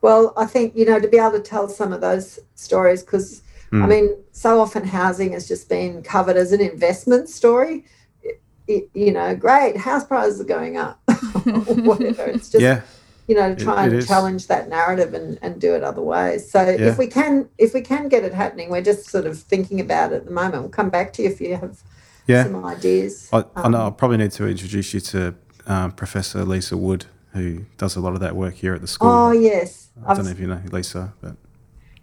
well, 0.00 0.32
I 0.36 0.46
think, 0.46 0.76
you 0.76 0.84
know, 0.84 1.00
to 1.00 1.08
be 1.08 1.18
able 1.18 1.32
to 1.32 1.40
tell 1.40 1.68
some 1.68 1.92
of 1.92 2.00
those 2.00 2.38
stories, 2.54 3.02
because 3.02 3.42
mm. 3.72 3.80
I 3.80 3.84
hmm. 3.84 3.90
mean, 3.90 4.16
so 4.32 4.60
often 4.60 4.84
housing 4.84 5.32
has 5.32 5.48
just 5.48 5.68
been 5.68 6.02
covered 6.02 6.36
as 6.36 6.52
an 6.52 6.60
investment 6.60 7.28
story. 7.28 7.84
It, 8.22 8.40
it, 8.66 8.90
you 8.94 9.12
know, 9.12 9.34
great, 9.34 9.76
house 9.76 10.04
prices 10.04 10.40
are 10.40 10.44
going 10.44 10.76
up, 10.76 11.00
whatever. 11.44 12.26
It's 12.28 12.50
just, 12.50 12.62
yeah. 12.62 12.82
you 13.26 13.34
know, 13.34 13.54
to 13.54 13.64
try 13.64 13.86
it, 13.86 13.92
and 13.92 14.06
challenge 14.06 14.46
that 14.46 14.68
narrative 14.68 15.14
and, 15.14 15.38
and 15.42 15.60
do 15.60 15.74
it 15.74 15.82
other 15.82 16.02
ways. 16.02 16.50
So 16.50 16.62
yeah. 16.62 16.88
if 16.88 16.98
we 16.98 17.06
can, 17.08 17.48
if 17.58 17.74
we 17.74 17.80
can 17.80 18.08
get 18.08 18.24
it 18.24 18.34
happening, 18.34 18.70
we're 18.70 18.82
just 18.82 19.08
sort 19.08 19.26
of 19.26 19.38
thinking 19.38 19.80
about 19.80 20.12
it 20.12 20.16
at 20.16 20.24
the 20.26 20.32
moment. 20.32 20.62
We'll 20.62 20.70
come 20.70 20.90
back 20.90 21.12
to 21.14 21.22
you 21.22 21.28
if 21.28 21.40
you 21.40 21.56
have 21.56 21.82
yeah. 22.28 22.44
some 22.44 22.64
ideas. 22.64 23.28
I, 23.32 23.38
um, 23.38 23.48
I 23.56 23.68
know 23.68 23.86
I 23.88 23.90
probably 23.90 24.18
need 24.18 24.32
to 24.32 24.46
introduce 24.46 24.94
you 24.94 25.00
to 25.00 25.34
um, 25.66 25.92
Professor 25.92 26.44
Lisa 26.44 26.76
Wood, 26.76 27.06
who 27.32 27.64
does 27.76 27.96
a 27.96 28.00
lot 28.00 28.14
of 28.14 28.20
that 28.20 28.36
work 28.36 28.54
here 28.54 28.74
at 28.74 28.80
the 28.80 28.86
school. 28.86 29.10
Oh 29.10 29.32
yes, 29.32 29.87
I 30.06 30.14
don't 30.14 30.24
know 30.24 30.30
if 30.30 30.40
you 30.40 30.46
know 30.46 30.60
Lisa, 30.72 31.12
but 31.20 31.36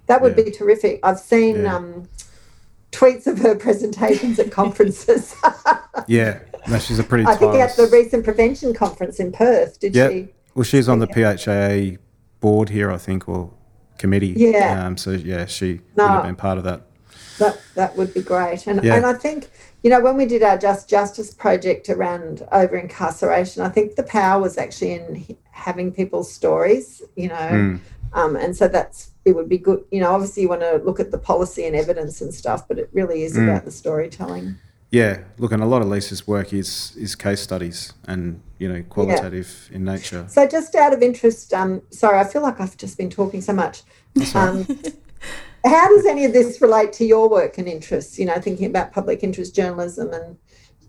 that 0.08 0.22
would 0.22 0.38
yeah. 0.38 0.44
be 0.44 0.52
terrific. 0.52 1.00
I've 1.04 1.20
seen 1.20 1.64
yeah. 1.64 1.76
um, 1.76 2.08
tweets 2.92 3.28
of 3.28 3.40
her 3.40 3.56
presentations 3.56 4.40
at 4.40 4.52
conferences. 4.52 5.36
yeah, 6.08 6.40
no, 6.68 6.80
she's 6.80 7.00
a 7.00 7.04
pretty. 7.04 7.26
I 7.26 7.36
think 7.36 7.56
at 7.56 7.76
the 7.76 7.88
recent 7.88 8.24
prevention 8.24 8.74
conference 8.74 9.20
in 9.20 9.32
Perth, 9.32 9.80
did 9.80 9.96
yep. 9.96 10.12
she? 10.12 10.28
Well, 10.54 10.64
she's 10.64 10.88
on 10.88 11.00
the 11.00 11.08
PHAA 11.08 11.98
board 12.40 12.70
here, 12.70 12.92
I 12.92 12.98
think, 12.98 13.28
or 13.28 13.52
committee. 13.98 14.34
Yeah. 14.36 14.86
Um, 14.86 14.98
so 14.98 15.12
yeah, 15.12 15.46
she 15.46 15.82
no, 15.96 16.04
would 16.04 16.12
have 16.12 16.24
been 16.24 16.36
part 16.36 16.58
of 16.58 16.64
that. 16.64 16.82
That 17.40 17.62
that 17.76 17.98
would 17.98 18.14
be 18.14 18.22
great, 18.22 18.68
and 18.68 18.84
yeah. 18.84 18.96
and 18.96 19.06
I 19.06 19.14
think 19.14 19.50
you 19.84 19.90
know 19.90 20.00
when 20.00 20.16
we 20.16 20.26
did 20.26 20.42
our 20.44 20.58
Just 20.58 20.90
Justice 20.90 21.34
project 21.34 21.90
around 21.90 22.48
over 22.52 22.78
incarceration, 22.78 23.62
I 23.62 23.70
think 23.70 23.96
the 23.96 24.04
power 24.04 24.42
was 24.42 24.58
actually 24.58 24.94
in 24.94 25.38
having 25.56 25.92
people's 25.92 26.32
stories, 26.32 27.02
you 27.16 27.30
know. 27.30 27.36
Mm. 27.36 27.80
Um, 28.14 28.36
and 28.36 28.56
so 28.56 28.68
that's 28.68 29.12
it 29.24 29.36
would 29.36 29.50
be 29.50 29.58
good, 29.58 29.84
you 29.92 30.00
know. 30.00 30.12
Obviously, 30.12 30.44
you 30.44 30.50
want 30.50 30.62
to 30.62 30.82
look 30.86 31.00
at 31.00 31.12
the 31.12 31.18
policy 31.18 31.66
and 31.66 31.76
evidence 31.76 32.22
and 32.22 32.34
stuff, 32.34 32.68
but 32.68 32.78
it 32.78 32.90
really 32.94 33.24
is 33.24 33.36
mm. 33.36 33.44
about 33.44 33.66
the 33.66 33.72
storytelling. 33.72 34.58
yeah, 34.92 35.24
look, 35.38 35.52
and 35.52 35.64
a 35.64 35.66
lot 35.66 35.82
of 35.82 35.88
Lisa's 35.88 36.28
work 36.28 36.54
is 36.54 36.96
is 36.98 37.16
case 37.16 37.42
studies 37.42 37.94
and 38.06 38.42
you 38.60 38.72
know 38.72 38.84
qualitative 38.84 39.70
in 39.72 39.84
nature. 39.84 40.26
So, 40.30 40.48
just 40.48 40.76
out 40.76 40.94
of 40.94 41.02
interest, 41.02 41.54
um, 41.54 41.82
sorry, 41.90 42.20
I 42.20 42.26
feel 42.26 42.42
like 42.42 42.60
I've 42.60 42.78
just 42.78 42.98
been 42.98 43.10
talking 43.10 43.42
so 43.42 43.54
much. 43.54 43.84
Um, 44.34 44.66
how 45.66 45.88
does 45.90 46.06
any 46.06 46.26
of 46.26 46.34
this 46.34 46.62
relate 46.62 46.94
to 46.94 47.06
your 47.06 47.28
work 47.30 47.58
and 47.58 47.68
interests? 47.68 48.20
You 48.20 48.26
know, 48.26 48.40
thinking 48.40 48.68
about 48.68 48.92
public 48.92 49.24
interest 49.24 49.56
journalism 49.56 50.14
and 50.14 50.38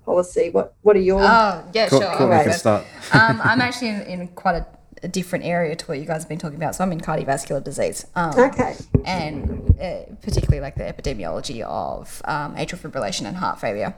policy. 0.07 0.49
What 0.51 0.75
What 0.83 0.97
are 0.97 1.01
your? 1.11 1.21
Oh, 1.21 1.65
yeah, 1.75 1.89
Cool, 1.91 2.01
sure. 2.01 2.15
cool, 2.17 2.29
we 2.29 2.35
I'll 2.37 2.43
can 2.45 2.53
go. 2.53 2.57
start. 2.57 2.85
um, 3.13 3.41
I'm 3.45 3.61
actually 3.67 3.89
in, 3.91 4.01
in 4.03 4.29
quite 4.29 4.55
a, 4.57 4.67
a 5.03 5.09
different 5.09 5.45
area 5.45 5.77
to 5.77 5.85
what 5.87 5.99
you 5.99 6.07
guys 6.07 6.23
have 6.23 6.29
been 6.31 6.39
talking 6.39 6.57
about. 6.57 6.75
So 6.75 6.85
I'm 6.85 6.93
in 6.93 7.01
cardiovascular 7.01 7.63
disease. 7.63 8.07
Um, 8.15 8.33
okay. 8.39 8.75
and 9.05 9.75
uh, 9.81 10.15
particularly 10.23 10.61
like 10.61 10.77
the 10.77 10.85
epidemiology 10.85 11.61
of 11.63 12.23
um, 12.25 12.55
atrial 12.57 12.79
fibrillation 12.79 13.27
and 13.27 13.37
heart 13.37 13.61
failure 13.61 13.95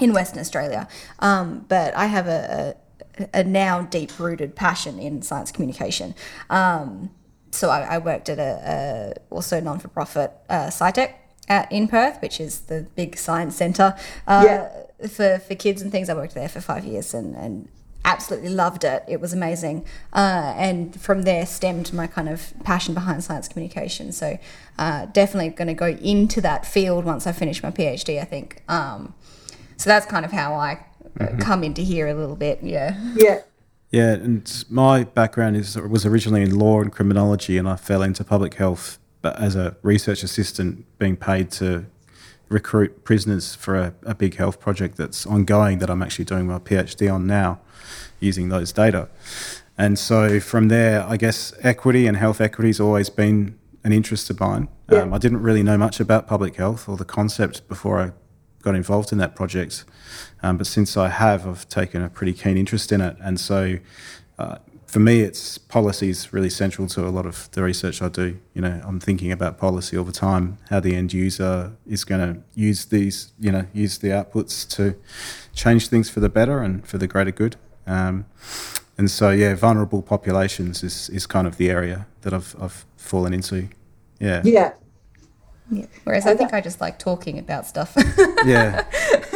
in 0.00 0.12
Western 0.12 0.40
Australia. 0.40 0.88
Um, 1.20 1.66
but 1.68 1.94
I 1.96 2.06
have 2.06 2.26
a, 2.26 2.74
a, 3.20 3.28
a 3.40 3.44
now 3.44 3.82
deep 3.82 4.18
rooted 4.18 4.56
passion 4.56 4.98
in 4.98 5.22
science 5.22 5.52
communication. 5.52 6.14
Um, 6.50 7.10
so 7.52 7.70
I, 7.70 7.80
I 7.94 7.98
worked 7.98 8.28
at 8.28 8.40
a, 8.40 9.14
a 9.30 9.34
also 9.34 9.60
non 9.60 9.78
for 9.78 9.86
profit 9.88 10.32
uh, 10.50 10.66
SciTech 10.66 11.12
at, 11.48 11.70
in 11.70 11.86
Perth, 11.86 12.20
which 12.20 12.40
is 12.40 12.62
the 12.62 12.88
big 12.96 13.16
science 13.16 13.54
centre 13.54 13.94
uh, 14.26 14.42
Yeah. 14.44 14.83
For, 15.08 15.38
for 15.38 15.54
kids 15.54 15.82
and 15.82 15.90
things. 15.90 16.08
I 16.08 16.14
worked 16.14 16.34
there 16.34 16.48
for 16.48 16.60
five 16.60 16.84
years 16.84 17.14
and, 17.14 17.34
and 17.36 17.68
absolutely 18.04 18.50
loved 18.50 18.84
it. 18.84 19.02
It 19.08 19.20
was 19.20 19.32
amazing. 19.32 19.84
Uh, 20.12 20.54
and 20.56 20.98
from 21.00 21.22
there 21.22 21.46
stemmed 21.46 21.92
my 21.92 22.06
kind 22.06 22.28
of 22.28 22.52
passion 22.62 22.94
behind 22.94 23.24
science 23.24 23.48
communication. 23.48 24.12
So 24.12 24.38
uh, 24.78 25.06
definitely 25.06 25.50
going 25.50 25.68
to 25.68 25.74
go 25.74 25.88
into 25.88 26.40
that 26.42 26.66
field 26.66 27.04
once 27.04 27.26
I 27.26 27.32
finish 27.32 27.62
my 27.62 27.70
PhD, 27.70 28.20
I 28.20 28.24
think. 28.24 28.62
Um, 28.68 29.14
so 29.76 29.90
that's 29.90 30.06
kind 30.06 30.24
of 30.24 30.32
how 30.32 30.54
I 30.54 30.84
uh, 31.20 31.36
come 31.38 31.64
into 31.64 31.82
here 31.82 32.06
a 32.08 32.14
little 32.14 32.36
bit. 32.36 32.60
Yeah. 32.62 32.98
Yeah. 33.14 33.40
Yeah, 33.90 34.14
and 34.14 34.64
my 34.68 35.04
background 35.04 35.54
is 35.56 35.76
was 35.76 36.04
originally 36.04 36.42
in 36.42 36.58
law 36.58 36.80
and 36.80 36.90
criminology, 36.90 37.58
and 37.58 37.68
I 37.68 37.76
fell 37.76 38.02
into 38.02 38.24
public 38.24 38.54
health, 38.54 38.98
but 39.22 39.38
as 39.38 39.54
a 39.54 39.76
research 39.82 40.24
assistant, 40.24 40.84
being 40.98 41.16
paid 41.16 41.52
to 41.52 41.86
recruit 42.48 43.04
prisoners 43.04 43.54
for 43.54 43.76
a, 43.76 43.94
a 44.02 44.14
big 44.14 44.36
health 44.36 44.60
project 44.60 44.96
that's 44.96 45.26
ongoing 45.26 45.78
that 45.78 45.90
I'm 45.90 46.02
actually 46.02 46.24
doing 46.24 46.46
my 46.46 46.58
PhD 46.58 47.12
on 47.12 47.26
now, 47.26 47.60
using 48.20 48.48
those 48.48 48.72
data. 48.72 49.08
And 49.76 49.98
so 49.98 50.40
from 50.40 50.68
there, 50.68 51.04
I 51.06 51.16
guess 51.16 51.52
equity 51.62 52.06
and 52.06 52.16
health 52.16 52.40
equity 52.40 52.68
has 52.68 52.80
always 52.80 53.10
been 53.10 53.58
an 53.82 53.92
interest 53.92 54.30
of 54.30 54.40
mine. 54.40 54.68
Yeah. 54.90 55.00
Um, 55.00 55.12
I 55.12 55.18
didn't 55.18 55.42
really 55.42 55.62
know 55.62 55.76
much 55.76 56.00
about 56.00 56.26
public 56.26 56.56
health 56.56 56.88
or 56.88 56.96
the 56.96 57.04
concept 57.04 57.68
before 57.68 58.00
I 58.00 58.12
got 58.62 58.74
involved 58.74 59.12
in 59.12 59.18
that 59.18 59.34
project. 59.34 59.84
Um, 60.42 60.56
but 60.56 60.66
since 60.66 60.96
I 60.96 61.08
have, 61.08 61.46
I've 61.46 61.68
taken 61.68 62.02
a 62.02 62.08
pretty 62.08 62.32
keen 62.32 62.56
interest 62.56 62.92
in 62.92 63.00
it. 63.00 63.16
And 63.20 63.38
so 63.38 63.78
uh, 64.38 64.58
for 64.94 65.00
me, 65.00 65.22
it's 65.22 65.58
policy 65.58 66.08
is 66.08 66.32
really 66.32 66.48
central 66.48 66.86
to 66.86 67.04
a 67.04 67.10
lot 67.10 67.26
of 67.26 67.50
the 67.50 67.64
research 67.64 68.00
I 68.00 68.08
do. 68.08 68.38
You 68.54 68.62
know, 68.62 68.80
I'm 68.84 69.00
thinking 69.00 69.32
about 69.32 69.58
policy 69.58 69.98
all 69.98 70.04
the 70.04 70.12
time, 70.12 70.58
how 70.70 70.78
the 70.78 70.94
end 70.94 71.12
user 71.12 71.72
is 71.84 72.04
going 72.04 72.20
to 72.20 72.40
use 72.54 72.84
these, 72.84 73.32
you 73.40 73.50
know, 73.50 73.66
use 73.72 73.98
the 73.98 74.10
outputs 74.10 74.64
to 74.76 74.94
change 75.52 75.88
things 75.88 76.08
for 76.08 76.20
the 76.20 76.28
better 76.28 76.62
and 76.62 76.86
for 76.86 76.96
the 76.96 77.08
greater 77.08 77.32
good. 77.32 77.56
Um, 77.88 78.26
and 78.96 79.10
so, 79.10 79.30
yeah, 79.30 79.56
vulnerable 79.56 80.00
populations 80.00 80.84
is, 80.84 81.08
is 81.10 81.26
kind 81.26 81.48
of 81.48 81.56
the 81.56 81.70
area 81.70 82.06
that 82.20 82.32
I've, 82.32 82.54
I've 82.60 82.86
fallen 82.96 83.34
into. 83.34 83.70
Yeah. 84.20 84.42
Yeah. 84.44 84.74
Yeah. 85.70 85.86
Whereas 86.04 86.26
I 86.26 86.34
think 86.36 86.52
I 86.52 86.60
just 86.60 86.80
like 86.80 86.98
talking 86.98 87.38
about 87.38 87.66
stuff. 87.66 87.96
Yeah. 88.44 88.82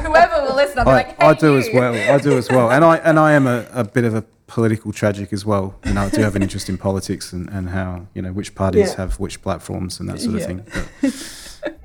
Whoever 0.00 0.42
will 0.42 0.56
listen, 0.56 0.80
I'll 0.80 0.84
be 0.84 0.90
I, 0.90 0.94
like, 0.94 1.06
hey, 1.20 1.26
I 1.26 1.34
do 1.34 1.52
you. 1.52 1.58
as 1.58 1.68
well. 1.72 1.94
I 1.94 2.18
do 2.18 2.36
as 2.36 2.48
well, 2.50 2.70
and 2.72 2.84
I 2.84 2.96
and 2.96 3.16
I 3.18 3.32
am 3.32 3.46
a, 3.46 3.64
a 3.72 3.84
bit 3.84 4.02
of 4.04 4.14
a 4.14 4.22
political 4.48 4.92
tragic 4.92 5.32
as 5.32 5.46
well. 5.46 5.76
You 5.84 5.92
know, 5.94 6.02
I 6.02 6.08
do 6.10 6.20
have 6.22 6.34
an 6.34 6.42
interest 6.42 6.68
in 6.68 6.76
politics 6.76 7.32
and, 7.32 7.48
and 7.50 7.68
how 7.68 8.06
you 8.14 8.22
know 8.22 8.32
which 8.32 8.56
parties 8.56 8.90
Yeah. 8.90 8.96
have 8.96 9.20
which 9.20 9.40
platforms 9.40 10.00
and 10.00 10.08
that 10.08 10.20
sort 10.20 10.34
of 10.34 10.40
Yeah. 10.40 10.46
thing. 10.46 10.64
But- 11.02 11.76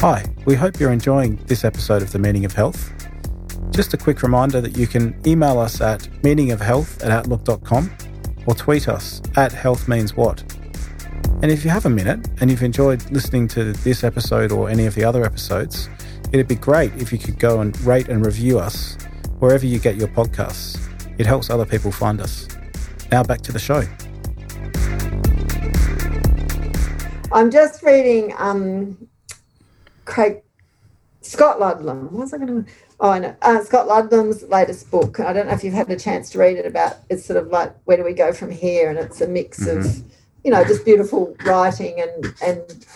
Hi, 0.00 0.24
we 0.46 0.54
hope 0.54 0.80
you're 0.80 0.92
enjoying 0.92 1.36
this 1.46 1.62
episode 1.62 2.00
of 2.00 2.10
The 2.10 2.18
Meaning 2.18 2.46
of 2.46 2.52
Health. 2.54 2.90
Just 3.70 3.92
a 3.92 3.98
quick 3.98 4.22
reminder 4.22 4.62
that 4.62 4.74
you 4.76 4.86
can 4.86 5.14
email 5.26 5.58
us 5.58 5.82
at 5.82 6.00
meaningofhealth 6.22 7.04
at 7.04 7.10
outlook.com 7.10 7.90
or 8.46 8.54
tweet 8.54 8.88
us 8.88 9.20
at 9.36 9.52
healthmeanswhat. 9.52 10.49
And 11.42 11.50
if 11.50 11.64
you 11.64 11.70
have 11.70 11.86
a 11.86 11.90
minute 11.90 12.28
and 12.40 12.50
you've 12.50 12.62
enjoyed 12.62 13.10
listening 13.10 13.48
to 13.48 13.72
this 13.72 14.04
episode 14.04 14.52
or 14.52 14.68
any 14.68 14.86
of 14.86 14.94
the 14.94 15.04
other 15.04 15.24
episodes, 15.24 15.88
it'd 16.32 16.48
be 16.48 16.54
great 16.54 16.92
if 16.96 17.12
you 17.12 17.18
could 17.18 17.38
go 17.38 17.60
and 17.60 17.80
rate 17.82 18.08
and 18.08 18.24
review 18.24 18.58
us 18.58 18.96
wherever 19.38 19.64
you 19.64 19.78
get 19.78 19.96
your 19.96 20.08
podcasts. 20.08 20.78
It 21.18 21.26
helps 21.26 21.50
other 21.50 21.66
people 21.66 21.92
find 21.92 22.20
us. 22.20 22.46
Now 23.10 23.22
back 23.22 23.40
to 23.42 23.52
the 23.52 23.58
show. 23.58 23.82
I'm 27.32 27.50
just 27.50 27.82
reading 27.82 28.34
um, 28.38 29.08
Craig 30.04 30.42
Scott 31.22 31.60
Ludlam. 31.60 32.04
What 32.12 32.22
was 32.22 32.34
I 32.34 32.38
going 32.38 32.64
to? 32.64 32.70
Oh, 32.98 33.10
I 33.10 33.18
know. 33.18 33.36
Uh, 33.40 33.62
Scott 33.62 33.86
Ludlam's 33.86 34.42
latest 34.44 34.90
book. 34.90 35.20
I 35.20 35.32
don't 35.32 35.46
know 35.46 35.52
if 35.52 35.62
you've 35.62 35.74
had 35.74 35.90
a 35.90 35.98
chance 35.98 36.30
to 36.30 36.38
read 36.38 36.56
it. 36.56 36.66
About 36.66 36.96
it's 37.08 37.24
sort 37.24 37.36
of 37.36 37.48
like 37.48 37.74
where 37.84 37.96
do 37.96 38.04
we 38.04 38.14
go 38.14 38.32
from 38.32 38.50
here, 38.50 38.90
and 38.90 38.98
it's 38.98 39.20
a 39.20 39.28
mix 39.28 39.66
of, 39.66 40.02
you 40.44 40.50
know, 40.50 40.64
just 40.64 40.84
beautiful 40.84 41.36
writing 41.44 42.00
and 42.00 42.34
and 42.42 42.86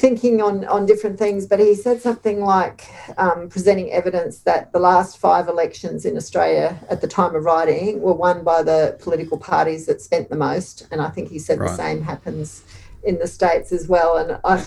thinking 0.00 0.40
on 0.40 0.64
on 0.64 0.86
different 0.86 1.18
things. 1.18 1.46
But 1.46 1.60
he 1.60 1.74
said 1.74 2.00
something 2.00 2.40
like 2.40 2.88
um, 3.18 3.48
presenting 3.48 3.90
evidence 3.92 4.40
that 4.40 4.72
the 4.72 4.78
last 4.78 5.18
five 5.18 5.48
elections 5.48 6.06
in 6.06 6.16
Australia 6.16 6.78
at 6.88 7.00
the 7.00 7.08
time 7.08 7.34
of 7.34 7.44
writing 7.44 8.00
were 8.00 8.14
won 8.14 8.42
by 8.42 8.62
the 8.62 8.96
political 9.00 9.38
parties 9.38 9.86
that 9.86 10.00
spent 10.00 10.30
the 10.30 10.36
most, 10.36 10.86
and 10.90 11.02
I 11.02 11.10
think 11.10 11.28
he 11.28 11.38
said 11.38 11.58
the 11.58 11.68
same 11.68 12.02
happens 12.02 12.64
in 13.02 13.18
the 13.18 13.26
states 13.26 13.72
as 13.72 13.88
well. 13.88 14.18
And 14.18 14.38
I, 14.44 14.66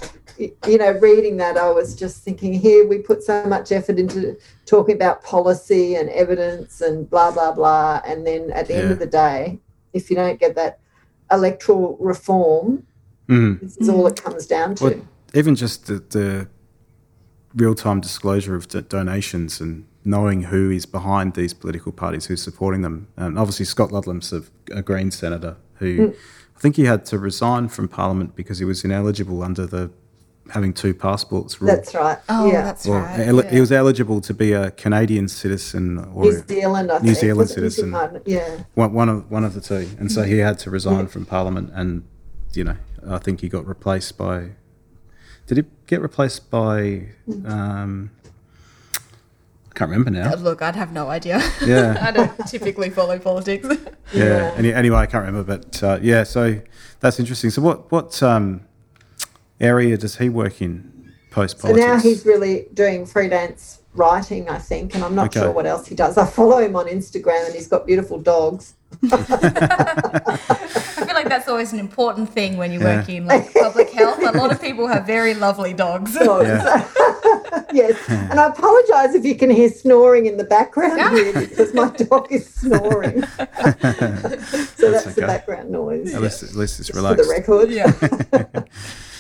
you 0.68 0.78
know, 0.78 0.92
reading 0.92 1.38
that, 1.38 1.56
I 1.56 1.70
was 1.72 1.96
just 1.96 2.24
thinking, 2.24 2.54
here 2.54 2.88
we 2.88 2.98
put 2.98 3.24
so 3.24 3.46
much 3.46 3.72
effort 3.72 4.00
into 4.00 4.38
talking 4.66 4.96
about 4.96 5.24
policy 5.24 5.96
and 5.96 6.10
evidence 6.10 6.82
and 6.82 7.10
blah 7.10 7.32
blah 7.32 7.54
blah, 7.54 8.02
and 8.06 8.28
then 8.28 8.52
at 8.52 8.68
the 8.68 8.76
end 8.76 8.92
of 8.92 9.00
the 9.00 9.08
day, 9.08 9.60
if 9.94 10.10
you 10.10 10.16
don't 10.16 10.40
get 10.40 10.56
that 10.56 10.80
electoral 11.34 11.98
reform, 12.00 12.84
Mm. 13.30 13.62
this 13.62 13.78
is 13.78 13.88
all 13.88 14.06
it 14.08 14.22
comes 14.22 14.46
down 14.46 14.76
to. 14.76 14.84
Well, 14.84 15.08
even 15.34 15.56
just 15.56 15.88
the, 15.88 15.96
the 16.10 16.48
real 17.56 17.74
time 17.74 18.02
disclosure 18.02 18.54
of 18.56 18.68
donations 18.90 19.62
and 19.62 19.86
knowing 20.04 20.44
who 20.44 20.70
is 20.70 20.86
behind 20.86 21.34
these 21.34 21.54
political 21.54 21.94
parties, 21.94 22.26
who's 22.26 22.44
supporting 22.44 22.82
them. 22.82 23.08
And 23.16 23.40
obviously, 23.40 23.66
Scott 23.66 23.92
Ludlam's 23.92 24.34
a, 24.34 24.44
a 24.72 24.82
Green 24.82 25.10
senator 25.10 25.56
who 25.76 26.14
I 26.56 26.60
think 26.60 26.76
he 26.76 26.84
had 26.86 27.06
to 27.06 27.18
resign 27.18 27.70
from 27.70 27.88
Parliament 27.88 28.36
because 28.36 28.60
he 28.60 28.66
was 28.66 28.84
ineligible 28.84 29.42
under 29.42 29.66
the 29.66 29.90
having 30.52 30.74
two 30.74 30.94
passports 30.94 31.62
rule. 31.62 31.74
That's 31.74 31.96
right. 31.96 32.18
Oh, 32.30 32.46
yeah. 32.52 32.62
that's 32.64 32.86
Well, 32.86 33.00
right. 33.00 33.20
ele- 33.22 33.44
yeah. 33.46 33.52
he 33.52 33.60
was 33.60 33.72
eligible 33.72 34.20
to 34.22 34.34
be 34.34 34.52
a 34.54 34.72
Canadian 34.72 35.28
citizen 35.28 35.98
or 36.14 36.24
New 36.24 36.44
Zealand, 36.48 36.92
I 36.92 36.98
New 37.00 37.06
think. 37.06 37.18
Zealand 37.18 37.38
Was 37.40 37.58
New 37.58 37.70
citizen. 37.70 38.22
Yeah. 38.26 38.64
one, 38.76 38.94
one 38.94 39.10
of 39.10 39.32
one 39.32 39.44
of 39.46 39.54
the 39.54 39.62
two, 39.62 39.88
and 40.00 40.12
so 40.12 40.24
he 40.24 40.40
had 40.40 40.60
to 40.60 40.70
resign 40.70 41.08
from 41.08 41.26
Parliament, 41.26 41.72
and 41.74 42.04
you 42.54 42.64
know, 42.66 42.76
I 43.08 43.18
think 43.20 43.42
he 43.42 43.50
got 43.50 43.66
replaced 43.66 44.18
by. 44.18 44.50
Did 45.48 45.58
he 45.58 45.64
get 45.88 46.02
replaced 46.02 46.50
by? 46.50 47.08
Um, 47.46 48.12
I 48.96 49.74
can't 49.76 49.90
remember 49.90 50.12
now. 50.12 50.32
Uh, 50.34 50.36
Look, 50.36 50.62
I'd 50.62 50.76
have 50.76 50.92
no 50.94 51.10
idea. 51.10 51.42
Yeah. 51.66 51.98
I 52.08 52.12
don't 52.12 52.32
typically 52.48 52.90
follow 52.90 53.18
politics. 53.20 53.68
Yeah. 54.14 54.26
Yeah. 54.26 54.54
Any, 54.58 54.72
anyway, 54.74 54.98
I 54.98 55.06
can't 55.08 55.26
remember, 55.26 55.58
but 55.58 55.82
uh, 55.82 55.98
yeah. 56.02 56.22
So 56.24 56.62
that's 57.00 57.20
interesting. 57.20 57.50
So 57.50 57.64
what 57.64 57.92
what 57.92 58.22
um, 58.22 58.62
area 59.64 59.98
does 59.98 60.18
he 60.18 60.30
work 60.30 60.62
in 60.62 60.92
post 61.32 61.60
So 61.60 61.72
now 61.72 61.98
he's 61.98 62.26
really 62.26 62.68
doing 62.74 63.06
freelance 63.06 63.80
writing, 63.96 64.50
I 64.50 64.58
think, 64.58 64.96
and 64.96 65.04
I'm 65.04 65.16
not 65.16 65.28
Okay. 65.28 65.42
sure 65.42 65.52
what 65.52 65.66
else 65.66 65.88
he 65.88 65.96
does. 65.96 66.18
I 66.18 66.26
follow 66.26 66.58
him 66.58 66.76
on 66.76 66.88
Instagram 66.88 67.46
and 67.46 67.56
he's 67.56 67.68
got 67.68 67.86
beautiful 67.86 68.20
dogs. 68.20 68.74
I 69.12 69.18
feel 71.06 71.16
like 71.16 71.28
that's 71.28 71.48
always 71.48 71.74
an 71.74 71.80
important 71.80 72.30
thing 72.30 72.58
when 72.58 72.72
you 72.72 72.80
Yeah. 72.80 72.98
work 72.98 73.10
in 73.10 73.26
like 73.26 73.54
public 73.54 73.90
health. 73.92 74.20
A 74.22 74.38
lot 74.38 74.52
of 74.52 74.62
people 74.62 74.88
have 74.88 75.06
very 75.08 75.34
lovely 75.34 75.74
dogs. 75.74 76.14
dogs. 76.14 76.48
yes. 77.74 77.98
And 78.08 78.40
I 78.40 78.48
apologise 78.48 79.16
if 79.16 79.26
you 79.26 79.36
can 79.36 79.50
hear 79.50 79.70
snoring 79.70 80.28
in 80.28 80.38
the 80.38 80.44
background 80.44 81.00
ah. 81.02 81.10
here 81.10 81.34
because 81.34 81.74
my 81.74 81.90
dog 81.90 82.32
is 82.32 82.48
snoring. 82.54 83.24
so 83.32 83.40
that's, 84.92 85.06
the 85.06 85.14
okay. 85.18 85.26
background 85.26 85.72
noise. 85.72 86.14
At 86.14 86.22
least, 86.22 86.44
at 86.44 86.56
least 86.56 86.80
it's 86.80 86.90
For 86.90 87.02
the 87.02 87.28
record. 87.30 87.72
Yeah. 87.72 87.92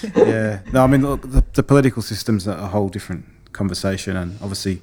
yeah. 0.15 0.59
No, 0.71 0.83
I 0.83 0.87
mean, 0.87 1.01
look, 1.01 1.21
the, 1.21 1.43
the 1.53 1.63
political 1.63 2.01
system's 2.01 2.47
a 2.47 2.67
whole 2.67 2.89
different 2.89 3.25
conversation, 3.53 4.15
and 4.17 4.37
obviously, 4.41 4.81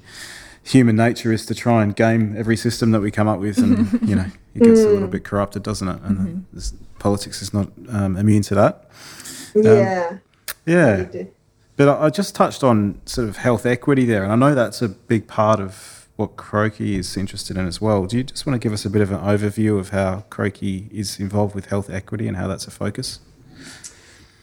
human 0.62 0.96
nature 0.96 1.32
is 1.32 1.46
to 1.46 1.54
try 1.54 1.82
and 1.82 1.94
game 1.94 2.34
every 2.36 2.56
system 2.56 2.90
that 2.92 3.00
we 3.00 3.10
come 3.10 3.28
up 3.28 3.40
with, 3.40 3.58
and 3.58 4.00
you 4.08 4.16
know, 4.16 4.26
it 4.54 4.62
gets 4.62 4.80
a 4.80 4.88
little 4.88 5.08
bit 5.08 5.24
corrupted, 5.24 5.62
doesn't 5.62 5.88
it? 5.88 6.00
And 6.02 6.46
this, 6.52 6.72
politics 6.98 7.42
is 7.42 7.52
not 7.52 7.68
um, 7.88 8.16
immune 8.16 8.42
to 8.42 8.54
that. 8.54 8.90
Yeah. 9.54 10.18
Yeah. 10.66 11.06
But 11.76 11.88
I 11.88 12.06
I 12.06 12.10
just 12.10 12.34
touched 12.34 12.62
on 12.62 13.00
sort 13.06 13.28
of 13.28 13.38
health 13.38 13.66
equity 13.66 14.04
there, 14.04 14.22
and 14.22 14.32
I 14.32 14.36
know 14.36 14.54
that's 14.54 14.82
a 14.82 14.88
big 14.88 15.26
part 15.26 15.60
of 15.60 16.08
what 16.16 16.36
Croakey 16.36 16.96
is 16.98 17.16
interested 17.16 17.56
in 17.56 17.66
as 17.66 17.80
well. 17.80 18.04
Do 18.04 18.18
you 18.18 18.24
just 18.24 18.46
want 18.46 18.60
to 18.60 18.64
give 18.64 18.74
us 18.74 18.84
a 18.84 18.90
bit 18.90 19.00
of 19.00 19.10
an 19.10 19.20
overview 19.20 19.78
of 19.78 19.88
how 19.88 20.24
Croakey 20.28 20.92
is 20.92 21.18
involved 21.18 21.54
with 21.54 21.66
health 21.66 21.88
equity 21.88 22.28
and 22.28 22.36
how 22.36 22.46
that's 22.46 22.66
a 22.66 22.70
focus? 22.70 23.20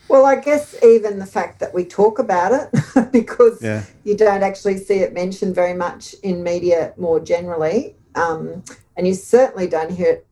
Well, 0.09 0.25
I 0.25 0.35
guess 0.35 0.75
even 0.83 1.19
the 1.19 1.25
fact 1.25 1.59
that 1.59 1.73
we 1.73 1.83
talk 1.83 2.19
about 2.19 2.51
it, 2.53 3.11
because 3.11 3.61
Yeah. 3.61 3.83
you 4.03 4.15
don't 4.15 4.43
actually 4.43 4.77
see 4.77 4.99
it 4.99 5.13
mentioned 5.13 5.53
very 5.53 5.73
much 5.73 6.13
in 6.23 6.43
media 6.43 6.93
more 6.97 7.19
generally, 7.19 7.95
um, 8.15 8.63
and 8.95 9.07
you 9.07 9.13
certainly 9.13 9.67
don't 9.67 9.91
hear 9.91 10.13
it 10.13 10.27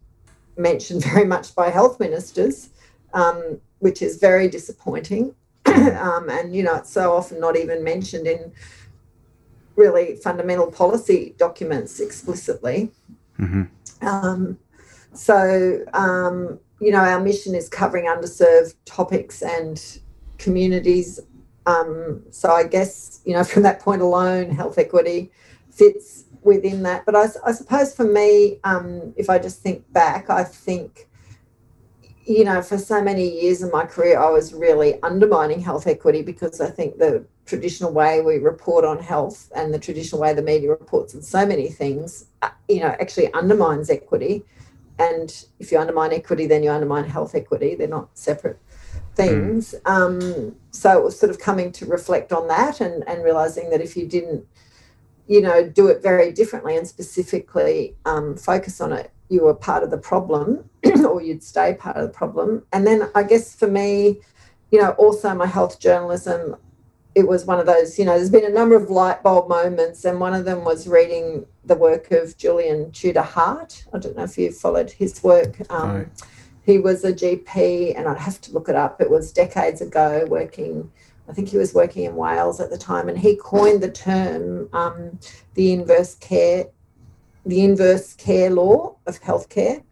mentioned 0.58 1.04
very 1.14 1.26
much 1.26 1.54
by 1.56 1.70
health 1.70 2.00
ministers, 2.00 2.70
um, 3.14 3.60
which 3.80 4.02
is 4.02 4.18
very 4.18 4.48
disappointing. 4.48 5.36
um, 5.66 6.30
and 6.30 6.56
you 6.56 6.64
know, 6.64 6.76
it's 6.76 6.92
so 6.92 7.14
often 7.14 7.40
not 7.40 7.58
even 7.58 7.84
mentioned 7.84 8.28
in 8.28 8.52
really 9.76 10.16
fundamental 10.16 10.72
policy 10.72 11.36
documents 11.38 12.00
explicitly. 12.00 12.92
Um, 14.02 14.58
so, 15.14 15.84
um, 15.94 16.60
you 16.80 16.92
know, 16.92 17.00
our 17.00 17.20
mission 17.20 17.56
is 17.56 17.70
covering 17.70 18.06
underserved 18.06 18.76
topics 18.86 19.42
and 19.42 20.00
communities. 20.38 21.20
Um, 21.66 22.24
so, 22.32 22.52
I 22.52 22.68
guess, 22.68 23.22
you 23.26 23.34
know, 23.34 23.44
from 23.52 23.64
that 23.64 23.80
point 23.80 24.02
alone, 24.02 24.52
health 24.52 24.78
equity 24.78 25.32
fits 25.72 26.26
within 26.42 26.84
that. 26.84 27.06
But 27.06 27.16
I 27.16 27.52
suppose 27.52 27.94
for 27.94 28.06
me, 28.06 28.60
um, 28.64 29.14
if 29.18 29.30
I 29.30 29.40
just 29.40 29.62
think 29.62 29.92
back, 29.92 30.30
I 30.30 30.44
think, 30.44 31.08
you 32.26 32.44
know, 32.44 32.62
for 32.62 32.78
so 32.78 33.02
many 33.02 33.42
years 33.42 33.62
in 33.62 33.72
my 33.72 33.86
career, 33.86 34.20
I 34.20 34.30
was 34.30 34.54
really 34.54 35.02
undermining 35.04 35.60
health 35.60 35.88
equity 35.88 36.22
because 36.22 36.62
I 36.62 36.70
think 36.70 36.98
the 36.98 37.26
traditional 37.46 37.92
way 37.92 38.22
we 38.22 38.38
report 38.38 38.86
on 38.86 39.00
health 39.00 39.52
and 39.56 39.74
the 39.74 39.80
traditional 39.80 40.22
way 40.22 40.34
the 40.34 40.42
media 40.42 40.70
reports 40.70 41.14
on 41.14 41.22
so 41.22 41.46
many 41.46 41.70
things, 41.70 42.26
uh, 42.42 42.50
you 42.68 42.80
know, 42.80 42.96
actually 43.00 43.32
undermines 43.34 43.90
equity. 43.90 44.44
And 44.98 45.46
if 45.60 45.72
you 45.72 45.80
undermine 45.80 46.14
equity, 46.14 46.48
then 46.48 46.64
you 46.64 46.72
undermine 46.72 47.06
health 47.06 47.36
equity. 47.36 47.76
They're 47.76 47.88
not 47.88 48.10
separate 48.18 48.60
things. 49.16 49.76
Um, 49.86 50.56
so 50.72 50.98
it 50.98 51.04
was 51.04 51.18
sort 51.20 51.30
of 51.30 51.40
coming 51.40 51.72
to 51.74 51.86
reflect 51.86 52.32
on 52.32 52.48
that 52.48 52.82
and, 52.82 53.08
and 53.08 53.24
realizing 53.24 53.70
that 53.72 53.82
if 53.82 53.98
you 53.98 54.08
didn't, 54.08 54.46
you 55.28 55.42
know, 55.42 55.68
do 55.68 55.88
it 55.88 56.02
very 56.02 56.32
differently 56.32 56.78
and 56.78 56.88
specifically 56.88 57.96
um, 58.06 58.38
focus 58.38 58.80
on 58.80 58.94
it, 58.94 59.12
you 59.30 59.44
were 59.44 59.56
part 59.56 59.84
of 59.84 59.90
the 59.90 59.98
problem 59.98 60.70
or 61.06 61.22
you'd 61.22 61.44
stay 61.44 61.74
part 61.74 61.98
of 61.98 62.04
the 62.04 62.14
problem. 62.14 62.66
And 62.72 62.86
then 62.86 63.10
I 63.16 63.24
guess 63.24 63.56
for 63.56 63.68
me, 63.68 64.22
you 64.72 64.82
know, 64.82 64.92
also 64.92 65.34
my 65.34 65.48
health 65.48 65.80
journalism, 65.80 66.58
it 67.16 67.26
was 67.26 67.46
one 67.46 67.60
of 67.60 67.66
those, 67.66 67.98
you 67.98 68.04
know, 68.04 68.18
there's 68.18 68.30
been 68.30 68.46
a 68.46 68.50
number 68.50 68.76
of 68.76 68.90
light 68.90 69.24
bulb 69.24 69.48
moments, 69.48 70.04
and 70.04 70.20
one 70.20 70.34
of 70.34 70.44
them 70.44 70.66
was 70.66 70.86
reading 70.86 71.46
the 71.64 71.76
work 71.76 72.12
of 72.12 72.38
Julian 72.38 72.92
Tudor 72.92 73.22
Hart. 73.22 73.86
I 73.94 74.00
don't 74.00 74.18
know 74.18 74.26
if 74.26 74.38
you've 74.38 74.58
followed 74.58 74.92
his 74.92 75.24
work. 75.24 75.60
Um, 75.72 75.94
No. 75.94 76.06
He 76.64 76.80
was 76.80 77.06
a 77.06 77.14
GP, 77.14 77.94
and 77.96 78.08
I'd 78.08 78.18
have 78.18 78.42
to 78.42 78.52
look 78.52 78.68
it 78.70 78.76
up. 78.76 79.00
It 79.00 79.10
was 79.10 79.32
decades 79.32 79.82
ago, 79.82 80.26
working, 80.28 80.92
I 81.30 81.34
think 81.34 81.50
he 81.50 81.58
was 81.58 81.74
working 81.74 82.06
in 82.06 82.16
Wales 82.16 82.60
at 82.60 82.70
the 82.70 82.78
time, 82.78 83.08
and 83.08 83.18
he 83.18 83.38
coined 83.38 83.82
the 83.82 83.92
term 83.92 84.68
um, 84.74 85.20
the 85.54 85.72
inverse 85.72 86.16
care, 86.16 86.66
the 87.46 87.64
inverse 87.64 88.14
care 88.16 88.50
law 88.50 88.98
of 89.06 89.22
healthcare. 89.22 89.84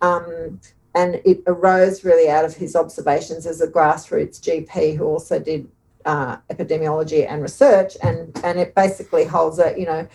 Um, 0.00 0.60
and 0.94 1.20
it 1.24 1.42
arose 1.46 2.04
really 2.04 2.30
out 2.30 2.44
of 2.44 2.54
his 2.56 2.74
observations 2.74 3.46
as 3.46 3.60
a 3.60 3.66
grassroots 3.66 4.40
GP 4.40 4.96
who 4.96 5.04
also 5.04 5.38
did 5.38 5.68
uh, 6.04 6.36
epidemiology 6.50 7.26
and 7.28 7.42
research, 7.42 7.96
and 8.02 8.38
and 8.44 8.58
it 8.58 8.74
basically 8.74 9.24
holds 9.24 9.56
that 9.56 9.78
you 9.78 9.86
know 9.86 10.06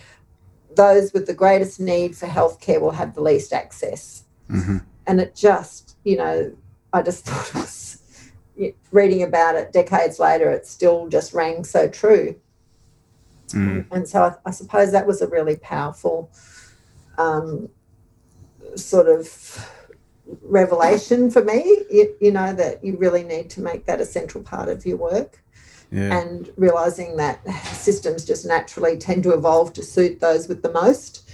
those 0.76 1.12
with 1.12 1.26
the 1.26 1.34
greatest 1.34 1.80
need 1.80 2.16
for 2.16 2.26
healthcare 2.26 2.80
will 2.80 2.92
have 2.92 3.14
the 3.14 3.20
least 3.20 3.52
access, 3.52 4.24
and 5.06 5.20
it 5.20 5.34
just 5.34 5.96
you 6.04 6.16
know 6.16 6.52
I 6.92 7.02
just 7.02 7.24
thought 7.26 7.48
it 7.48 7.54
was 7.54 8.02
reading 8.92 9.22
about 9.22 9.54
it 9.56 9.72
decades 9.72 10.18
later, 10.18 10.50
it 10.50 10.66
still 10.66 11.08
just 11.08 11.34
rang 11.34 11.64
so 11.64 11.88
true, 11.88 12.36
and 13.90 14.08
so 14.08 14.22
I, 14.22 14.34
I 14.46 14.50
suppose 14.52 14.92
that 14.92 15.06
was 15.06 15.22
a 15.22 15.28
really 15.28 15.56
powerful 15.56 16.30
um, 17.18 17.68
sort 18.76 19.08
of 19.08 19.68
revelation 20.42 21.30
for 21.30 21.44
me. 21.44 21.84
You, 21.90 22.14
you 22.20 22.30
know 22.30 22.52
that 22.52 22.84
you 22.84 22.96
really 22.96 23.24
need 23.24 23.50
to 23.50 23.60
make 23.60 23.86
that 23.86 24.00
a 24.00 24.04
central 24.04 24.44
part 24.44 24.68
of 24.68 24.86
your 24.86 24.96
work 24.96 25.42
Yeah. 25.92 26.20
and 26.20 26.50
realizing 26.56 27.16
that 27.16 27.44
systems 27.72 28.24
just 28.24 28.46
naturally 28.46 28.96
tend 28.96 29.22
to 29.24 29.32
evolve 29.32 29.72
to 29.74 29.82
suit 29.82 30.20
those 30.20 30.48
with 30.48 30.62
the 30.62 30.72
most. 30.72 31.28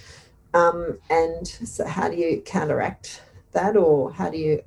Um, 0.54 0.98
and 1.10 1.46
so, 1.46 1.86
how 1.86 2.08
do 2.08 2.16
you 2.16 2.40
counteract 2.40 3.20
that, 3.52 3.76
or 3.76 4.12
how 4.12 4.30
do 4.30 4.38
you, 4.38 4.62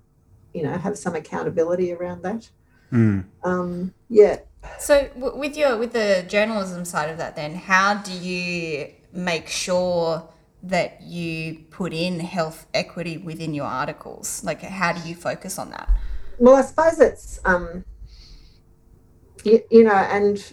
you 0.53 0.61
know, 0.63 0.77
have 0.77 0.97
some 0.97 1.15
accountability 1.15 1.91
around 1.93 2.21
that? 2.23 2.49
Mm. 2.91 3.25
Um, 3.43 3.93
yeah, 4.09 4.37
So 4.79 5.09
w- 5.15 5.37
with 5.37 5.57
your 5.57 5.77
with 5.77 5.93
the 5.93 6.25
journalism 6.27 6.85
side 6.85 7.09
of 7.09 7.17
that, 7.17 7.35
then 7.35 7.55
how 7.55 7.95
do 7.95 8.11
you 8.11 8.91
make 9.13 9.47
sure 9.47 10.27
that 10.61 11.01
you 11.01 11.59
put 11.71 11.93
in 11.93 12.19
health 12.19 12.67
equity 12.73 13.17
within 13.17 13.53
your 13.53 13.65
articles? 13.65 14.43
Like, 14.43 14.61
how 14.61 14.93
do 14.93 15.07
you 15.07 15.15
focus 15.15 15.57
on 15.57 15.69
that? 15.71 15.89
well, 16.37 16.55
I 16.55 16.61
suppose 16.61 16.99
it's, 16.99 17.39
um, 17.45 17.83
you, 19.45 19.61
you 19.69 19.83
know, 19.83 19.91
and 19.91 20.43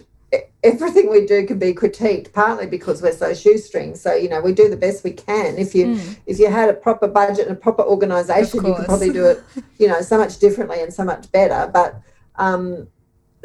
everything 0.63 1.09
we 1.09 1.25
do 1.25 1.45
can 1.45 1.57
be 1.57 1.73
critiqued 1.73 2.33
partly 2.33 2.67
because 2.67 3.01
we're 3.01 3.11
so 3.11 3.33
shoestring. 3.33 3.95
So 3.95 4.13
you 4.13 4.29
know, 4.29 4.41
we 4.41 4.53
do 4.53 4.69
the 4.69 4.77
best 4.77 5.03
we 5.03 5.11
can. 5.11 5.57
If 5.57 5.73
you 5.73 5.99
if 6.25 6.39
you 6.39 6.49
had 6.49 6.69
a 6.69 6.73
proper 6.73 7.07
budget 7.07 7.47
and 7.47 7.55
a 7.55 7.59
proper 7.59 7.83
organisation, 7.83 8.65
you 8.65 8.75
could 8.75 8.85
probably 8.85 9.11
do 9.11 9.25
it, 9.25 9.43
you 9.77 9.87
know, 9.87 10.01
so 10.01 10.17
much 10.17 10.39
differently 10.39 10.81
and 10.81 10.93
so 10.93 11.03
much 11.03 11.31
better. 11.31 11.69
But 11.71 12.01
um, 12.35 12.87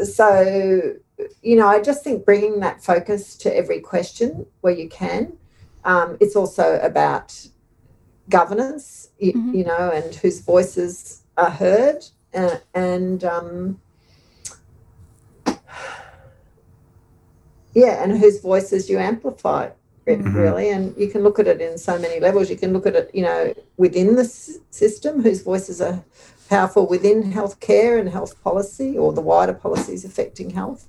so 0.02 0.94
you 1.42 1.56
know, 1.56 1.68
I 1.68 1.80
just 1.80 2.02
think 2.02 2.24
bringing 2.24 2.60
that 2.60 2.82
focus 2.82 3.36
to 3.38 3.56
every 3.56 3.80
question 3.80 4.46
where 4.60 4.72
you 4.72 4.88
can. 4.88 5.36
Um, 5.84 6.16
it's 6.20 6.36
also 6.36 6.78
about 6.80 7.48
governance, 8.28 9.10
you, 9.18 9.32
you 9.52 9.64
know, 9.64 9.90
and 9.90 10.14
whose 10.14 10.40
voices 10.40 11.22
are 11.36 11.50
heard, 11.50 12.04
uh, 12.34 12.58
and 12.74 13.24
um, 13.24 13.80
yeah, 17.74 18.02
and 18.02 18.18
whose 18.18 18.40
voices 18.40 18.88
you 18.90 18.98
amplify, 18.98 19.70
re- 20.06 20.16
really. 20.16 20.70
And 20.70 20.94
you 20.96 21.08
can 21.08 21.22
look 21.22 21.38
at 21.38 21.46
it 21.46 21.60
in 21.60 21.78
so 21.78 21.98
many 21.98 22.20
levels. 22.20 22.50
You 22.50 22.56
can 22.56 22.72
look 22.72 22.86
at 22.86 22.94
it, 22.94 23.10
you 23.14 23.22
know, 23.22 23.54
within 23.76 24.16
the 24.16 24.22
s- 24.22 24.58
system, 24.70 25.22
whose 25.22 25.42
voices 25.42 25.80
are 25.80 26.02
powerful 26.48 26.86
within 26.86 27.32
healthcare 27.32 27.98
and 27.98 28.08
health 28.10 28.42
policy, 28.44 28.96
or 28.98 29.12
the 29.12 29.20
wider 29.22 29.54
policies 29.54 30.04
affecting 30.04 30.50
health, 30.50 30.86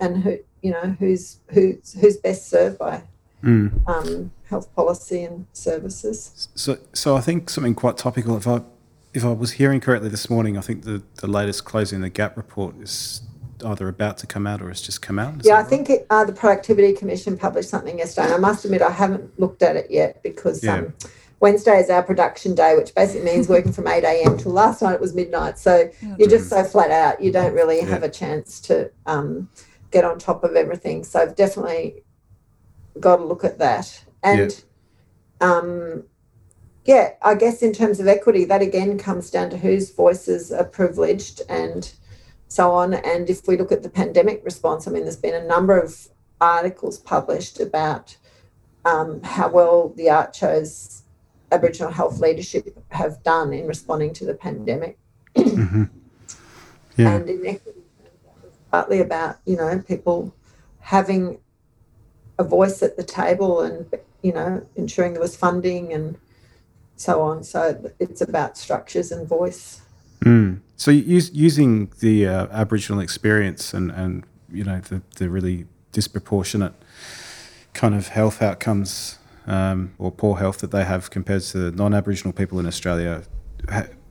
and 0.00 0.22
who, 0.24 0.38
you 0.62 0.70
know, 0.72 0.96
who's 0.98 1.38
who's 1.50 1.92
who's 2.00 2.16
best 2.16 2.48
served 2.48 2.78
by 2.78 3.02
Mm. 3.42 3.88
um, 3.88 4.30
health 4.50 4.68
policy 4.76 5.22
and 5.24 5.46
services. 5.54 6.48
So, 6.54 6.76
so 6.92 7.16
I 7.16 7.22
think 7.22 7.48
something 7.48 7.74
quite 7.74 7.96
topical. 7.96 8.36
If 8.36 8.46
I, 8.46 8.60
if 9.14 9.24
I 9.24 9.32
was 9.32 9.52
hearing 9.52 9.80
correctly 9.80 10.10
this 10.10 10.28
morning, 10.28 10.58
I 10.58 10.60
think 10.60 10.82
the, 10.84 11.02
the 11.22 11.26
latest 11.26 11.64
closing 11.64 12.02
the 12.02 12.10
gap 12.10 12.36
report 12.36 12.74
is 12.82 13.22
either 13.64 13.88
about 13.88 14.18
to 14.18 14.26
come 14.26 14.46
out 14.46 14.62
or 14.62 14.68
has 14.68 14.80
just 14.80 15.02
come 15.02 15.18
out. 15.18 15.40
Is 15.40 15.46
Yeah, 15.46 15.54
I 15.54 15.60
right? 15.60 15.66
think 15.68 15.90
it, 15.90 16.06
uh, 16.10 16.24
the 16.24 16.32
Productivity 16.32 16.92
Commission 16.92 17.36
published 17.36 17.68
something 17.70 17.98
yesterday. 17.98 18.26
And 18.26 18.34
I 18.34 18.38
must 18.38 18.64
admit, 18.64 18.82
I 18.82 18.90
haven't 18.90 19.38
looked 19.38 19.62
at 19.62 19.76
it 19.76 19.90
yet 19.90 20.22
because 20.22 20.62
Yeah. 20.62 20.74
um, 20.74 20.94
Wednesday 21.40 21.80
is 21.80 21.88
our 21.88 22.02
production 22.02 22.54
day, 22.54 22.76
which 22.76 22.94
basically 22.94 23.24
means 23.30 23.48
working 23.56 23.72
from 23.72 23.88
8 23.88 24.04
a.m. 24.04 24.36
till 24.36 24.52
last 24.52 24.82
night 24.82 24.94
it 24.94 25.00
was 25.00 25.14
midnight. 25.14 25.58
So 25.58 25.90
you're 26.18 26.28
just 26.28 26.48
so 26.50 26.62
flat 26.64 26.90
out, 26.90 27.22
you 27.22 27.32
don't 27.32 27.54
really 27.54 27.80
have 27.80 28.02
a 28.02 28.10
chance 28.10 28.60
to 28.62 28.90
um, 29.06 29.48
get 29.90 30.04
on 30.04 30.18
top 30.18 30.44
of 30.44 30.54
everything. 30.56 31.02
So 31.04 31.20
I've 31.20 31.36
definitely 31.36 32.02
got 32.98 33.16
to 33.16 33.24
look 33.24 33.44
at 33.44 33.58
that. 33.58 34.04
And 34.22 34.62
um, 35.40 36.04
yeah, 36.84 37.12
I 37.22 37.34
guess 37.34 37.62
in 37.62 37.72
terms 37.72 38.00
of 38.00 38.06
equity, 38.08 38.44
that 38.46 38.62
again 38.62 38.98
comes 38.98 39.30
down 39.30 39.50
to 39.50 39.56
whose 39.56 39.90
voices 39.90 40.52
are 40.52 40.64
privileged 40.64 41.42
and 41.48 41.90
so 42.50 42.72
on. 42.72 42.94
And 42.94 43.30
if 43.30 43.46
we 43.46 43.56
look 43.56 43.70
at 43.70 43.82
the 43.82 43.88
pandemic 43.88 44.44
response, 44.44 44.86
I 44.86 44.90
mean, 44.90 45.04
there's 45.04 45.16
been 45.16 45.40
a 45.40 45.46
number 45.46 45.78
of 45.78 46.08
articles 46.40 46.98
published 46.98 47.60
about 47.60 48.16
um, 48.84 49.22
how 49.22 49.48
well 49.48 49.90
the 49.96 50.06
ACCHOs 50.06 51.02
Aboriginal 51.52 51.92
health 51.92 52.18
leadership 52.18 52.76
have 52.90 53.22
done 53.22 53.52
in 53.52 53.66
responding 53.66 54.12
to 54.14 54.24
the 54.24 54.34
pandemic. 54.34 54.98
Yeah. 56.96 57.14
And 57.14 57.28
in 57.30 57.46
equity, 57.46 57.80
terms, 58.02 58.18
that 58.26 58.42
was 58.42 58.52
partly 58.70 59.00
about, 59.00 59.36
you 59.46 59.56
know, 59.56 59.78
people 59.86 60.34
having 60.80 61.38
a 62.38 62.44
voice 62.44 62.82
at 62.82 62.96
the 62.96 63.04
table 63.04 63.60
and, 63.60 63.86
you 64.22 64.32
know, 64.32 64.66
ensuring 64.74 65.12
there 65.12 65.22
was 65.22 65.36
funding 65.36 65.92
and 65.92 66.18
so 66.96 67.22
on. 67.22 67.44
So 67.44 67.92
it's 68.00 68.20
about 68.20 68.58
structures 68.58 69.12
and 69.12 69.26
voice. 69.26 69.82
Mm. 70.24 70.60
So 70.76 70.90
use, 70.90 71.30
using 71.32 71.90
the 72.00 72.26
uh, 72.26 72.46
Aboriginal 72.50 73.00
experience 73.00 73.74
and, 73.74 73.90
and 73.90 74.24
you 74.52 74.64
know 74.64 74.80
the 74.80 75.02
the 75.16 75.28
really 75.28 75.66
disproportionate 75.92 76.72
kind 77.74 77.94
of 77.94 78.08
health 78.08 78.42
outcomes 78.42 79.18
um, 79.46 79.94
or 79.98 80.10
poor 80.10 80.36
health 80.36 80.58
that 80.58 80.70
they 80.70 80.84
have 80.84 81.10
compared 81.10 81.42
to 81.42 81.70
non-Aboriginal 81.72 82.32
people 82.32 82.58
in 82.58 82.66
Australia. 82.66 83.22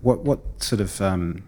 What 0.01 0.21
what 0.21 0.39
sort 0.61 0.81
of 0.81 1.01
um, 1.01 1.43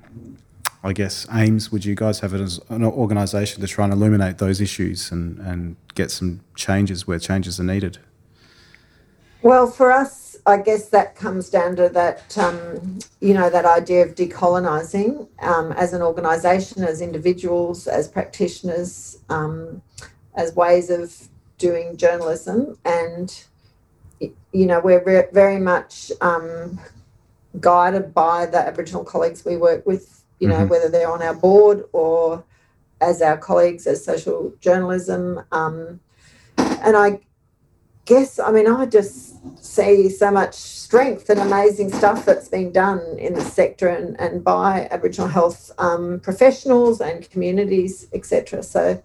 I 0.83 0.93
guess 0.93 1.27
aims 1.31 1.71
would 1.71 1.85
you 1.85 1.95
guys 1.95 2.21
have 2.21 2.33
as 2.33 2.59
an 2.69 2.83
organisation 2.83 3.61
to 3.61 3.67
try 3.67 3.85
and 3.85 3.93
illuminate 3.93 4.39
those 4.39 4.59
issues 4.59 5.11
and, 5.11 5.37
and 5.39 5.75
get 5.93 6.09
some 6.09 6.41
changes 6.55 7.05
where 7.05 7.19
changes 7.19 7.59
are 7.59 7.63
needed? 7.63 7.99
Well, 9.43 9.67
for 9.67 9.91
us, 9.91 10.30
I 10.45 10.57
guess 10.57 10.89
that 10.89 11.15
comes 11.15 11.49
down 11.49 11.75
to 11.75 11.89
that, 11.89 12.37
um, 12.37 12.99
you 13.19 13.33
know, 13.33 13.49
that 13.49 13.65
idea 13.65 14.03
of 14.03 14.15
decolonising 14.15 15.27
um, 15.39 15.71
as 15.73 15.93
an 15.93 16.01
organisation, 16.01 16.83
as 16.83 17.01
individuals, 17.01 17.87
as 17.87 18.07
practitioners, 18.07 19.19
um, 19.29 19.81
as 20.35 20.55
ways 20.55 20.89
of 20.89 21.29
doing 21.57 21.95
journalism. 21.95 22.77
And, 22.85 23.43
you 24.19 24.65
know, 24.65 24.79
we're 24.79 25.29
very 25.31 25.59
much 25.59 26.11
um, 26.21 26.79
guided 27.59 28.13
by 28.13 28.45
the 28.47 28.57
Aboriginal 28.57 29.03
colleagues 29.03 29.45
we 29.45 29.57
work 29.57 29.85
with, 29.85 30.23
you 30.39 30.47
know, 30.47 30.55
mm-hmm. 30.55 30.69
whether 30.69 30.89
they're 30.89 31.11
on 31.11 31.21
our 31.21 31.35
board 31.35 31.83
or 31.93 32.43
as 32.99 33.21
our 33.21 33.37
colleagues 33.37 33.85
as 33.85 34.03
social 34.03 34.53
journalism. 34.59 35.43
Um, 35.51 35.99
and 36.57 36.97
I 36.97 37.19
guess, 38.05 38.39
I 38.39 38.51
mean, 38.51 38.67
I 38.67 38.85
just 38.85 39.30
see 39.59 40.09
so 40.09 40.31
much 40.31 40.53
strength 40.53 41.29
and 41.29 41.39
amazing 41.39 41.91
stuff 41.91 42.25
that's 42.25 42.47
been 42.47 42.71
done 42.71 42.99
in 43.17 43.33
the 43.33 43.41
sector 43.41 43.87
and, 43.87 44.19
and 44.19 44.43
by 44.43 44.87
Aboriginal 44.91 45.27
health 45.27 45.71
um, 45.77 46.19
professionals 46.19 47.01
and 47.01 47.29
communities, 47.29 48.07
etc. 48.13 48.61
So, 48.63 49.01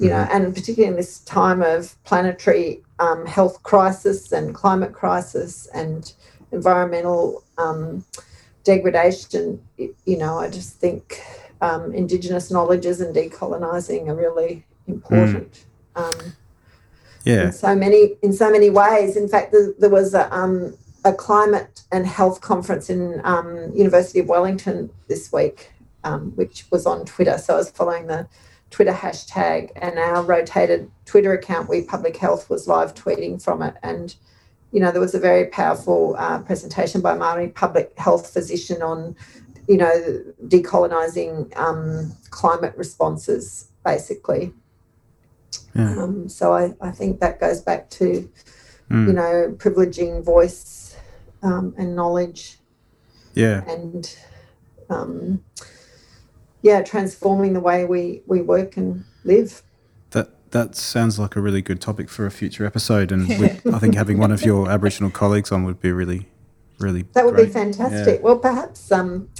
you 0.00 0.10
know, 0.10 0.26
and 0.30 0.54
particularly 0.54 0.90
in 0.90 0.96
this 0.96 1.20
time 1.20 1.62
of 1.62 2.02
planetary 2.04 2.82
um, 2.98 3.26
health 3.26 3.62
crisis 3.62 4.32
and 4.32 4.54
climate 4.54 4.92
crisis 4.92 5.66
and 5.74 6.12
environmental 6.52 7.44
um, 7.58 8.04
degradation, 8.64 9.62
you 9.78 10.18
know, 10.18 10.38
I 10.38 10.50
just 10.50 10.76
think 10.76 11.22
um, 11.60 11.92
Indigenous 11.94 12.50
knowledges 12.50 13.00
and 13.00 13.14
decolonising 13.14 14.08
are 14.08 14.14
really 14.14 14.64
important. 14.86 15.64
Mm. 15.94 16.34
Yeah. 17.24 17.46
In 17.46 17.52
so 17.52 17.74
many 17.74 18.16
in 18.22 18.32
so 18.32 18.50
many 18.50 18.70
ways. 18.70 19.16
In 19.16 19.28
fact, 19.28 19.52
there, 19.52 19.74
there 19.78 19.90
was 19.90 20.14
a, 20.14 20.34
um, 20.34 20.76
a 21.04 21.12
climate 21.12 21.82
and 21.92 22.06
health 22.06 22.40
conference 22.40 22.90
in 22.90 23.20
um, 23.24 23.72
University 23.74 24.20
of 24.20 24.26
Wellington 24.26 24.90
this 25.08 25.32
week, 25.32 25.70
um, 26.04 26.32
which 26.36 26.64
was 26.70 26.86
on 26.86 27.04
Twitter. 27.04 27.38
So 27.38 27.54
I 27.54 27.56
was 27.58 27.70
following 27.70 28.06
the 28.06 28.28
Twitter 28.70 28.92
hashtag, 28.92 29.70
and 29.76 29.98
our 29.98 30.22
rotated 30.22 30.90
Twitter 31.04 31.32
account, 31.32 31.68
We 31.68 31.82
Public 31.82 32.16
Health, 32.16 32.48
was 32.48 32.68
live 32.68 32.94
tweeting 32.94 33.42
from 33.42 33.62
it. 33.62 33.74
And, 33.82 34.14
you 34.70 34.78
know, 34.78 34.92
there 34.92 35.00
was 35.00 35.14
a 35.14 35.18
very 35.18 35.46
powerful 35.46 36.14
uh, 36.16 36.38
presentation 36.42 37.00
by 37.00 37.16
Māori 37.16 37.52
public 37.52 37.92
health 37.98 38.32
physician 38.32 38.80
on, 38.80 39.16
you 39.66 39.76
know, 39.76 40.22
decolonising 40.46 41.56
um, 41.58 42.12
climate 42.30 42.74
responses, 42.76 43.68
basically. 43.84 44.52
Yeah. 45.74 46.02
Um, 46.02 46.28
so 46.28 46.52
I, 46.52 46.74
I 46.80 46.90
think 46.90 47.20
that 47.20 47.40
goes 47.40 47.60
back 47.60 47.90
to, 47.90 48.28
mm. 48.90 49.06
you 49.06 49.12
know, 49.12 49.54
privileging 49.56 50.24
voice 50.24 50.96
um, 51.42 51.74
and 51.78 51.94
knowledge. 51.94 52.58
Yeah. 53.34 53.64
And, 53.68 54.16
um, 54.88 55.44
yeah, 56.62 56.82
transforming 56.82 57.52
the 57.52 57.60
way 57.60 57.84
we, 57.84 58.22
we 58.26 58.42
work 58.42 58.76
and 58.76 59.04
live. 59.24 59.62
That 60.10 60.30
that 60.50 60.74
sounds 60.74 61.18
like 61.18 61.36
a 61.36 61.40
really 61.40 61.62
good 61.62 61.80
topic 61.80 62.08
for 62.08 62.26
a 62.26 62.30
future 62.30 62.66
episode, 62.66 63.12
and 63.12 63.30
I 63.72 63.78
think 63.78 63.94
having 63.94 64.18
one 64.18 64.32
of 64.32 64.42
your 64.42 64.68
Aboriginal 64.68 65.10
colleagues 65.10 65.52
on 65.52 65.64
would 65.64 65.80
be 65.80 65.92
really, 65.92 66.28
really. 66.78 67.04
That 67.12 67.24
would 67.24 67.36
great. 67.36 67.46
be 67.46 67.52
fantastic. 67.52 68.16
Yeah. 68.16 68.24
Well, 68.24 68.38
perhaps 68.38 68.90
um, 68.90 69.30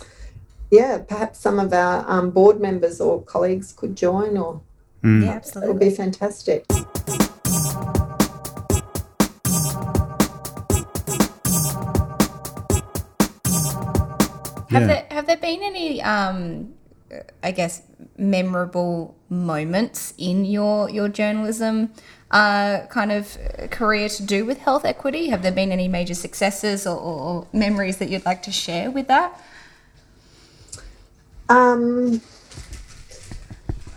yeah, 0.71 0.99
perhaps 0.99 1.41
some 1.41 1.59
of 1.59 1.73
our 1.73 2.09
um, 2.09 2.31
board 2.31 2.61
members 2.61 3.01
or 3.01 3.23
colleagues 3.23 3.73
could 3.73 3.97
join, 3.97 4.39
or 4.39 4.63
mm. 5.03 5.25
yeah, 5.25 5.33
absolutely, 5.33 5.71
it 5.71 5.73
would 5.73 5.81
be 5.81 5.91
fantastic. 5.91 6.65
Have 14.71 14.83
yeah. 14.83 14.87
there 14.87 15.07
have 15.11 15.27
there 15.27 15.37
been 15.37 15.63
any 15.63 16.01
um, 16.01 16.75
I 17.43 17.51
guess, 17.51 17.83
memorable 18.17 19.17
moments 19.29 20.15
in 20.19 20.45
your 20.45 20.89
your 20.91 21.09
journalism 21.09 21.91
uh, 22.31 22.87
kind 22.87 23.11
of 23.11 23.37
career 23.71 24.09
to 24.09 24.23
do 24.23 24.45
with 24.45 24.59
health 24.59 24.85
equity? 24.85 25.29
Have 25.29 25.43
there 25.43 25.53
been 25.53 25.73
any 25.73 25.89
major 25.89 26.15
successes 26.15 26.87
or, 26.87 26.97
or 26.97 27.47
memories 27.53 27.97
that 27.99 28.11
you'd 28.11 28.25
like 28.25 28.43
to 28.45 28.53
share 28.53 28.91
with 28.91 29.09
that? 29.09 29.41
Um, 31.49 32.21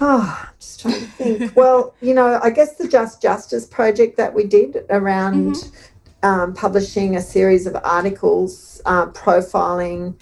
oh, 0.02 0.48
I'm 0.48 0.54
just 0.60 0.82
trying 0.82 0.94
to 0.96 1.06
think. 1.08 1.56
well, 1.56 1.94
you 2.02 2.14
know, 2.14 2.40
I 2.42 2.50
guess 2.50 2.76
the 2.76 2.88
Just 2.88 3.22
Justice 3.22 3.66
project 3.66 4.18
that 4.18 4.34
we 4.34 4.46
did 4.46 4.86
around 4.90 5.56
mm-hmm. 5.56 6.26
um, 6.28 6.54
publishing 6.54 7.16
a 7.16 7.22
series 7.22 7.66
of 7.66 7.76
articles 7.84 8.82
uh, 8.86 9.08
profiling 9.08 10.16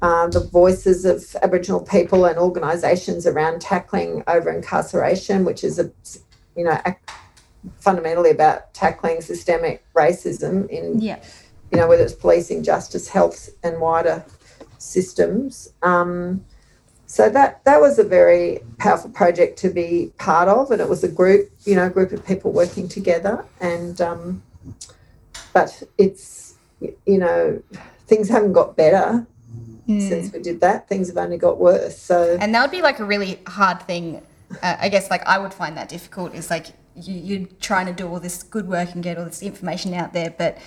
uh, 0.00 0.28
the 0.28 0.40
voices 0.40 1.04
of 1.04 1.36
Aboriginal 1.42 1.80
people 1.80 2.24
and 2.24 2.38
organisations 2.38 3.26
around 3.26 3.60
tackling 3.60 4.22
over 4.28 4.50
incarceration, 4.50 5.44
which 5.44 5.64
is 5.64 5.78
a 5.78 5.90
you 6.56 6.64
know 6.64 6.80
fundamentally 7.80 8.30
about 8.30 8.72
tackling 8.74 9.20
systemic 9.20 9.84
racism 9.94 10.68
in 10.70 11.00
yeah. 11.00 11.20
you 11.72 11.78
know 11.78 11.88
whether 11.88 12.04
it's 12.04 12.12
policing, 12.12 12.62
justice, 12.62 13.08
health, 13.08 13.50
and 13.64 13.80
wider 13.80 14.24
systems. 14.78 15.72
Um, 15.82 16.44
so 17.08 17.30
that 17.30 17.64
that 17.64 17.80
was 17.80 17.98
a 17.98 18.04
very 18.04 18.60
powerful 18.76 19.08
project 19.08 19.58
to 19.60 19.70
be 19.70 20.12
part 20.18 20.46
of, 20.46 20.70
and 20.70 20.78
it 20.78 20.90
was 20.90 21.02
a 21.02 21.08
group 21.08 21.50
you 21.64 21.74
know 21.74 21.88
group 21.88 22.12
of 22.12 22.24
people 22.24 22.52
working 22.52 22.86
together. 22.86 23.46
And 23.60 23.98
um, 24.00 24.42
but 25.54 25.82
it's 25.96 26.54
you 26.80 27.18
know 27.18 27.62
things 28.06 28.28
haven't 28.28 28.52
got 28.52 28.76
better 28.76 29.26
mm. 29.88 30.06
since 30.06 30.30
we 30.34 30.40
did 30.40 30.60
that. 30.60 30.86
Things 30.86 31.08
have 31.08 31.16
only 31.16 31.38
got 31.38 31.58
worse. 31.58 31.98
So 31.98 32.36
and 32.38 32.54
that 32.54 32.60
would 32.60 32.70
be 32.70 32.82
like 32.82 32.98
a 32.98 33.06
really 33.06 33.40
hard 33.46 33.82
thing. 33.82 34.22
Uh, 34.62 34.76
I 34.78 34.90
guess 34.90 35.10
like 35.10 35.26
I 35.26 35.38
would 35.38 35.54
find 35.54 35.78
that 35.78 35.88
difficult. 35.88 36.34
Is 36.34 36.50
like 36.50 36.66
you, 36.94 37.14
you're 37.14 37.48
trying 37.58 37.86
to 37.86 37.94
do 37.94 38.06
all 38.06 38.20
this 38.20 38.42
good 38.42 38.68
work 38.68 38.92
and 38.92 39.02
get 39.02 39.16
all 39.16 39.24
this 39.24 39.42
information 39.42 39.94
out 39.94 40.12
there, 40.12 40.34
but 40.36 40.58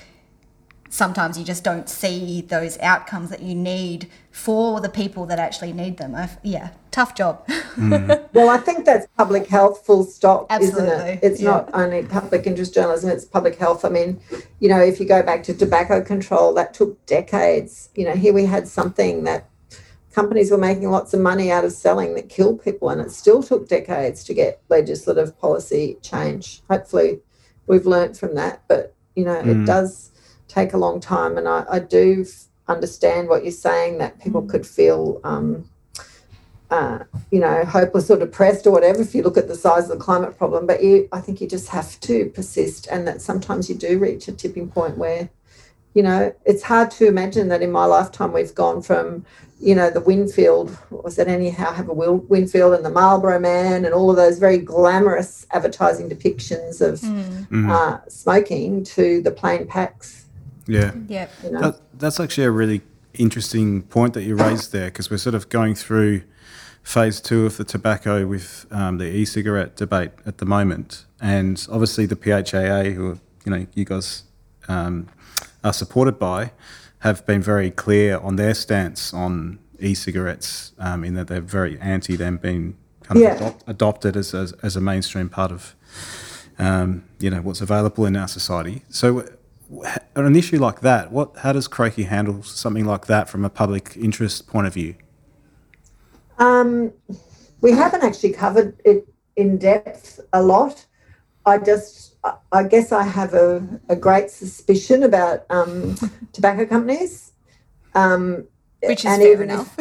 sometimes 0.92 1.40
you 1.40 1.46
just 1.46 1.64
don't 1.64 1.90
see 1.90 2.42
those 2.42 2.78
outcomes 2.80 3.30
that 3.30 3.42
you 3.42 3.56
need 3.56 4.10
for 4.30 4.82
the 4.82 4.90
people 4.90 5.26
that 5.26 5.40
actually 5.40 5.72
need 5.72 5.98
them. 5.98 6.14
I've, 6.14 6.38
yeah, 6.44 6.72
tough 6.92 7.16
job. 7.16 7.48
Mm. 7.48 8.28
well, 8.34 8.50
I 8.50 8.58
think 8.58 8.86
that's 8.86 9.08
public 9.18 9.48
health, 9.48 9.86
full 9.86 10.04
stop, 10.04 10.48
Absolutely. 10.50 10.92
isn't 10.92 11.08
it? 11.08 11.20
It's 11.24 11.42
yeah. 11.42 11.52
not 11.52 11.70
only 11.74 12.04
public 12.04 12.46
interest 12.46 12.74
journalism, 12.74 13.10
it's 13.10 13.24
public 13.24 13.56
health. 13.56 13.86
I 13.86 13.90
mean, 13.90 14.20
you 14.60 14.68
know, 14.68 14.82
if 14.82 15.00
you 15.00 15.08
go 15.08 15.24
back 15.24 15.44
to 15.44 15.54
tobacco 15.54 16.02
control, 16.02 16.54
that 16.56 16.74
took 16.74 17.04
decades. 17.06 17.90
You 17.96 18.06
know, 18.06 18.16
here 18.16 18.34
we 18.34 18.46
had 18.46 18.68
something 18.68 19.24
that 19.24 19.50
companies 20.12 20.52
were 20.52 20.58
making 20.58 20.92
lots 20.92 21.14
of 21.14 21.22
money 21.22 21.52
out 21.52 21.64
of 21.64 21.72
selling 21.72 22.16
that 22.16 22.28
killed 22.28 22.62
people, 22.62 22.90
and 22.90 23.00
it 23.00 23.12
still 23.12 23.42
took 23.42 23.70
decades 23.70 24.26
to 24.26 24.34
get 24.34 24.62
legislative 24.68 25.40
policy 25.40 25.98
change. 26.02 26.62
Hopefully, 26.70 27.22
we've 27.66 27.86
learned 27.86 28.18
from 28.18 28.36
that, 28.36 28.62
but, 28.68 28.94
you 29.16 29.24
know, 29.24 29.42
mm. 29.42 29.64
it 29.64 29.66
does 29.66 30.11
take 30.52 30.74
a 30.74 30.78
long 30.78 31.00
time. 31.00 31.38
And 31.38 31.48
I, 31.48 31.66
I 31.70 31.80
do 31.80 32.26
understand 32.68 33.30
what 33.30 33.44
you're 33.44 33.52
saying 33.52 33.98
that 34.00 34.20
people 34.20 34.42
could 34.42 34.66
feel, 34.66 35.22
um, 35.24 35.70
uh, 36.70 37.00
you 37.32 37.40
know, 37.40 37.64
hopeless 37.66 38.10
or 38.10 38.18
depressed 38.18 38.68
or 38.68 38.72
whatever 38.72 39.02
if 39.02 39.16
you 39.16 39.24
look 39.24 39.38
at 39.38 39.48
the 39.48 39.56
size 39.56 39.90
of 39.90 39.98
the 39.98 40.04
climate 40.04 40.38
problem. 40.38 40.68
But 40.68 40.84
you, 40.84 41.08
I 41.12 41.22
think 41.22 41.42
you 41.42 41.48
just 41.48 41.70
have 41.70 42.00
to 42.02 42.26
persist, 42.30 42.88
and 42.88 43.08
that 43.08 43.22
sometimes 43.22 43.70
you 43.70 43.76
do 43.76 43.98
reach 43.98 44.28
a 44.28 44.34
tipping 44.34 44.70
point 44.70 44.98
where, 44.98 45.30
you 45.94 46.04
know, 46.04 46.34
it's 46.46 46.64
hard 46.64 46.92
to 46.92 47.08
imagine 47.08 47.48
that 47.50 47.62
in 47.62 47.72
my 47.72 47.86
lifetime 47.86 48.32
we've 48.32 48.56
gone 48.56 48.82
from 48.82 49.26
you 49.62 49.76
know, 49.76 49.92
the 49.92 50.02
Winfield, 50.02 50.76
was 50.90 51.20
it 51.20 51.28
anyhow, 51.28 51.72
have 51.72 51.88
a 51.88 51.94
Winfield 51.94 52.74
and 52.74 52.84
the 52.84 52.90
Marlboro 52.90 53.40
Man 53.40 53.86
and 53.86 53.94
all 53.94 54.10
of 54.10 54.16
those 54.16 54.40
very 54.40 54.58
glamorous 54.58 55.46
advertising 55.52 56.10
depictions 56.10 56.82
of 56.82 57.00
mm. 57.00 57.70
uh, 57.70 58.00
smoking 58.10 58.84
to 58.84 59.22
the 59.22 59.30
plain 59.30 59.68
packs 59.68 60.21
yeah. 60.68 60.92
Yeah. 61.08 61.28
You 61.44 61.52
know? 61.52 61.62
that, 61.62 61.82
that's 62.00 62.20
actually 62.20 62.46
a 62.46 62.52
really 62.52 62.82
interesting 63.14 63.82
point 63.84 64.14
that 64.14 64.24
you 64.24 64.36
raised 64.36 64.72
there 64.72 64.86
because 64.86 65.10
we're 65.12 65.18
sort 65.18 65.36
of 65.36 65.50
going 65.50 65.76
through 65.76 66.24
phase 66.84 67.20
two 67.22 67.46
of 67.46 67.58
the 67.58 67.64
tobacco 67.64 68.26
with 68.26 68.66
um, 68.72 68.98
the 68.98 69.06
e-cigarette 69.06 69.76
debate 69.76 70.12
at 70.26 70.38
the 70.40 70.46
moment, 70.46 71.06
and 71.20 71.68
obviously 71.72 72.06
the 72.06 72.16
PHAA, 72.16 72.94
who 72.94 73.20
you 73.46 73.52
know 73.52 73.68
you 73.76 73.86
guys 73.86 74.24
um, 74.68 75.08
are 75.64 75.74
supported 75.74 76.18
by, 76.18 76.52
have 77.00 77.26
been 77.26 77.42
very 77.42 77.70
clear 77.70 78.18
on 78.20 78.36
their 78.38 78.54
stance 78.54 79.14
on 79.14 79.60
e-cigarettes, 79.80 80.72
um, 80.80 81.04
in 81.04 81.14
that 81.16 81.28
they're 81.28 81.42
very 81.42 81.80
anti 81.80 82.16
them 82.16 82.38
being 82.38 82.76
kind 83.04 83.18
of 83.18 83.24
Yeah. 83.24 83.36
adopt, 83.36 83.64
adopted 83.68 84.16
as, 84.18 84.34
as 84.34 84.54
as 84.64 84.76
a 84.76 84.82
mainstream 84.82 85.30
part 85.30 85.52
of 85.52 85.76
um, 86.60 87.04
you 87.20 87.30
know 87.30 87.42
what's 87.42 87.62
available 87.62 88.06
in 88.06 88.16
our 88.16 88.28
society. 88.28 88.84
So, 88.90 89.20
wh- 89.20 89.26
on 90.16 90.26
an 90.26 90.36
issue 90.36 90.60
like 90.60 90.82
that, 90.82 91.12
what 91.12 91.38
how 91.38 91.54
does 91.54 91.68
Croakey 91.68 92.06
handle 92.06 92.44
something 92.44 92.86
like 92.86 93.08
that 93.08 93.30
from 93.30 93.46
a 93.46 93.50
public 93.50 93.96
interest 93.96 94.48
point 94.48 94.68
of 94.68 94.74
view? 94.74 94.96
Um, 96.38 96.92
we 97.62 97.72
haven't 97.72 98.04
actually 98.04 98.34
covered 98.34 98.80
it 98.84 99.08
in 99.36 99.58
depth 99.58 100.20
a 100.34 100.42
lot. 100.42 100.86
I 101.46 101.58
just, 101.58 102.16
I- 102.24 102.38
I 102.52 102.64
guess 102.64 102.92
I 102.92 103.04
have 103.04 103.34
a, 103.34 103.66
a 103.90 103.96
great 103.96 104.30
suspicion 104.30 105.04
about 105.04 105.46
um, 105.50 105.96
tobacco 106.34 106.66
companies. 106.66 107.32
Um, 107.94 108.48
Which 108.84 109.06
is 109.06 109.06
and 109.06 109.22
fair 109.22 109.34
even 109.34 109.50
enough. 109.50 109.78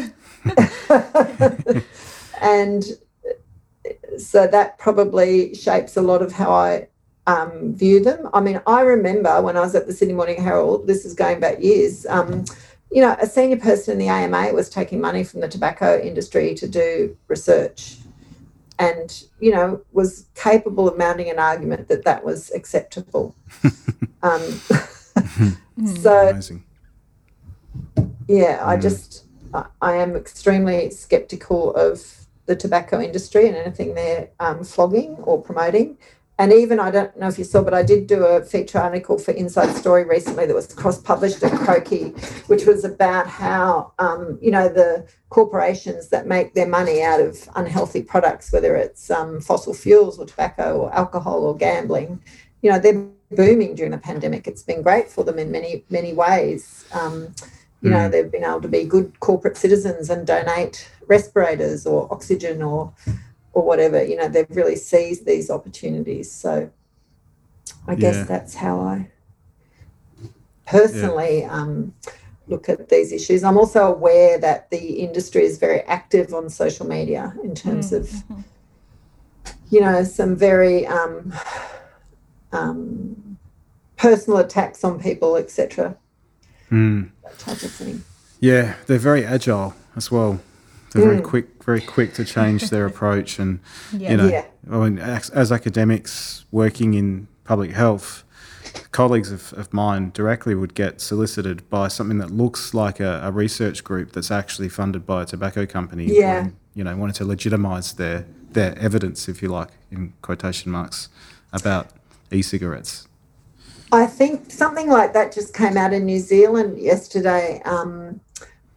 and 2.40 2.84
so 4.18 4.46
that 4.46 4.78
probably 4.78 5.54
shapes 5.54 5.96
a 5.96 6.02
lot 6.02 6.22
of 6.22 6.32
how 6.32 6.52
I 6.52 6.88
um, 7.30 7.74
view 7.74 8.00
them. 8.00 8.28
I 8.32 8.40
mean, 8.40 8.60
I 8.66 8.80
remember 8.80 9.40
when 9.40 9.56
I 9.56 9.60
was 9.60 9.74
at 9.74 9.86
the 9.86 9.92
Sydney 9.92 10.14
Morning 10.14 10.42
Herald, 10.42 10.86
this 10.86 11.04
is 11.04 11.14
going 11.14 11.38
back 11.38 11.62
years, 11.62 12.04
um, 12.06 12.44
you 12.90 13.00
know, 13.00 13.16
a 13.20 13.26
senior 13.26 13.58
person 13.58 13.92
in 13.92 13.98
the 13.98 14.08
AMA 14.08 14.52
was 14.52 14.68
taking 14.68 15.00
money 15.00 15.22
from 15.22 15.40
the 15.40 15.48
tobacco 15.48 16.00
industry 16.00 16.54
to 16.54 16.66
do 16.66 17.16
research 17.28 17.98
and, 18.80 19.24
you 19.38 19.52
know, 19.52 19.80
was 19.92 20.26
capable 20.34 20.88
of 20.88 20.98
mounting 20.98 21.30
an 21.30 21.38
argument 21.38 21.86
that 21.86 22.04
that 22.04 22.24
was 22.24 22.50
acceptable. 22.50 23.36
um, 24.24 24.40
so, 25.86 26.30
Amazing. 26.30 26.64
yeah, 28.26 28.60
I 28.64 28.76
just 28.76 29.24
I, 29.54 29.66
I 29.80 29.96
am 29.96 30.16
extremely 30.16 30.90
skeptical 30.90 31.74
of 31.74 32.26
the 32.46 32.56
tobacco 32.56 33.00
industry 33.00 33.46
and 33.46 33.56
anything 33.56 33.94
they're 33.94 34.30
um, 34.40 34.64
flogging 34.64 35.14
or 35.18 35.40
promoting. 35.40 35.96
And 36.40 36.54
even 36.54 36.80
I 36.80 36.90
don't 36.90 37.14
know 37.18 37.28
if 37.28 37.38
you 37.38 37.44
saw, 37.44 37.62
but 37.62 37.74
I 37.74 37.82
did 37.82 38.06
do 38.06 38.24
a 38.24 38.42
feature 38.42 38.78
article 38.78 39.18
for 39.18 39.32
Inside 39.32 39.76
Story 39.76 40.04
recently 40.06 40.46
that 40.46 40.54
was 40.54 40.72
cross-published 40.72 41.42
at 41.42 41.52
Croakey, 41.52 42.18
which 42.48 42.64
was 42.64 42.82
about 42.82 43.26
how 43.26 43.92
um, 43.98 44.38
you 44.40 44.50
know 44.50 44.70
the 44.70 45.06
corporations 45.28 46.08
that 46.08 46.26
make 46.26 46.54
their 46.54 46.66
money 46.66 47.02
out 47.02 47.20
of 47.20 47.46
unhealthy 47.56 48.02
products, 48.02 48.54
whether 48.54 48.74
it's 48.74 49.10
um, 49.10 49.42
fossil 49.42 49.74
fuels 49.74 50.18
or 50.18 50.24
tobacco 50.24 50.78
or 50.78 50.94
alcohol 50.94 51.44
or 51.44 51.54
gambling, 51.54 52.22
you 52.62 52.70
know 52.70 52.78
they're 52.78 53.06
booming 53.32 53.74
during 53.74 53.92
the 53.92 53.98
pandemic. 53.98 54.48
It's 54.48 54.62
been 54.62 54.80
great 54.80 55.10
for 55.10 55.24
them 55.24 55.38
in 55.38 55.50
many 55.52 55.84
many 55.90 56.14
ways. 56.14 56.86
Um, 56.94 57.34
you 57.82 57.90
know, 57.90 58.08
they've 58.10 58.30
been 58.30 58.44
able 58.44 58.60
to 58.60 58.68
be 58.68 58.84
good 58.84 59.20
corporate 59.20 59.56
citizens 59.56 60.10
and 60.10 60.26
donate 60.26 60.90
respirators 61.06 61.86
or 61.86 62.12
oxygen 62.12 62.62
or 62.62 62.92
or 63.52 63.62
whatever. 63.62 64.02
You 64.02 64.16
know, 64.16 64.28
they've 64.28 64.46
really 64.50 64.76
seized 64.76 65.26
these 65.26 65.50
opportunities. 65.50 66.30
So 66.30 66.70
I 67.86 67.94
guess 67.94 68.16
Yeah. 68.16 68.24
that's 68.24 68.54
how 68.54 68.80
I 68.80 69.10
personally 70.66 71.44
um, 71.44 71.94
look 72.46 72.68
at 72.68 72.88
these 72.88 73.12
issues. 73.12 73.42
I'm 73.44 73.56
also 73.58 73.92
aware 73.92 74.38
that 74.38 74.70
the 74.70 75.00
industry 75.00 75.44
is 75.44 75.58
very 75.58 75.80
active 75.82 76.32
on 76.34 76.48
social 76.48 76.86
media 76.86 77.34
in 77.42 77.54
terms 77.54 77.92
of, 77.92 78.10
you 79.70 79.80
know, 79.80 80.04
some 80.04 80.36
very 80.36 80.86
um, 80.86 81.32
um, 82.52 83.38
personal 83.96 84.38
attacks 84.38 84.84
on 84.84 85.00
people, 85.00 85.36
etc. 85.36 85.96
Mm. 86.70 87.10
That 87.22 87.38
type 87.38 87.62
of 87.62 87.70
thing. 87.72 88.04
Yeah, 88.40 88.74
they're 88.86 88.98
very 88.98 89.24
agile 89.24 89.74
as 89.96 90.10
well. 90.10 90.40
They're 90.92 91.04
very 91.04 91.18
Mm. 91.20 91.24
quick, 91.24 91.64
very 91.64 91.80
quick 91.80 92.14
to 92.14 92.24
change 92.24 92.70
their 92.70 92.86
approach, 92.92 93.38
and 93.38 93.60
Yeah. 93.92 94.10
you 94.10 94.16
know, 94.16 94.26
Yeah. 94.28 94.44
I 94.70 94.76
mean, 94.88 94.98
as, 94.98 95.30
as 95.30 95.52
academics 95.52 96.44
working 96.50 96.94
in 96.94 97.28
public 97.44 97.72
health, 97.72 98.24
colleagues 98.92 99.30
of, 99.32 99.52
of 99.56 99.72
mine 99.72 100.10
directly 100.14 100.54
would 100.54 100.74
get 100.74 101.00
solicited 101.00 101.68
by 101.70 101.88
something 101.88 102.18
that 102.18 102.30
looks 102.30 102.74
like 102.74 103.00
a, 103.00 103.20
a 103.24 103.30
research 103.32 103.82
group 103.84 104.12
that's 104.12 104.30
actually 104.30 104.68
funded 104.68 105.06
by 105.06 105.22
a 105.22 105.26
tobacco 105.26 105.66
company. 105.66 106.06
Yeah. 106.06 106.40
and, 106.44 106.56
you 106.74 106.84
know, 106.84 106.96
wanted 106.96 107.16
to 107.16 107.24
legitimise 107.24 107.96
their 107.96 108.26
their 108.52 108.76
evidence, 108.78 109.28
if 109.28 109.42
you 109.42 109.48
like, 109.48 109.68
in 109.92 110.12
quotation 110.22 110.72
marks, 110.72 111.08
about 111.52 111.86
e-cigarettes. 112.32 113.06
I 113.92 114.06
think 114.06 114.50
something 114.50 114.88
like 114.88 115.12
that 115.12 115.30
just 115.32 115.54
came 115.54 115.76
out 115.76 115.92
in 115.92 116.04
New 116.04 116.18
Zealand 116.18 116.76
yesterday. 116.78 117.62
Um, 117.64 118.20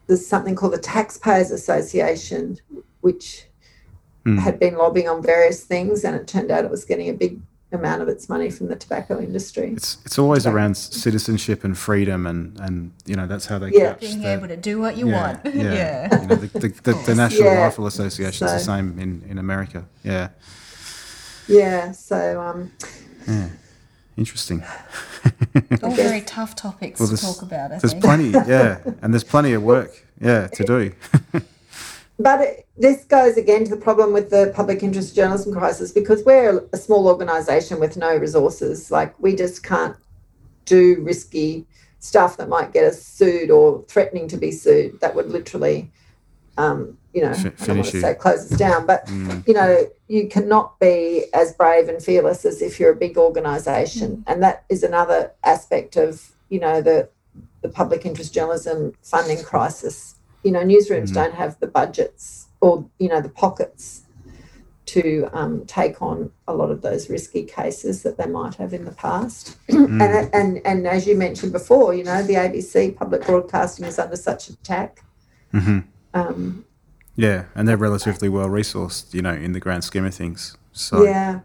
there's 0.08 0.26
something 0.26 0.56
called 0.56 0.74
the 0.74 0.78
Taxpayers 0.80 1.52
Association, 1.52 2.58
which 3.02 3.46
Hmm. 4.26 4.38
had 4.38 4.58
been 4.58 4.76
lobbying 4.78 5.10
on 5.10 5.22
various 5.22 5.64
things, 5.66 6.06
and 6.06 6.16
it 6.16 6.28
turned 6.28 6.50
out 6.50 6.64
it 6.64 6.72
was 6.72 6.86
getting 6.86 7.10
a 7.10 7.14
big 7.14 7.42
amount 7.74 8.02
of 8.02 8.08
its 8.08 8.30
money 8.30 8.50
from 8.50 8.68
the 8.68 8.76
tobacco 8.76 9.20
industry. 9.20 9.74
It's 9.76 9.98
it's 10.06 10.18
always 10.18 10.46
Right. 10.46 10.54
around 10.54 10.78
citizenship 10.78 11.64
and 11.66 11.78
freedom, 11.78 12.26
and 12.26 12.58
and 12.62 12.92
you 13.06 13.16
know 13.16 13.28
that's 13.28 13.48
how 13.48 13.60
they 13.60 13.72
Yeah. 13.72 13.90
couch 13.94 14.00
Being 14.02 14.22
the- 14.22 14.32
able 14.34 14.48
to 14.48 14.56
do 14.56 14.80
what 14.80 14.96
you 14.96 15.10
yeah, 15.10 15.22
want. 15.22 15.40
Yeah, 15.56 15.74
yeah. 15.74 16.22
You 16.22 16.28
know, 16.28 16.36
the, 16.36 16.48
the, 16.60 16.68
the, 16.84 16.94
the 17.06 17.16
National 17.24 17.50
Yeah. 17.52 17.64
Rifle 17.66 17.86
Association 17.88 18.48
is 18.48 18.54
the 18.54 18.60
same 18.60 18.98
in, 19.00 19.24
in 19.30 19.38
America. 19.40 19.84
Yeah, 20.04 20.30
Yeah, 21.48 21.92
so 21.92 22.40
um, 22.42 22.72
yeah, 23.28 23.50
interesting. 24.18 24.64
All 25.82 25.92
very 25.96 26.22
tough 26.22 26.56
topics 26.56 27.00
Well, 27.00 27.10
to 27.10 27.18
talk 27.18 27.42
about, 27.42 27.72
I 27.72 27.78
there's 27.80 27.92
think. 27.94 28.04
plenty, 28.04 28.30
yeah, 28.30 28.80
and 29.02 29.14
there's 29.14 29.24
plenty 29.24 29.54
of 29.54 29.64
work, 29.64 30.06
yeah, 30.20 30.48
to 30.48 30.64
do. 30.64 30.94
But 32.20 32.42
it, 32.42 32.68
this 32.78 33.06
goes 33.06 33.38
again 33.38 33.64
to 33.66 33.72
the 33.72 33.82
problem 33.82 34.14
with 34.14 34.30
the 34.30 34.52
public 34.56 34.84
interest 34.84 35.16
journalism 35.16 35.54
crisis 35.54 35.92
because 35.92 36.24
we're 36.24 36.64
a 36.72 36.78
small 36.78 37.08
organisation 37.08 37.80
with 37.80 37.98
no 37.98 38.16
resources. 38.16 38.92
Like 38.92 39.20
we 39.20 39.36
just 39.36 39.64
can't 39.64 39.98
do 40.66 41.02
risky 41.02 41.66
stuff 42.00 42.38
that 42.38 42.50
might 42.50 42.72
get 42.72 42.86
us 42.86 43.02
sued 43.02 43.50
or 43.50 43.84
threatening 43.88 44.28
to 44.28 44.38
be 44.38 44.52
sued. 44.52 45.00
That 45.02 45.16
would 45.16 45.30
literally, 45.32 45.92
um, 46.58 46.98
you 47.14 47.22
know, 47.22 47.34
Fi- 47.34 47.50
I 47.60 47.66
don't 47.66 47.78
want 47.78 47.90
to 47.90 48.02
say 48.02 48.14
close 48.16 48.52
us 48.52 48.58
down, 48.58 48.86
but 48.86 49.06
Mm, 49.08 49.48
you 49.48 49.54
know, 49.54 49.88
you 50.08 50.28
cannot 50.28 50.80
be 50.80 51.26
as 51.34 51.54
brave 51.54 51.88
and 51.90 52.02
fearless 52.02 52.46
as 52.46 52.62
if 52.62 52.80
you're 52.80 52.92
a 52.92 52.96
big 52.96 53.18
organisation, 53.18 54.24
and 54.28 54.42
that 54.44 54.64
is 54.70 54.84
another 54.84 55.32
aspect 55.44 55.96
of 55.96 56.32
you 56.50 56.60
know 56.60 56.82
the 56.82 57.10
the 57.62 57.70
public 57.70 58.06
interest 58.06 58.34
journalism 58.34 58.94
funding 59.02 59.44
crisis. 59.44 60.16
You 60.44 60.52
know, 60.52 60.62
newsrooms 60.64 61.10
Mhm. 61.10 61.14
don't 61.14 61.34
have 61.36 61.60
the 61.60 61.68
budgets 61.68 62.48
or 62.62 62.86
you 63.00 63.10
know 63.10 63.22
the 63.22 63.30
pockets 63.30 64.02
to 64.86 65.30
um, 65.32 65.66
take 65.66 66.02
on 66.02 66.30
a 66.48 66.54
lot 66.54 66.70
of 66.70 66.82
those 66.82 67.10
risky 67.10 67.44
cases 67.46 68.04
that 68.04 68.18
they 68.18 68.26
might 68.26 68.56
have 68.56 68.74
in 68.74 68.84
the 68.86 68.92
past. 68.92 69.56
mm. 69.70 70.02
And, 70.02 70.30
and 70.34 70.62
and 70.66 70.88
as 70.88 71.08
you 71.08 71.16
mentioned 71.16 71.54
before, 71.54 71.94
you 71.94 72.04
know, 72.04 72.22
the 72.22 72.34
ABC 72.36 72.96
public 72.96 73.26
broadcasting 73.26 73.86
is 73.86 73.98
under 73.98 74.18
such 74.18 74.50
attack. 74.50 75.04
Mhm. 75.54 75.86
Um, 76.14 76.66
Yeah, 77.16 77.46
and 77.56 77.68
they're 77.68 77.78
relatively 77.78 78.28
well 78.30 78.48
resourced, 78.50 79.14
you 79.14 79.22
know, 79.22 79.34
in 79.34 79.54
the 79.54 79.60
grand 79.60 79.84
scheme 79.84 80.06
of 80.06 80.14
things. 80.16 80.58
So 80.72 81.04
Yeah. 81.04 81.42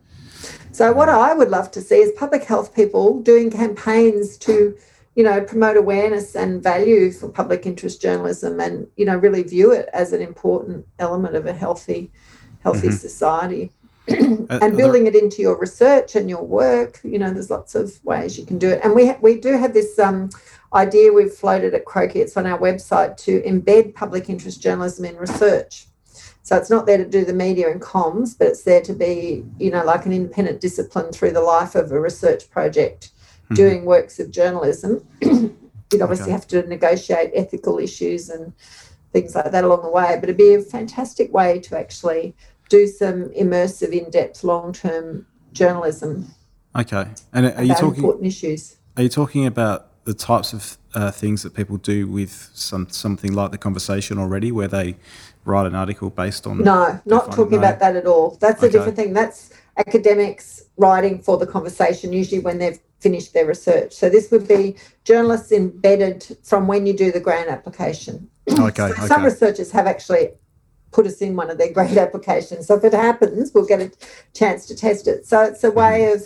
So 0.72 0.92
what 0.92 1.08
I 1.08 1.34
would 1.34 1.50
love 1.50 1.70
to 1.72 1.80
see 1.80 1.96
is 1.96 2.12
public 2.16 2.44
health 2.44 2.74
people 2.74 3.20
doing 3.20 3.50
campaigns 3.50 4.36
to, 4.38 4.76
you 5.16 5.24
know, 5.24 5.40
promote 5.42 5.76
awareness 5.76 6.36
and 6.36 6.62
value 6.62 7.10
for 7.10 7.28
public 7.28 7.66
interest 7.66 8.00
journalism 8.00 8.60
and, 8.60 8.86
you 8.96 9.04
know, 9.04 9.16
really 9.16 9.42
view 9.42 9.72
it 9.72 9.88
as 9.92 10.12
an 10.12 10.22
important 10.22 10.86
element 10.98 11.34
of 11.36 11.46
a 11.46 11.52
healthy 11.52 12.10
healthy 12.62 12.88
Mhm. 12.88 12.98
society. 12.98 13.72
And 14.62 14.76
building 14.76 15.06
it 15.06 15.14
into 15.14 15.42
your 15.42 15.58
research 15.58 16.16
and 16.16 16.30
your 16.30 16.42
work, 16.42 16.98
you 17.04 17.18
know, 17.18 17.30
there's 17.32 17.50
lots 17.50 17.74
of 17.74 18.02
ways 18.04 18.38
you 18.38 18.46
can 18.46 18.58
do 18.58 18.68
it. 18.70 18.80
And 18.82 18.94
we 18.94 19.08
ha- 19.08 19.18
we 19.20 19.38
do 19.38 19.52
have 19.58 19.74
this 19.74 19.98
um, 19.98 20.30
idea 20.74 21.12
we've 21.12 21.32
floated 21.32 21.74
at 21.74 21.84
Croakey. 21.84 22.16
It's 22.16 22.36
on 22.36 22.46
our 22.46 22.58
website 22.58 23.16
to 23.18 23.40
embed 23.42 23.94
public 23.94 24.28
interest 24.28 24.60
journalism 24.62 25.04
in 25.04 25.16
research. 25.16 25.86
So 26.42 26.56
it's 26.56 26.70
not 26.70 26.86
there 26.86 26.98
to 26.98 27.04
do 27.04 27.24
the 27.24 27.32
media 27.32 27.70
and 27.70 27.80
comms, 27.80 28.36
but 28.38 28.48
it's 28.48 28.62
there 28.62 28.80
to 28.82 28.92
be, 28.94 29.44
you 29.58 29.70
know, 29.70 29.84
like 29.84 30.06
an 30.06 30.12
independent 30.12 30.60
discipline 30.60 31.12
through 31.12 31.32
the 31.32 31.40
life 31.42 31.74
of 31.74 31.92
a 31.92 32.00
research 32.00 32.50
project, 32.50 33.10
Mhm. 33.50 33.56
doing 33.56 33.84
works 33.84 34.18
of 34.18 34.30
journalism. 34.30 35.06
You'd 35.22 36.02
obviously 36.02 36.24
Okay. 36.24 36.32
have 36.32 36.46
to 36.48 36.66
negotiate 36.66 37.30
ethical 37.34 37.78
issues 37.78 38.28
and 38.28 38.52
things 39.12 39.34
like 39.34 39.50
that 39.52 39.64
along 39.64 39.82
the 39.82 39.88
way, 39.90 40.16
but 40.20 40.24
it'd 40.24 40.36
be 40.36 40.54
a 40.54 40.60
fantastic 40.60 41.32
way 41.32 41.58
to 41.60 41.78
actually 41.78 42.34
do 42.68 42.86
some 42.86 43.30
immersive, 43.30 43.90
in-depth, 43.92 44.44
long-term 44.44 45.24
journalism 45.52 46.26
Okay, 46.76 47.06
and 47.32 47.46
are 47.46 47.64
you 47.64 47.70
about 47.72 47.80
talking? 47.80 47.96
important 48.04 48.26
issues. 48.26 48.76
Are 48.98 49.02
you 49.02 49.08
talking 49.08 49.46
about 49.46 49.87
the 50.08 50.14
types 50.14 50.54
of 50.54 50.78
uh, 50.94 51.10
things 51.10 51.42
that 51.42 51.52
people 51.52 51.76
do 51.76 52.06
with 52.06 52.50
some 52.54 52.88
something 52.88 53.34
like 53.34 53.50
the 53.50 53.58
conversation 53.58 54.18
already, 54.18 54.50
where 54.50 54.66
they 54.66 54.96
write 55.44 55.66
an 55.66 55.74
article 55.74 56.08
based 56.08 56.46
on? 56.46 56.64
No, 56.64 56.98
not 57.04 57.26
talking 57.26 57.52
no. 57.52 57.58
about 57.58 57.78
that 57.80 57.94
at 57.94 58.06
all. 58.06 58.38
That's 58.40 58.62
a 58.62 58.70
different 58.70 58.96
thing. 58.96 59.12
That's 59.12 59.52
academics 59.76 60.62
writing 60.78 61.20
for 61.20 61.36
the 61.36 61.46
conversation, 61.46 62.14
usually 62.14 62.40
when 62.40 62.56
they've 62.56 62.78
finished 63.00 63.34
their 63.34 63.44
research. 63.44 63.92
So 63.92 64.08
this 64.08 64.30
would 64.30 64.48
be 64.48 64.76
journalists 65.04 65.52
embedded 65.52 66.38
from 66.42 66.66
when 66.66 66.86
you 66.86 66.94
do 66.96 67.12
the 67.12 67.20
grant 67.20 67.50
application. 67.50 68.30
Okay, 68.50 68.90
Some 68.96 69.20
okay. 69.20 69.24
researchers 69.24 69.70
have 69.72 69.86
actually 69.86 70.30
put 70.90 71.06
us 71.06 71.20
in 71.20 71.36
one 71.36 71.50
of 71.50 71.58
their 71.58 71.70
grant 71.76 71.98
applications. 71.98 72.66
So 72.66 72.76
if 72.76 72.84
it 72.84 72.94
happens, 72.94 73.52
we'll 73.52 73.66
get 73.66 73.82
a 73.82 73.92
chance 74.32 74.64
to 74.68 74.74
test 74.74 75.06
it. 75.06 75.26
So 75.26 75.42
it's 75.42 75.62
a 75.64 75.70
way 75.70 76.12
of 76.12 76.22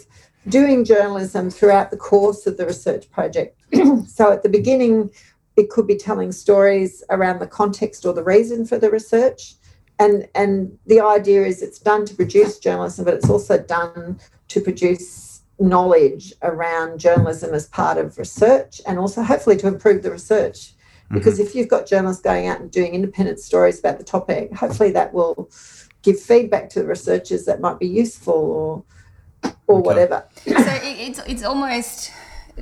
doing 0.49 0.85
journalism 0.85 1.51
throughout 1.51 1.91
the 1.91 1.97
course 1.97 2.47
of 2.47 2.57
the 2.57 2.67
research 2.67 3.11
project. 3.11 3.61
so 4.07 4.33
at 4.33 4.43
the 4.43 4.49
beginning, 4.49 5.11
it 5.57 5.71
could 5.71 5.87
be 5.87 5.97
telling 5.97 6.33
stories 6.33 7.05
around 7.11 7.39
the 7.39 7.47
context 7.47 8.05
or 8.05 8.13
the 8.13 8.25
reason 8.25 8.65
for 8.65 8.79
the 8.79 8.91
research. 8.91 9.55
And, 9.99 10.29
and 10.35 10.77
the 10.87 11.01
idea 11.01 11.45
is 11.45 11.63
it's 11.63 11.79
done 11.79 12.05
to 12.07 12.15
produce 12.15 12.59
journalism, 12.59 13.05
but 13.05 13.15
it's 13.15 13.31
also 13.31 13.59
done 13.59 14.19
to 14.49 14.61
produce 14.61 15.43
knowledge 15.61 16.33
around 16.43 16.99
journalism 16.99 17.55
as 17.55 17.69
part 17.69 17.99
of 17.99 18.19
research 18.19 18.81
and 18.87 18.99
also 18.99 19.23
hopefully 19.23 19.57
to 19.59 19.69
improve 19.69 20.03
the 20.03 20.11
research. 20.11 20.73
Mm-hmm. 21.05 21.19
Because 21.19 21.39
if 21.39 21.55
you've 21.55 21.69
got 21.69 21.87
journalists 21.87 22.23
going 22.23 22.49
out 22.49 22.61
and 22.61 22.71
doing 22.71 22.95
independent 22.95 23.39
stories 23.39 23.79
about 23.79 23.99
the 23.99 24.05
topic, 24.05 24.53
hopefully 24.55 24.91
that 24.93 25.13
will 25.13 25.51
give 26.03 26.19
feedback 26.21 26.69
to 26.71 26.81
the 26.81 26.87
researchers 26.87 27.45
that 27.45 27.61
might 27.61 27.79
be 27.79 27.87
useful 27.87 28.35
or 28.35 28.85
or 29.67 29.79
Okay. 29.79 29.87
whatever. 29.87 30.25
So 30.47 30.55
it, 30.57 31.09
it's 31.09 31.19
it's 31.27 31.43
almost 31.43 32.13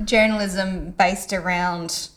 journalism 0.04 0.90
based 0.92 1.32
around. 1.32 2.08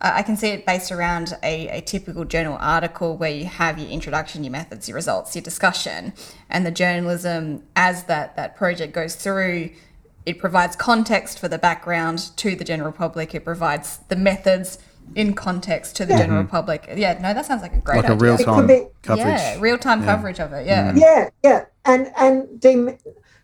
I 0.00 0.18
I 0.18 0.22
can 0.22 0.36
see 0.36 0.48
it 0.48 0.66
based 0.66 0.92
around 0.92 1.36
a, 1.42 1.68
a 1.68 1.80
typical 1.80 2.24
journal 2.24 2.56
article 2.60 3.16
where 3.16 3.30
you 3.30 3.46
have 3.46 3.78
your 3.78 3.88
introduction, 3.88 4.44
your 4.44 4.52
methods, 4.52 4.88
your 4.88 4.96
results, 4.96 5.34
your 5.34 5.42
discussion, 5.42 6.12
and 6.50 6.66
the 6.66 6.70
journalism 6.70 7.62
as 7.76 8.04
that 8.04 8.36
that 8.36 8.56
project 8.56 8.92
goes 8.92 9.14
through. 9.14 9.70
It 10.24 10.38
provides 10.38 10.76
context 10.76 11.40
for 11.40 11.48
the 11.48 11.58
background 11.58 12.30
to 12.36 12.54
the 12.54 12.62
general 12.62 12.92
public. 12.92 13.34
It 13.34 13.44
provides 13.44 13.98
the 14.08 14.14
methods 14.14 14.78
in 15.14 15.34
context 15.34 15.96
to 15.96 16.06
the 16.06 16.14
general 16.16 16.42
mm-hmm. 16.42 16.50
public. 16.50 16.88
Yeah, 16.94 17.14
no, 17.14 17.34
that 17.34 17.44
sounds 17.44 17.62
like 17.62 17.74
a 17.74 17.80
great 17.80 17.96
like 17.96 18.08
a 18.08 18.12
idea. 18.12 18.18
real 18.18 18.34
It 18.34 18.44
time 18.44 18.68
coverage. 19.02 19.26
Yeah, 19.26 19.60
real 19.60 19.78
time 19.78 20.04
coverage 20.04 20.40
of 20.40 20.52
it. 20.52 20.66
Yeah. 20.66 20.90
Mm-hmm. 20.90 20.98
Yeah, 20.98 21.30
yeah, 21.42 21.64
and 21.84 22.12
and 22.16 22.60
dem- 22.60 22.98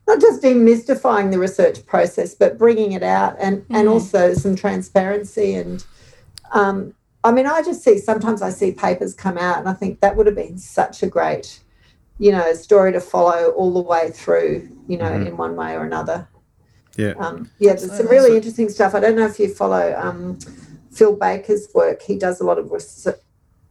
not 0.09 0.21
just 0.21 0.43
demystifying 0.43 1.31
the 1.31 1.39
research 1.39 1.85
process, 1.85 2.35
but 2.35 2.59
bringing 2.59 2.93
it 2.93 3.03
out, 3.03 3.37
and 3.39 3.65
and 3.71 3.89
also 3.89 4.35
some 4.35 4.57
transparency. 4.57 5.55
And 5.55 5.85
um, 6.51 6.95
I 7.23 7.31
mean, 7.31 7.47
I 7.47 7.63
just 7.63 7.85
see 7.85 7.99
sometimes 7.99 8.41
I 8.41 8.51
see 8.51 8.73
papers 8.73 9.15
come 9.15 9.37
out, 9.37 9.59
and 9.59 9.69
I 9.69 9.75
think 9.75 10.01
that 10.01 10.17
would 10.17 10.27
have 10.27 10.35
been 10.35 10.59
such 10.59 11.03
a 11.03 11.07
great, 11.07 11.61
you 12.19 12.33
know, 12.33 12.55
story 12.55 12.91
to 12.93 13.01
follow 13.01 13.51
all 13.51 13.73
the 13.73 13.81
way 13.83 14.11
through, 14.11 14.69
you 14.89 14.97
know, 14.97 15.13
in 15.13 15.37
one 15.37 15.55
way 15.55 15.75
or 15.75 15.85
another. 15.85 16.27
Yeah. 16.97 17.13
Um, 17.19 17.51
yeah, 17.59 17.75
there's 17.75 17.97
some 17.97 18.09
really 18.09 18.35
interesting 18.35 18.71
stuff. 18.71 18.95
I 18.95 19.01
don't 19.01 19.15
know 19.15 19.27
if 19.27 19.39
you 19.39 19.55
follow 19.55 19.95
um, 19.97 20.39
Phil 20.91 21.15
Baker's 21.15 21.69
work. 21.75 22.03
He 22.03 22.19
does 22.19 22.41
a 22.41 22.45
lot 22.45 22.59
of 22.59 22.73
research 22.73 23.21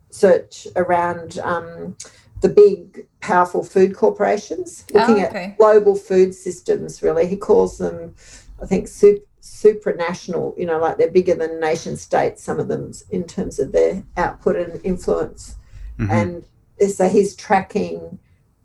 research 0.10 0.68
around 0.76 1.38
um, 1.40 1.96
the 2.42 2.50
big, 2.50 3.08
powerful 3.20 3.64
food 3.64 3.96
corporations, 3.96 4.86
looking 4.94 5.24
oh, 5.24 5.28
okay. 5.28 5.46
at 5.46 5.58
global 5.58 5.96
food 5.96 6.34
systems. 6.36 7.02
Really, 7.02 7.28
he 7.28 7.36
calls 7.36 7.78
them, 7.78 8.16
I 8.62 8.66
think, 8.66 8.88
sup- 8.88 9.26
supranational. 9.42 10.58
You 10.58 10.66
know, 10.66 10.80
like 10.80 10.98
they're 10.98 11.12
bigger 11.12 11.36
than 11.36 11.60
nation 11.60 11.98
states. 11.98 12.44
Some 12.44 12.60
of 12.60 12.68
them, 12.68 12.92
in 13.10 13.24
terms 13.24 13.60
of 13.60 13.72
their 13.72 14.04
output 14.16 14.56
and 14.56 14.80
influence. 14.86 15.56
Mm-hmm. 16.00 16.12
And 16.12 16.92
so 16.92 17.10
he's 17.10 17.36
tracking, 17.36 18.20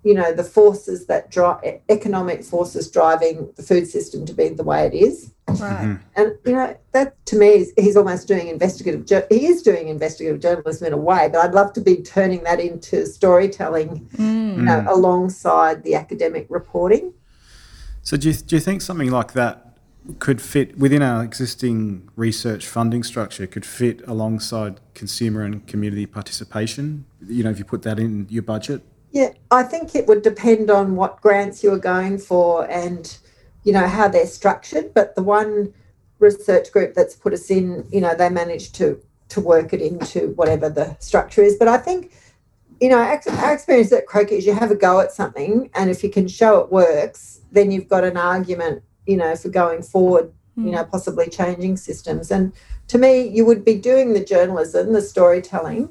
you 0.04 0.14
know, 0.14 0.32
the 0.32 0.44
forces 0.44 1.06
that 1.06 1.30
drive 1.30 1.80
economic 1.88 2.42
forces 2.44 2.90
driving 2.90 3.52
the 3.56 3.62
food 3.62 3.86
system 3.86 4.26
to 4.26 4.32
be 4.32 4.48
the 4.48 4.64
way 4.64 4.86
it 4.86 4.94
is. 4.94 5.32
Right. 5.48 5.98
And 6.16 6.32
you 6.46 6.52
know 6.52 6.76
that 6.92 7.24
to 7.26 7.36
me 7.36 7.48
is 7.48 7.72
he's 7.76 7.96
almost 7.96 8.26
doing 8.26 8.48
investigative. 8.48 9.26
He 9.28 9.46
is 9.46 9.62
doing 9.62 9.88
investigative 9.88 10.40
journalism 10.40 10.86
in 10.88 10.92
a 10.92 10.96
way, 10.96 11.28
but 11.32 11.44
I'd 11.44 11.54
love 11.54 11.72
to 11.74 11.80
be 11.80 11.96
turning 11.96 12.42
that 12.44 12.60
into 12.60 13.06
storytelling, 13.06 14.08
Mm. 14.16 14.56
you 14.56 14.62
know, 14.62 14.84
alongside 14.88 15.82
the 15.84 15.94
academic 15.94 16.46
reporting. 16.48 17.12
So 18.02 18.16
do 18.16 18.30
you, 18.30 18.34
do 18.34 18.56
you 18.56 18.60
think 18.60 18.82
something 18.82 19.10
like 19.10 19.32
that 19.34 19.78
could 20.18 20.40
fit 20.40 20.76
within 20.78 21.02
our 21.02 21.22
existing 21.22 22.08
research 22.16 22.66
funding 22.66 23.02
structure? 23.02 23.46
Could 23.46 23.66
fit 23.66 24.02
alongside 24.06 24.80
consumer 24.94 25.42
and 25.42 25.64
community 25.66 26.06
participation? 26.06 27.04
You 27.26 27.44
know, 27.44 27.50
if 27.50 27.58
you 27.58 27.64
put 27.64 27.82
that 27.82 27.98
in 27.98 28.26
your 28.28 28.42
budget. 28.42 28.82
Yeah, 29.12 29.32
I 29.50 29.62
think 29.62 29.94
it 29.94 30.06
would 30.06 30.22
depend 30.22 30.70
on 30.70 30.96
what 30.96 31.20
grants 31.20 31.62
you 31.62 31.70
are 31.72 31.78
going 31.78 32.16
for 32.16 32.68
and 32.70 33.14
you 33.62 33.72
know 33.72 33.86
how 33.86 34.08
they're 34.08 34.26
structured. 34.26 34.94
But 34.94 35.14
the 35.14 35.22
one 35.22 35.74
research 36.18 36.72
group 36.72 36.94
that's 36.94 37.14
put 37.14 37.34
us 37.34 37.50
in, 37.50 37.86
you 37.90 38.00
know, 38.00 38.14
they 38.14 38.30
managed 38.30 38.74
to 38.76 39.00
to 39.28 39.40
work 39.40 39.72
it 39.72 39.82
into 39.82 40.28
whatever 40.36 40.68
the 40.68 40.96
structure 40.98 41.42
is. 41.42 41.56
But 41.56 41.68
I 41.68 41.78
think, 41.78 42.12
you 42.80 42.88
know, 42.88 42.98
our, 42.98 43.14
experience 43.54 43.92
at 43.92 44.06
Croakey 44.06 44.32
is 44.32 44.46
you 44.46 44.54
have 44.54 44.70
a 44.70 44.74
go 44.74 45.00
at 45.00 45.12
something, 45.12 45.70
and 45.74 45.90
if 45.90 46.02
you 46.02 46.10
can 46.10 46.26
show 46.26 46.60
it 46.60 46.72
works, 46.72 47.40
then 47.50 47.70
you've 47.70 47.88
got 47.88 48.04
an 48.04 48.16
argument, 48.16 48.82
you 49.06 49.16
know, 49.18 49.36
for 49.36 49.50
going 49.50 49.82
forward. 49.82 50.32
You 50.54 50.72
know, 50.72 50.84
possibly 50.84 51.30
changing 51.30 51.78
systems. 51.78 52.30
And 52.30 52.52
to 52.88 52.98
me, 52.98 53.26
you 53.26 53.46
would 53.46 53.64
be 53.64 53.74
doing 53.74 54.12
the 54.12 54.22
journalism, 54.22 54.92
the 54.92 55.00
storytelling, 55.00 55.88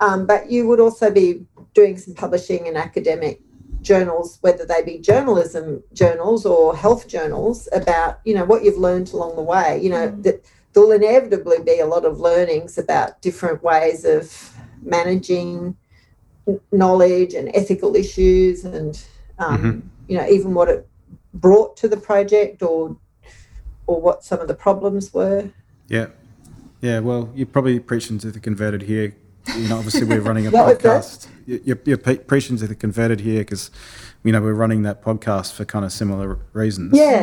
um, 0.00 0.24
but 0.24 0.48
you 0.48 0.68
would 0.68 0.78
also 0.78 1.10
be 1.10 1.44
doing 1.74 1.98
some 1.98 2.14
publishing 2.14 2.66
in 2.66 2.76
academic 2.76 3.40
journals, 3.82 4.38
whether 4.40 4.64
they 4.64 4.82
be 4.82 4.98
journalism 4.98 5.82
journals 5.92 6.46
or 6.46 6.76
health 6.76 7.06
journals, 7.06 7.68
about 7.72 8.20
you 8.24 8.34
know 8.34 8.44
what 8.44 8.64
you've 8.64 8.78
learned 8.78 9.12
along 9.12 9.36
the 9.36 9.42
way. 9.42 9.80
You 9.82 9.90
know 9.90 10.10
that 10.22 10.44
there'll 10.72 10.92
inevitably 10.92 11.58
be 11.64 11.78
a 11.78 11.86
lot 11.86 12.04
of 12.04 12.20
learnings 12.20 12.78
about 12.78 13.20
different 13.22 13.62
ways 13.62 14.04
of 14.04 14.56
managing 14.82 15.76
knowledge 16.72 17.34
and 17.34 17.50
ethical 17.54 17.94
issues, 17.94 18.64
and 18.64 19.04
um, 19.38 19.90
you 20.08 20.16
know 20.16 20.26
even 20.28 20.54
what 20.54 20.68
it 20.68 20.88
brought 21.34 21.76
to 21.76 21.88
the 21.88 21.96
project 21.96 22.62
or 22.62 22.96
or 23.86 24.00
what 24.00 24.24
some 24.24 24.40
of 24.40 24.48
the 24.48 24.54
problems 24.54 25.12
were. 25.12 25.50
Yeah. 25.88 26.06
Yeah. 26.80 27.00
Well, 27.00 27.30
you're 27.34 27.46
probably 27.46 27.80
preaching 27.80 28.18
to 28.18 28.30
the 28.30 28.40
converted 28.40 28.82
here. 28.82 29.14
You 29.56 29.68
know, 29.68 29.76
obviously 29.78 30.04
we're 30.04 30.20
running 30.20 30.46
a 30.46 30.50
What 30.52 30.78
podcast. 30.78 31.28
You- 31.46 31.60
You're, 31.64 31.78
you're 31.84 31.98
pre- 31.98 32.18
preaching 32.18 32.56
to 32.58 32.66
the 32.66 32.74
converted 32.74 33.20
here 33.20 33.40
because, 33.40 33.70
you 34.22 34.32
know, 34.32 34.40
we're 34.40 34.54
running 34.54 34.82
that 34.84 35.02
podcast 35.02 35.52
for 35.52 35.64
kind 35.66 35.84
of 35.84 35.92
similar 35.92 36.38
reasons. 36.54 36.96
Yeah. 36.96 37.20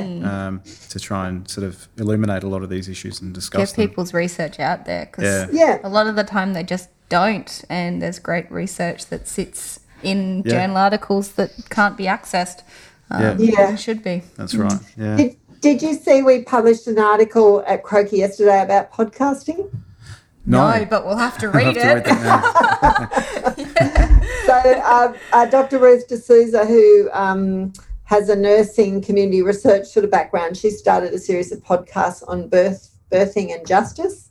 Um, 0.47 0.61
to 0.89 0.99
try 0.99 1.27
and 1.27 1.49
sort 1.49 1.65
of 1.65 1.87
illuminate 1.97 2.43
a 2.43 2.47
lot 2.47 2.61
of 2.61 2.69
these 2.69 2.87
issues 2.87 3.19
and 3.21 3.33
discuss 3.33 3.71
Get 3.71 3.75
them. 3.77 3.87
people's 3.89 4.13
research 4.13 4.59
out 4.59 4.85
there 4.85 5.05
because 5.07 5.23
Yeah. 5.23 5.47
Yeah. 5.51 5.79
a 5.83 5.89
lot 5.89 6.05
of 6.07 6.15
the 6.15 6.23
time 6.23 6.53
they 6.53 6.63
just 6.63 6.89
don't, 7.09 7.63
and 7.69 8.01
there's 8.01 8.19
great 8.19 8.49
research 8.51 9.07
that 9.07 9.27
sits 9.27 9.79
in 10.03 10.43
Yeah. 10.45 10.51
journal 10.51 10.77
articles 10.77 11.31
that 11.33 11.51
can't 11.71 11.97
be 11.97 12.05
accessed. 12.05 12.61
Um, 13.09 13.21
Yeah. 13.21 13.35
Yeah. 13.39 13.75
should 13.75 14.03
be. 14.03 14.21
That's 14.37 14.53
right. 14.53 14.73
Yeah. 14.95 15.17
Did, 15.17 15.35
did 15.61 15.81
you 15.81 15.95
see 15.95 16.21
we 16.21 16.43
published 16.43 16.85
an 16.87 16.99
article 16.99 17.63
at 17.67 17.83
Croakey 17.83 18.17
yesterday 18.19 18.61
about 18.61 18.93
podcasting? 18.93 19.67
No, 20.45 20.85
but 20.89 21.05
we'll 21.05 21.17
have 21.17 21.37
to 21.39 21.47
I'll 21.53 21.53
read 21.53 21.75
have 21.75 21.75
to 21.75 21.91
it. 21.91 21.93
read 21.95 22.05
that 22.05 23.57
now. 23.57 24.17
So, 24.45 24.53
uh, 24.53 25.13
uh, 25.31 25.45
Dr. 25.45 25.79
Ruth 25.79 26.07
De 26.07 26.17
Souza, 26.17 26.65
who 26.65 27.09
um, 27.13 27.71
has 28.03 28.27
a 28.27 28.35
nursing 28.35 29.01
community 29.01 29.41
research 29.41 29.87
sort 29.87 30.03
of 30.03 30.11
background, 30.11 30.57
she 30.57 30.71
started 30.71 31.13
a 31.13 31.19
series 31.19 31.51
of 31.51 31.63
podcasts 31.63 32.21
on 32.27 32.49
birth, 32.49 32.89
birthing, 33.11 33.55
and 33.55 33.65
justice. 33.65 34.29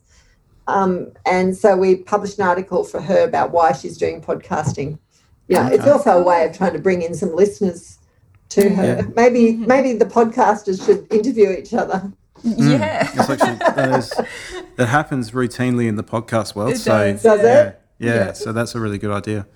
Um, 0.66 1.12
and 1.26 1.56
so 1.56 1.76
we 1.76 1.96
published 1.96 2.38
an 2.38 2.44
article 2.44 2.84
for 2.84 3.00
her 3.00 3.24
about 3.24 3.52
why 3.52 3.72
she's 3.72 3.96
doing 3.96 4.20
podcasting. 4.20 4.98
Yeah, 5.48 5.68
know, 5.68 5.74
it's 5.74 5.86
also 5.86 6.18
a 6.18 6.22
way 6.22 6.44
of 6.44 6.56
trying 6.56 6.74
to 6.74 6.78
bring 6.78 7.02
in 7.02 7.14
some 7.14 7.34
listeners 7.34 7.98
to 8.50 8.68
her. 8.68 8.84
Yeah. 8.84 9.02
Maybe 9.16 9.56
maybe 9.56 9.94
the 9.94 10.04
podcasters 10.04 10.84
should 10.84 11.11
interview 11.12 11.50
each 11.50 11.72
other. 11.72 12.12
Yeah. 12.43 13.09
It's 13.12 13.30
actually 13.30 13.57
that, 13.57 13.99
is, 13.99 14.20
that 14.76 14.86
happens 14.86 15.32
routinely 15.32 15.86
in 15.88 15.97
the 15.97 16.05
podcast 16.05 16.55
world. 16.55 16.72
It 16.72 16.78
so 16.78 17.12
does. 17.12 17.22
Does 17.22 17.43
yeah, 17.43 17.62
it? 17.62 17.80
yeah, 17.99 18.14
Yeah. 18.14 18.32
so 18.32 18.53
that's 18.53 18.74
a 18.74 18.80
really 18.80 18.99
good 18.99 19.11
idea. 19.11 19.47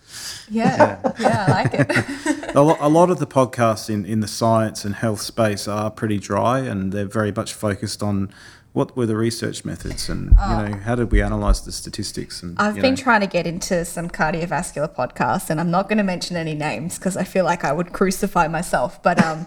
Yeah. 0.51 1.01
Yeah, 1.19 1.45
I 1.49 1.51
like 1.51 1.75
it. 1.75 2.41
A 2.55 2.63
lot, 2.63 2.79
a 2.81 2.89
lot 2.89 3.11
of 3.11 3.19
the 3.19 3.27
podcasts 3.27 3.91
in, 3.91 4.07
in 4.07 4.21
the 4.21 4.29
science 4.29 4.85
and 4.85 4.95
health 4.95 5.21
space 5.21 5.67
are 5.67 5.91
pretty 5.91 6.19
dry, 6.21 6.61
and 6.61 6.93
they're 6.93 7.05
very 7.05 7.33
much 7.33 7.53
focused 7.53 8.01
on 8.01 8.33
what 8.75 8.97
were 8.97 9.07
the 9.07 9.17
research 9.17 9.65
methods 9.65 10.09
and 10.09 10.31
you 10.31 10.57
know 10.57 10.81
how 10.85 10.97
did 10.97 11.11
we 11.13 11.23
analyze 11.23 11.65
the 11.65 11.71
statistics 11.71 12.43
and 12.43 12.59
I've 12.59 12.75
been 12.75 12.95
know. 12.95 13.03
trying 13.03 13.21
to 13.21 13.29
get 13.29 13.47
into 13.47 13.85
some 13.85 14.09
cardiovascular 14.09 14.93
podcasts, 14.95 15.51
and 15.51 15.59
I'm 15.61 15.71
not 15.71 15.89
going 15.89 15.99
to 15.99 16.05
mention 16.05 16.37
any 16.37 16.55
names 16.55 16.97
because 16.99 17.17
I 17.17 17.25
feel 17.25 17.45
like 17.45 17.65
I 17.65 17.73
would 17.73 17.93
crucify 17.93 18.47
myself. 18.47 19.03
But 19.03 19.21
um, 19.25 19.47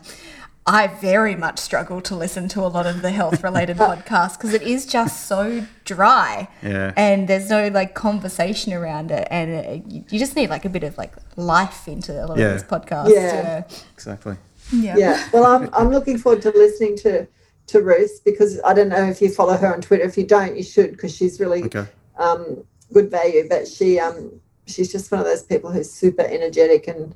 I 0.67 0.87
very 0.87 1.33
much 1.35 1.59
struggle 1.59 2.01
to 2.01 2.15
listen 2.15 2.49
to 2.49 2.59
a 2.59 2.67
lot 2.67 2.85
of 2.85 3.01
the 3.01 3.09
health 3.11 3.41
related 3.41 3.77
podcasts 3.87 4.37
because 4.37 4.53
it 4.53 4.61
is 4.61 4.85
just 4.85 5.25
so 5.25 5.65
dry. 5.85 6.49
Yeah. 6.61 6.91
And 6.97 7.27
there's 7.29 7.49
no 7.49 7.69
like 7.69 7.93
conversation 7.93 8.73
around 8.73 9.09
it, 9.11 9.27
and 9.31 9.49
it, 9.51 9.83
you 9.87 10.03
you 10.09 10.19
just 10.19 10.35
need 10.35 10.49
like 10.49 10.65
a 10.65 10.69
bit 10.69 10.83
of 10.83 10.97
like 10.97 11.13
life 11.37 11.87
into 11.87 12.11
a 12.21 12.25
lot 12.25 12.37
Yeah. 12.37 12.47
of 12.47 12.53
these 12.61 12.69
podcasts. 12.69 13.09
Yeah. 13.13 13.63
exactly. 13.93 14.35
Yeah. 14.73 14.97
yeah. 14.97 15.29
Well, 15.31 15.45
I'm, 15.45 15.69
I'm 15.73 15.89
looking 15.89 16.17
forward 16.17 16.41
to 16.41 16.49
listening 16.51 16.97
to 16.97 17.25
to 17.67 17.81
Ruth 17.81 18.21
because 18.25 18.59
I 18.65 18.73
don't 18.73 18.89
know 18.89 19.03
if 19.09 19.21
you 19.21 19.29
follow 19.29 19.55
her 19.55 19.73
on 19.73 19.79
Twitter. 19.81 20.03
If 20.03 20.17
you 20.17 20.25
don't, 20.25 20.57
you 20.57 20.63
should 20.63 20.91
because 20.91 21.15
she's 21.15 21.39
really 21.39 21.63
Okay. 21.63 21.85
um, 22.17 22.63
good 22.93 23.09
value. 23.09 23.47
But 23.47 23.67
she 23.69 23.99
um, 23.99 24.41
she's 24.65 24.91
just 24.91 25.09
one 25.11 25.21
of 25.21 25.25
those 25.25 25.43
people 25.43 25.71
who's 25.71 25.89
super 25.89 26.23
energetic 26.23 26.89
and 26.89 27.15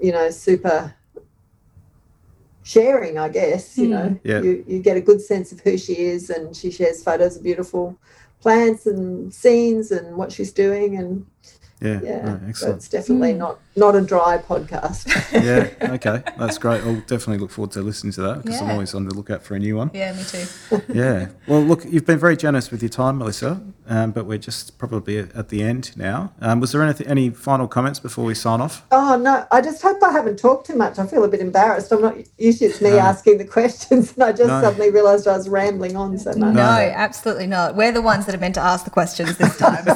you 0.00 0.12
know 0.12 0.30
super 0.30 0.94
sharing 2.64 3.18
i 3.18 3.28
guess 3.28 3.76
you 3.78 3.88
know 3.88 4.08
hmm. 4.08 4.28
Yeah. 4.28 4.40
you, 4.40 4.64
you 4.66 4.78
get 4.80 4.96
a 4.96 5.00
good 5.00 5.20
sense 5.20 5.52
of 5.52 5.60
who 5.60 5.76
she 5.78 5.92
is 5.98 6.30
and 6.30 6.56
she 6.56 6.70
shares 6.70 7.02
photos 7.02 7.36
of 7.36 7.42
beautiful 7.42 7.96
plants 8.40 8.86
and 8.86 9.32
scenes 9.32 9.92
and 9.92 10.16
what 10.16 10.32
she's 10.32 10.52
doing 10.52 10.96
and 10.96 11.26
Yeah, 11.80 12.00
yeah 12.02 12.24
no, 12.24 12.38
so 12.38 12.48
excellent. 12.48 12.76
it's 12.76 12.88
definitely 12.88 13.32
hmm. 13.32 13.38
not 13.38 13.58
not 13.76 13.94
a 13.94 14.00
dry 14.00 14.38
podcast 14.38 15.06
yeah, 15.32 15.68
okay, 15.94 16.22
that's 16.38 16.58
great. 16.58 16.80
I'll 16.82 17.00
definitely 17.00 17.38
look 17.38 17.50
forward 17.50 17.72
to 17.72 17.82
listening 17.82 18.12
to 18.14 18.22
that 18.22 18.42
because 18.42 18.60
I'm 18.62 18.70
always 18.70 18.94
on 18.94 19.04
the 19.04 19.12
lookout 19.14 19.42
for 19.42 19.56
a 19.56 19.58
new 19.58 19.76
one. 19.76 19.90
Yeah, 19.92 20.12
me 20.12 20.22
too. 20.22 20.46
yeah. 20.92 21.28
Well, 21.48 21.60
look, 21.60 21.84
you've 21.84 22.06
been 22.06 22.20
very 22.20 22.36
generous 22.36 22.70
with 22.70 22.82
your 22.82 22.88
time, 22.88 23.18
Melissa, 23.18 23.60
um, 23.88 24.12
but 24.12 24.26
we're 24.26 24.38
just 24.38 24.78
probably 24.78 25.18
at 25.18 25.48
the 25.48 25.62
end 25.62 25.96
now. 25.96 26.32
Um, 26.40 26.60
was 26.60 26.72
there 26.72 26.82
anything, 26.82 27.06
any 27.06 27.30
final 27.30 27.68
comments 27.68 28.00
before 28.00 28.24
we 28.24 28.34
sign 28.34 28.60
off? 28.60 28.84
Oh 28.90 29.16
no! 29.16 29.46
I 29.52 29.60
just 29.60 29.82
hope 29.82 30.02
I 30.02 30.10
haven't 30.12 30.38
talked 30.38 30.66
too 30.66 30.76
much. 30.76 30.98
I 30.98 31.06
feel 31.06 31.24
a 31.24 31.28
bit 31.28 31.40
embarrassed. 31.40 31.92
I'm 31.92 32.02
not 32.02 32.16
usually 32.38 32.70
it's 32.70 32.80
me 32.80 32.90
No. 32.90 32.98
asking 32.98 33.38
the 33.38 33.44
questions, 33.58 34.14
and 34.14 34.22
I 34.24 34.32
just 34.32 34.48
No. 34.48 34.60
suddenly 34.62 34.90
realised 34.90 35.28
I 35.28 35.36
was 35.36 35.48
rambling 35.48 35.96
on 35.96 36.16
so 36.18 36.30
much. 36.34 36.54
No, 36.54 36.60
absolutely 36.62 37.46
not. 37.46 37.76
We're 37.76 37.92
the 37.92 38.02
ones 38.02 38.26
that 38.26 38.34
are 38.34 38.38
meant 38.38 38.54
to 38.54 38.60
ask 38.62 38.84
the 38.84 38.90
questions 38.90 39.36
this 39.36 39.56
time. 39.58 39.84
So 39.84 39.94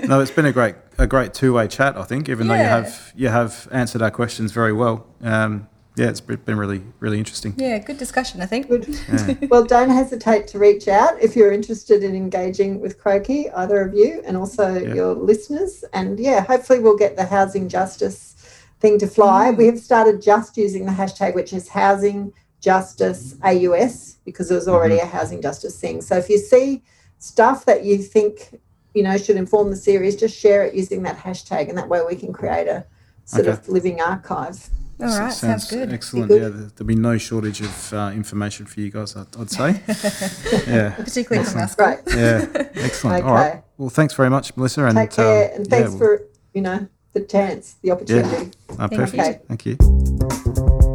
no, 0.06 0.20
it's 0.20 0.30
been 0.30 0.46
a 0.46 0.52
great 0.52 0.74
a 0.98 1.06
great 1.06 1.32
two 1.34 1.54
way 1.54 1.66
chat. 1.68 1.96
I 1.96 2.02
think, 2.02 2.28
even 2.28 2.48
though 2.48 2.54
you 2.54 2.60
have 2.64 3.12
you 3.16 3.28
have 3.28 3.68
answered 3.70 4.02
our 4.02 4.10
questions 4.10 4.52
very 4.52 4.72
well. 4.72 5.06
Um, 5.22 5.68
yeah, 6.00 6.08
it's 6.08 6.20
been 6.20 6.36
been 6.46 6.56
really 6.56 6.82
really 6.98 7.18
interesting. 7.18 7.54
yeah, 7.58 7.78
good 7.78 7.98
discussion. 7.98 8.40
I 8.40 8.46
think. 8.46 8.68
Good. 8.68 9.48
well, 9.50 9.64
don't 9.64 9.90
hesitate 9.90 10.48
to 10.48 10.58
reach 10.58 10.88
out 10.88 11.20
if 11.20 11.36
you're 11.36 11.52
interested 11.52 12.02
in 12.02 12.14
engaging 12.16 12.80
with 12.80 12.98
Croakey, 12.98 13.50
either 13.54 13.82
of 13.82 13.94
you, 13.94 14.22
and 14.24 14.34
also 14.36 14.74
Yeah. 14.74 14.94
your 14.94 15.14
listeners. 15.14 15.84
And 15.92 16.18
yeah, 16.18 16.40
hopefully 16.40 16.78
we'll 16.78 16.96
get 16.96 17.16
the 17.16 17.26
housing 17.26 17.68
justice 17.68 18.34
thing 18.80 18.98
to 18.98 19.06
fly. 19.06 19.52
Mm. 19.52 19.58
We 19.58 19.66
have 19.66 19.78
started 19.78 20.22
just 20.22 20.56
using 20.56 20.86
the 20.86 20.92
hashtag, 20.92 21.34
which 21.34 21.52
is 21.52 21.68
housing 21.68 22.32
justice 22.60 23.36
AUS, 23.42 24.16
because 24.24 24.48
there 24.48 24.56
was 24.56 24.66
mm-hmm. 24.66 24.74
already 24.74 24.98
a 24.98 25.06
housing 25.06 25.42
justice 25.42 25.78
thing. 25.78 26.00
So 26.00 26.16
if 26.16 26.30
you 26.30 26.38
see 26.38 26.82
stuff 27.18 27.66
that 27.66 27.84
you 27.84 27.98
think 27.98 28.58
you 28.94 29.02
know 29.02 29.18
should 29.18 29.36
inform 29.36 29.68
the 29.68 29.76
series, 29.76 30.16
just 30.16 30.34
share 30.34 30.64
it 30.64 30.74
using 30.74 31.02
that 31.02 31.18
hashtag, 31.18 31.68
and 31.68 31.76
that 31.76 31.90
way 31.90 32.00
we 32.08 32.16
can 32.16 32.32
create 32.32 32.68
a 32.68 32.86
sort 33.26 33.46
Okay. 33.46 33.50
of 33.52 33.68
living 33.68 34.00
archive. 34.00 34.70
All 35.02 35.18
right, 35.18 35.32
sounds, 35.32 35.70
good. 35.70 35.92
Excellent. 35.92 36.28
Good. 36.28 36.42
Yeah, 36.42 36.48
there- 36.48 36.70
there'll 36.76 36.86
be 36.86 36.94
no 36.94 37.16
shortage 37.18 37.60
of 37.62 37.92
uh, 37.94 38.12
information 38.14 38.66
for 38.66 38.80
you 38.80 38.90
guys. 38.90 39.16
I'd, 39.16 39.26
I'd 39.38 39.50
say. 39.50 39.82
yeah. 40.70 40.90
Particularly 40.94 41.46
from 41.48 41.60
us. 41.62 41.74
Great. 41.74 41.98
Yeah. 42.08 42.46
Excellent. 42.74 43.24
All 43.26 43.32
right. 43.34 43.62
Well, 43.78 43.88
thanks 43.90 44.14
very 44.14 44.28
much, 44.30 44.56
Melissa. 44.56 44.84
And 44.84 44.96
Take 44.96 45.12
care, 45.12 45.50
um, 45.50 45.56
and 45.56 45.66
yeah, 45.66 45.70
thanks 45.70 45.90
we'll- 45.90 45.98
for 45.98 46.22
you 46.52 46.62
know 46.62 46.86
the 47.12 47.20
chance, 47.22 47.74
the 47.82 47.90
opportunity. 47.92 48.52
Uh, 48.70 48.88
Thank 48.88 48.92
perfect. 48.92 49.40
you. 49.40 49.46
Thank 49.48 49.66
you. 49.66 50.90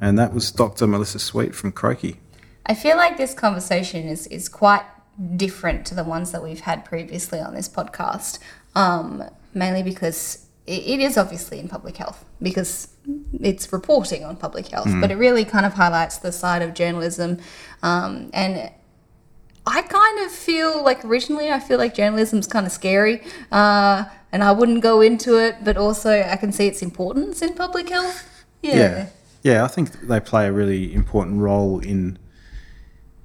And 0.00 0.18
that 0.18 0.32
was 0.32 0.52
Dr. 0.52 0.86
Melissa 0.86 1.18
Sweet 1.18 1.54
from 1.54 1.72
Croakey. 1.72 2.16
I 2.66 2.74
feel 2.74 2.96
like 2.96 3.16
this 3.16 3.34
conversation 3.34 4.06
is, 4.06 4.26
is 4.28 4.48
quite 4.48 4.84
different 5.36 5.86
to 5.86 5.94
the 5.94 6.04
ones 6.04 6.32
that 6.32 6.42
we've 6.42 6.60
had 6.60 6.84
previously 6.84 7.40
on 7.40 7.54
this 7.54 7.68
podcast, 7.68 8.38
um, 8.74 9.22
mainly 9.54 9.82
because 9.82 10.46
it, 10.66 10.82
it 10.86 11.00
is 11.00 11.16
obviously 11.16 11.58
in 11.58 11.68
public 11.68 11.96
health, 11.96 12.24
because 12.42 12.88
it's 13.40 13.72
reporting 13.72 14.24
on 14.24 14.36
public 14.36 14.68
health, 14.68 14.88
but 15.00 15.10
it 15.10 15.16
really 15.16 15.44
kind 15.44 15.64
of 15.64 15.74
highlights 15.74 16.18
the 16.18 16.32
side 16.32 16.62
of 16.62 16.74
journalism. 16.74 17.38
Um, 17.82 18.30
and 18.34 18.70
I 19.66 19.82
kind 19.82 20.26
of 20.26 20.30
feel 20.30 20.84
like 20.84 21.04
originally 21.04 21.50
I 21.50 21.60
feel 21.60 21.78
like 21.78 21.94
journalism's 21.94 22.46
kind 22.46 22.66
of 22.66 22.72
scary, 22.72 23.22
uh, 23.50 24.04
and 24.32 24.44
I 24.44 24.52
wouldn't 24.52 24.82
go 24.82 25.00
into 25.00 25.38
it, 25.38 25.64
but 25.64 25.76
also 25.76 26.10
I 26.10 26.36
can 26.36 26.52
see 26.52 26.66
its 26.66 26.82
importance 26.82 27.42
in 27.42 27.54
public 27.54 27.88
health. 27.88 28.28
Yeah. 28.62 29.06
Yeah, 29.42 29.64
I 29.64 29.68
think 29.68 29.92
they 30.08 30.18
play 30.18 30.48
a 30.48 30.52
really 30.52 30.92
important 30.92 31.40
role 31.40 31.78
in 31.78 32.18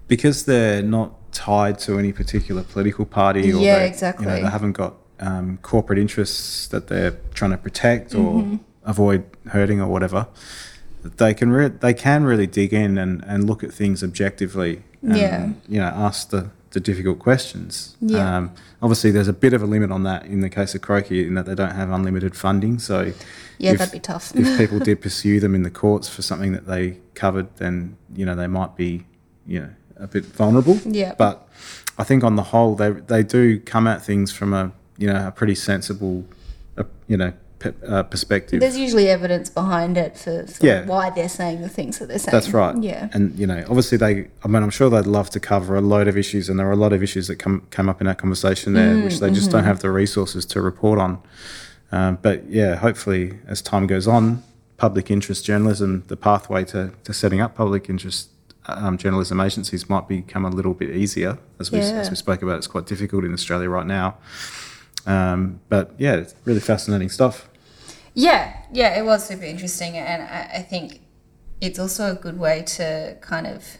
because 0.08 0.46
they're 0.46 0.84
not 0.84 1.16
tied 1.32 1.80
to 1.80 1.98
any 1.98 2.12
particular 2.12 2.64
political 2.64 3.06
party 3.06 3.52
or 3.54 3.60
Yeah, 3.62 3.80
they, 3.80 3.88
exactly. 3.88 4.26
you 4.26 4.32
know, 4.32 4.42
they 4.44 4.50
haven't 4.50 4.74
got 4.74 4.96
um, 5.20 5.58
corporate 5.62 6.00
interests 6.00 6.68
that 6.68 6.88
they're 6.88 7.18
trying 7.34 7.52
to 7.52 7.58
protect 7.58 8.14
or 8.16 8.42
Mm-hmm. 8.42 8.56
avoid 8.86 9.24
hurting 9.50 9.80
or 9.80 9.88
whatever. 9.88 10.28
They 11.04 11.34
can 11.34 11.52
re- 11.52 11.68
they 11.70 11.94
can 11.94 12.24
really 12.26 12.48
dig 12.48 12.74
in 12.74 12.98
and, 12.98 13.24
and 13.26 13.46
look 13.48 13.64
at 13.64 13.72
things 13.74 14.04
objectively 14.04 14.84
and 15.02 15.18
Yeah. 15.18 15.50
you 15.68 15.80
know 15.80 15.88
ask 15.88 16.30
the, 16.30 16.52
the 16.72 16.80
difficult 16.80 17.18
questions. 17.20 17.96
Yeah. 18.02 18.38
Um, 18.38 18.52
obviously, 18.84 19.10
there's 19.12 19.28
a 19.28 19.34
bit 19.34 19.54
of 19.54 19.64
a 19.64 19.66
limit 19.66 19.92
on 19.92 20.04
that 20.04 20.26
in 20.26 20.42
the 20.42 20.50
case 20.50 20.76
of 20.76 20.82
Croakey 20.82 21.26
in 21.26 21.34
that 21.36 21.46
they 21.48 21.56
don't 21.56 21.72
have 21.76 21.90
unlimited 21.92 22.36
funding. 22.36 22.78
So 22.80 23.14
Yeah, 23.58 23.72
if- 23.72 23.80
that'd 23.80 23.92
be 23.92 24.00
tough. 24.00 24.32
if 24.36 24.58
people 24.60 24.78
did 24.80 25.02
pursue 25.02 25.40
them 25.40 25.56
in 25.56 25.64
the 25.64 25.72
courts 25.72 26.08
for 26.08 26.22
something 26.22 26.52
that 26.52 26.68
they 26.68 26.98
covered, 27.16 27.56
then 27.58 27.98
you 28.16 28.26
know 28.26 28.36
they 28.36 28.48
might 28.48 28.76
be, 28.76 29.06
you 29.48 29.60
know, 29.62 29.70
a 30.02 30.08
bit 30.08 30.26
vulnerable. 30.26 30.78
Yeah. 30.86 31.14
But 31.18 31.48
I 31.98 32.04
think 32.04 32.24
on 32.24 32.36
the 32.36 32.44
whole, 32.44 32.76
they 32.76 32.90
they 32.92 33.24
do 33.24 33.60
come 33.60 33.88
at 33.88 34.02
things 34.04 34.32
from 34.32 34.54
a 34.54 34.72
you 34.98 35.08
know 35.08 35.28
a 35.28 35.32
pretty 35.32 35.56
sensible, 35.56 36.26
uh, 36.78 36.84
you 37.08 37.18
know, 37.18 37.34
pe- 37.60 37.74
uh, 37.88 38.04
perspective. 38.04 38.60
There's 38.60 38.78
usually 38.78 39.10
evidence 39.10 39.50
behind 39.50 39.98
it 39.98 40.18
for, 40.18 40.46
for 40.48 40.66
Yeah. 40.66 40.86
why 40.86 41.10
they're 41.12 41.30
saying 41.30 41.62
the 41.62 41.70
things 41.70 42.00
that 42.00 42.08
they're 42.08 42.20
saying. 42.20 42.32
That's 42.32 42.50
right. 42.52 42.76
Yeah. 42.82 43.10
And 43.14 43.38
you 43.38 43.48
know, 43.48 43.64
obviously 43.70 43.98
they. 43.98 44.28
I 44.44 44.48
mean, 44.48 44.64
I'm 44.64 44.70
sure 44.70 44.90
they'd 44.90 45.06
love 45.06 45.30
to 45.32 45.40
cover 45.40 45.76
a 45.76 45.82
load 45.82 46.08
of 46.08 46.18
issues, 46.18 46.50
and 46.50 46.60
there 46.60 46.68
are 46.68 46.72
a 46.74 46.84
lot 46.86 46.94
of 46.94 47.02
issues 47.04 47.28
that 47.28 47.38
come 47.38 47.68
come 47.70 47.90
up 47.90 48.02
in 48.02 48.08
our 48.08 48.16
conversation 48.16 48.74
there, 48.74 48.96
Mm, 48.96 49.04
which 49.06 49.20
they 49.20 49.30
just 49.30 49.44
mm-hmm. 49.50 49.58
don't 49.58 49.64
have 49.66 49.80
the 49.80 49.92
resources 49.92 50.46
to 50.48 50.62
report 50.62 51.00
on. 51.00 51.20
Um, 51.92 52.18
but 52.22 52.50
yeah, 52.50 52.76
hopefully, 52.76 53.40
as 53.48 53.62
time 53.62 53.86
goes 53.86 54.08
on, 54.08 54.44
public 54.78 55.12
interest 55.12 55.46
journalism, 55.46 56.04
the 56.08 56.16
pathway 56.18 56.64
to, 56.66 56.92
to 57.04 57.14
setting 57.14 57.42
up 57.42 57.54
public 57.56 57.90
interest 57.90 58.30
um, 58.68 58.98
journalism 58.98 59.40
agencies 59.40 59.90
might 59.90 60.08
become 60.08 60.46
a 60.46 60.50
little 60.50 60.74
bit 60.74 60.90
easier. 60.96 61.38
As 61.60 61.72
we 61.72 61.80
Yeah. 61.80 62.00
as 62.02 62.10
we 62.10 62.16
spoke 62.16 62.42
about, 62.42 62.58
it's 62.58 62.68
quite 62.68 62.86
difficult 62.86 63.24
in 63.24 63.34
Australia 63.34 63.70
right 63.70 63.88
now. 63.88 64.18
Um, 65.06 65.60
but 65.70 65.94
yeah, 65.98 66.14
it's 66.16 66.36
really 66.46 66.60
fascinating 66.60 67.10
stuff. 67.10 67.50
Yeah, 68.14 68.58
yeah, 68.74 69.00
it 69.00 69.06
was 69.06 69.26
super 69.28 69.46
interesting, 69.46 69.98
and 69.98 70.22
I, 70.24 70.58
I 70.60 70.62
think 70.62 71.00
it's 71.62 71.80
also 71.80 72.12
a 72.12 72.16
good 72.16 72.38
way 72.38 72.62
to 72.78 73.18
kind 73.22 73.48
of 73.48 73.78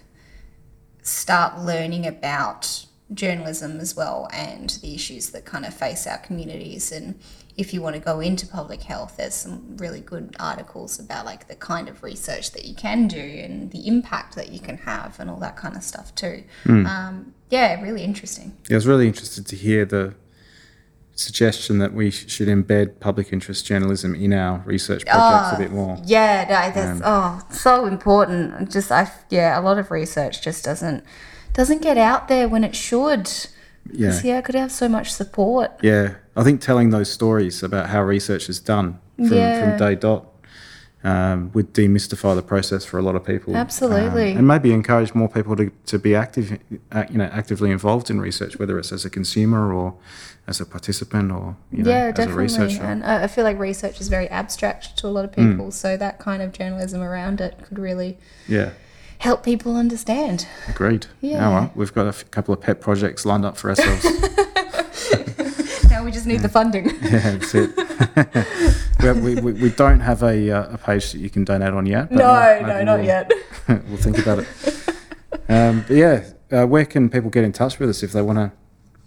start 1.04 1.60
learning 1.60 2.06
about 2.08 2.86
journalism 3.14 3.80
as 3.80 3.96
well 3.96 4.30
and 4.32 4.70
the 4.82 4.96
issues 4.96 5.32
that 5.32 5.44
kind 5.46 5.66
of 5.66 5.74
face 5.74 6.08
our 6.08 6.18
communities. 6.20 6.92
And 6.92 7.20
if 7.58 7.74
you 7.74 7.82
want 7.82 7.96
to 7.96 8.02
go 8.02 8.20
into 8.20 8.48
public 8.48 8.84
health, 8.84 9.18
there's 9.18 9.34
some 9.34 9.78
really 9.78 10.00
good 10.00 10.36
articles 10.40 11.00
about 11.00 11.26
like 11.26 11.48
the 11.48 11.56
kind 11.56 11.90
of 11.90 12.02
research 12.04 12.52
that 12.52 12.66
you 12.66 12.74
can 12.74 13.08
do 13.08 13.20
and 13.20 13.72
the 13.72 13.88
impact 13.88 14.36
that 14.36 14.52
you 14.52 14.60
can 14.60 14.78
have 14.80 15.20
and 15.20 15.30
all 15.30 15.38
that 15.38 15.58
kind 15.58 15.76
of 15.76 15.84
stuff 15.84 16.14
too. 16.16 16.44
Hmm. 16.64 16.86
Um, 16.86 17.34
yeah, 17.50 17.82
really 17.82 18.04
interesting. 18.04 18.58
Yeah, 18.70 18.76
I 18.76 18.78
was 18.78 18.88
really 18.88 19.08
interested 19.08 19.46
to 19.48 19.56
hear 19.56 19.86
the 19.86 20.16
suggestion 21.16 21.78
that 21.80 21.94
we 21.94 22.10
sh- 22.10 22.30
should 22.30 22.48
embed 22.48 23.00
public 23.00 23.32
interest 23.32 23.66
journalism 23.66 24.16
in 24.16 24.34
our 24.34 24.60
research 24.60 25.06
projects 25.06 25.52
a 25.52 25.56
ah, 25.56 25.58
bit 25.58 25.72
more. 25.72 25.98
Yeah, 26.06 26.44
no, 26.44 26.82
that's 26.82 27.02
um, 27.02 27.04
oh 27.06 27.42
so 27.52 27.86
important. 27.86 28.72
Just 28.72 28.92
I 28.92 29.12
yeah, 29.30 29.60
a 29.60 29.62
lot 29.62 29.78
of 29.78 29.92
research 29.92 30.42
just 30.42 30.64
doesn't 30.64 31.04
doesn't 31.54 31.82
get 31.82 31.98
out 31.98 32.28
there 32.28 32.48
when 32.48 32.64
it 32.64 32.76
should. 32.76 33.30
Yeah. 33.92 34.20
yeah, 34.24 34.38
it 34.40 34.46
could 34.46 34.56
have 34.56 34.72
so 34.72 34.88
much 34.88 35.12
support. 35.12 35.72
Yeah, 35.82 36.16
I 36.36 36.44
think 36.44 36.62
telling 36.62 36.92
those 36.92 37.12
stories 37.12 37.64
about 37.64 37.90
how 37.90 38.04
research 38.04 38.50
is 38.50 38.60
done 38.60 39.00
from, 39.18 39.34
Yeah. 39.34 39.60
from 39.70 39.78
day 39.78 39.96
dot 39.96 40.26
um, 41.04 41.52
would 41.54 41.74
demystify 41.74 42.36
the 42.36 42.44
process 42.44 42.86
for 42.86 43.00
a 43.00 43.02
lot 43.02 43.16
of 43.16 43.26
people. 43.26 43.56
Absolutely. 43.56 44.32
Um, 44.34 44.38
and 44.38 44.48
maybe 44.48 44.72
encourage 44.72 45.16
more 45.16 45.28
people 45.28 45.56
to, 45.56 45.72
to 45.88 45.98
be 45.98 46.14
active, 46.16 46.60
uh, 46.92 47.06
you 47.10 47.18
know, 47.18 47.26
actively 47.26 47.72
involved 47.72 48.10
in 48.12 48.22
research, 48.22 48.60
whether 48.60 48.78
it's 48.78 48.92
as 48.92 49.04
a 49.04 49.10
consumer 49.10 49.74
or 49.74 49.96
as 50.48 50.62
a 50.62 50.66
participant 50.66 51.32
or 51.32 51.58
you 51.72 51.84
know, 51.84 51.90
yeah, 51.90 52.14
as 52.16 52.28
a 52.28 52.34
researcher. 52.34 52.84
And 52.84 53.04
I 53.04 53.24
I 53.24 53.28
feel 53.28 53.44
like 53.44 53.58
research 53.58 54.00
is 54.00 54.10
very 54.10 54.28
abstract 54.30 54.96
to 54.98 55.08
a 55.08 55.10
lot 55.10 55.26
of 55.26 55.32
Mm. 55.32 55.52
people, 55.52 55.72
so 55.72 55.98
that 55.98 56.20
kind 56.20 56.42
of 56.44 56.52
journalism 56.52 57.02
around 57.02 57.42
it 57.42 57.58
could 57.68 57.80
really 57.80 58.18
Yeah, 58.48 58.70
help 59.22 59.44
people 59.44 59.76
understand. 59.78 60.48
agreed. 60.68 61.06
Yeah. 61.22 61.48
Oh, 61.48 61.52
well, 61.52 61.72
we've 61.76 61.94
got 61.94 62.06
a 62.06 62.10
f- 62.10 62.30
couple 62.32 62.54
of 62.54 62.60
pet 62.62 62.82
projects 62.82 63.26
lined 63.26 63.46
up 63.46 63.56
for 63.58 63.70
ourselves. 63.70 64.06
Now 65.90 66.06
we 66.06 66.12
just 66.12 66.26
need 66.26 66.40
the 66.40 66.48
funding. 66.50 66.86
yeah, 67.02 67.36
that's 67.38 67.54
it. 67.54 67.76
we, 69.22 69.36
we, 69.36 69.42
we, 69.42 69.52
we 69.64 69.70
don't 69.72 70.00
have 70.00 70.24
a, 70.24 70.50
uh, 70.50 70.74
a 70.76 70.78
page 70.78 71.12
that 71.12 71.20
you 71.20 71.30
can 71.30 71.44
donate 71.44 71.74
on 71.74 71.86
yet. 71.86 72.10
but 72.10 72.18
no, 72.18 72.68
maybe 72.68 72.80
no, 72.80 72.84
not 72.86 72.98
we'll- 73.00 73.06
yet. 73.06 73.32
we'll 73.68 73.98
think 73.98 74.18
about 74.18 74.40
it. 74.40 74.48
Um, 75.50 75.84
but 75.88 75.96
yeah, 75.98 76.24
uh, 76.52 76.66
where 76.66 76.86
can 76.86 77.10
people 77.10 77.30
get 77.30 77.44
in 77.44 77.52
touch 77.52 77.78
with 77.78 77.90
us 77.90 78.04
if 78.04 78.14
they 78.14 78.22
want 78.22 78.38
to 78.40 78.52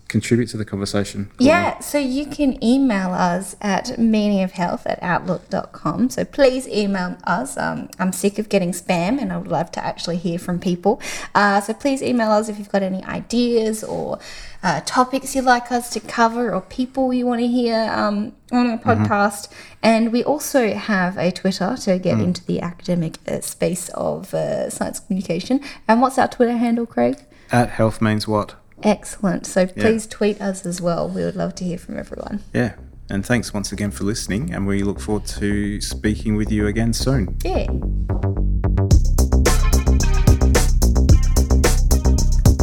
contribute 0.09 0.47
to 0.47 0.57
the 0.57 0.65
conversation? 0.65 1.31
Yeah, 1.39 1.79
so 1.81 1.99
you 1.99 2.27
can 2.27 2.63
email 2.63 3.13
us 3.13 3.57
at 3.61 3.87
meaningofhealth 3.99 4.83
at 4.87 5.03
outlook.com. 5.03 6.11
So 6.11 6.25
please 6.25 6.69
email 6.69 7.17
us. 7.25 7.57
Um, 7.57 7.89
I'm 7.99 8.13
sick 8.13 8.39
of 8.39 8.49
getting 8.49 8.73
spam 8.73 9.21
and 9.21 9.33
I 9.33 9.39
would 9.39 9.49
love 9.49 9.73
to 9.73 9.85
actually 9.85 10.19
hear 10.19 10.39
from 10.39 10.59
people. 10.59 11.01
Uh, 11.35 11.61
so 11.61 11.75
please 11.75 12.03
email 12.03 12.31
us 12.31 12.49
if 12.49 12.59
you've 12.59 12.71
got 12.71 12.83
any 12.83 13.03
ideas 13.05 13.83
or 13.83 14.19
uh, 14.63 14.81
topics 14.87 15.35
you'd 15.35 15.45
like 15.45 15.71
us 15.71 15.91
to 15.91 16.01
cover 16.01 16.53
or 16.55 16.61
people 16.61 17.13
you 17.13 17.27
want 17.27 17.41
to 17.41 17.49
hear 17.49 17.91
um, 17.93 18.33
on 18.53 18.67
our 18.71 18.79
podcast. 18.79 19.49
And 19.83 20.13
we 20.13 20.25
also 20.25 20.75
have 20.75 21.19
a 21.19 21.31
Twitter 21.31 21.77
to 21.83 21.99
get 21.99 22.19
into 22.21 22.45
the 22.45 22.61
academic 22.61 23.19
uh, 23.29 23.41
space 23.41 23.91
of 23.91 24.33
uh, 24.33 24.71
science 24.71 25.01
communication. 25.01 25.61
And 25.87 26.01
what's 26.01 26.19
our 26.19 26.29
Twitter 26.29 26.57
handle, 26.57 26.87
Craig? 26.87 27.23
At 27.53 27.71
health 27.71 28.01
means 28.01 28.27
what? 28.27 28.55
Excellent. 28.85 29.47
So 29.47 29.67
please 29.67 30.07
tweet 30.07 30.41
us 30.41 30.67
as 30.67 30.81
well. 30.81 31.09
We 31.09 31.25
would 31.25 31.37
love 31.37 31.55
to 31.57 31.65
hear 31.65 31.79
from 31.79 31.99
everyone. 31.99 32.41
Yeah. 32.53 32.75
And 33.09 33.25
thanks 33.25 33.53
once 33.53 33.73
again 33.73 33.91
for 33.91 34.05
listening. 34.05 34.53
And 34.53 34.67
we 34.67 34.83
look 34.83 35.01
forward 35.01 35.27
to 35.27 35.81
speaking 35.81 36.37
with 36.37 36.53
you 36.53 36.67
again 36.67 36.93
soon. 36.93 37.37
Yeah. 37.43 37.67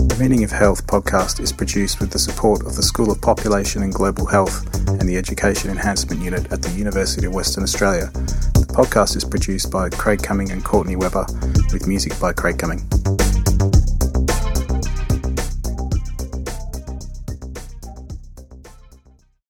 The 0.07 0.17
Meaning 0.19 0.43
of 0.43 0.51
Health 0.51 0.85
podcast 0.85 1.39
is 1.39 1.51
produced 1.51 1.99
with 1.99 2.11
the 2.11 2.19
support 2.19 2.65
of 2.65 2.75
the 2.75 2.83
School 2.83 3.11
of 3.11 3.19
Population 3.21 3.81
and 3.81 3.91
Global 3.91 4.27
Health 4.27 4.63
and 4.87 5.09
the 5.09 5.17
Education 5.17 5.71
Enhancement 5.71 6.21
Unit 6.21 6.51
at 6.51 6.61
the 6.61 6.69
University 6.69 7.25
of 7.25 7.33
Western 7.33 7.63
Australia. 7.63 8.11
The 8.53 8.67
podcast 8.69 9.15
is 9.15 9.25
produced 9.25 9.71
by 9.71 9.89
Craig 9.89 10.21
Cumming 10.21 10.51
and 10.51 10.63
Courtney 10.63 10.95
Webber 10.95 11.25
with 11.73 11.87
music 11.87 12.19
by 12.19 12.33
Craig 12.33 12.59
Cumming. 12.59 12.87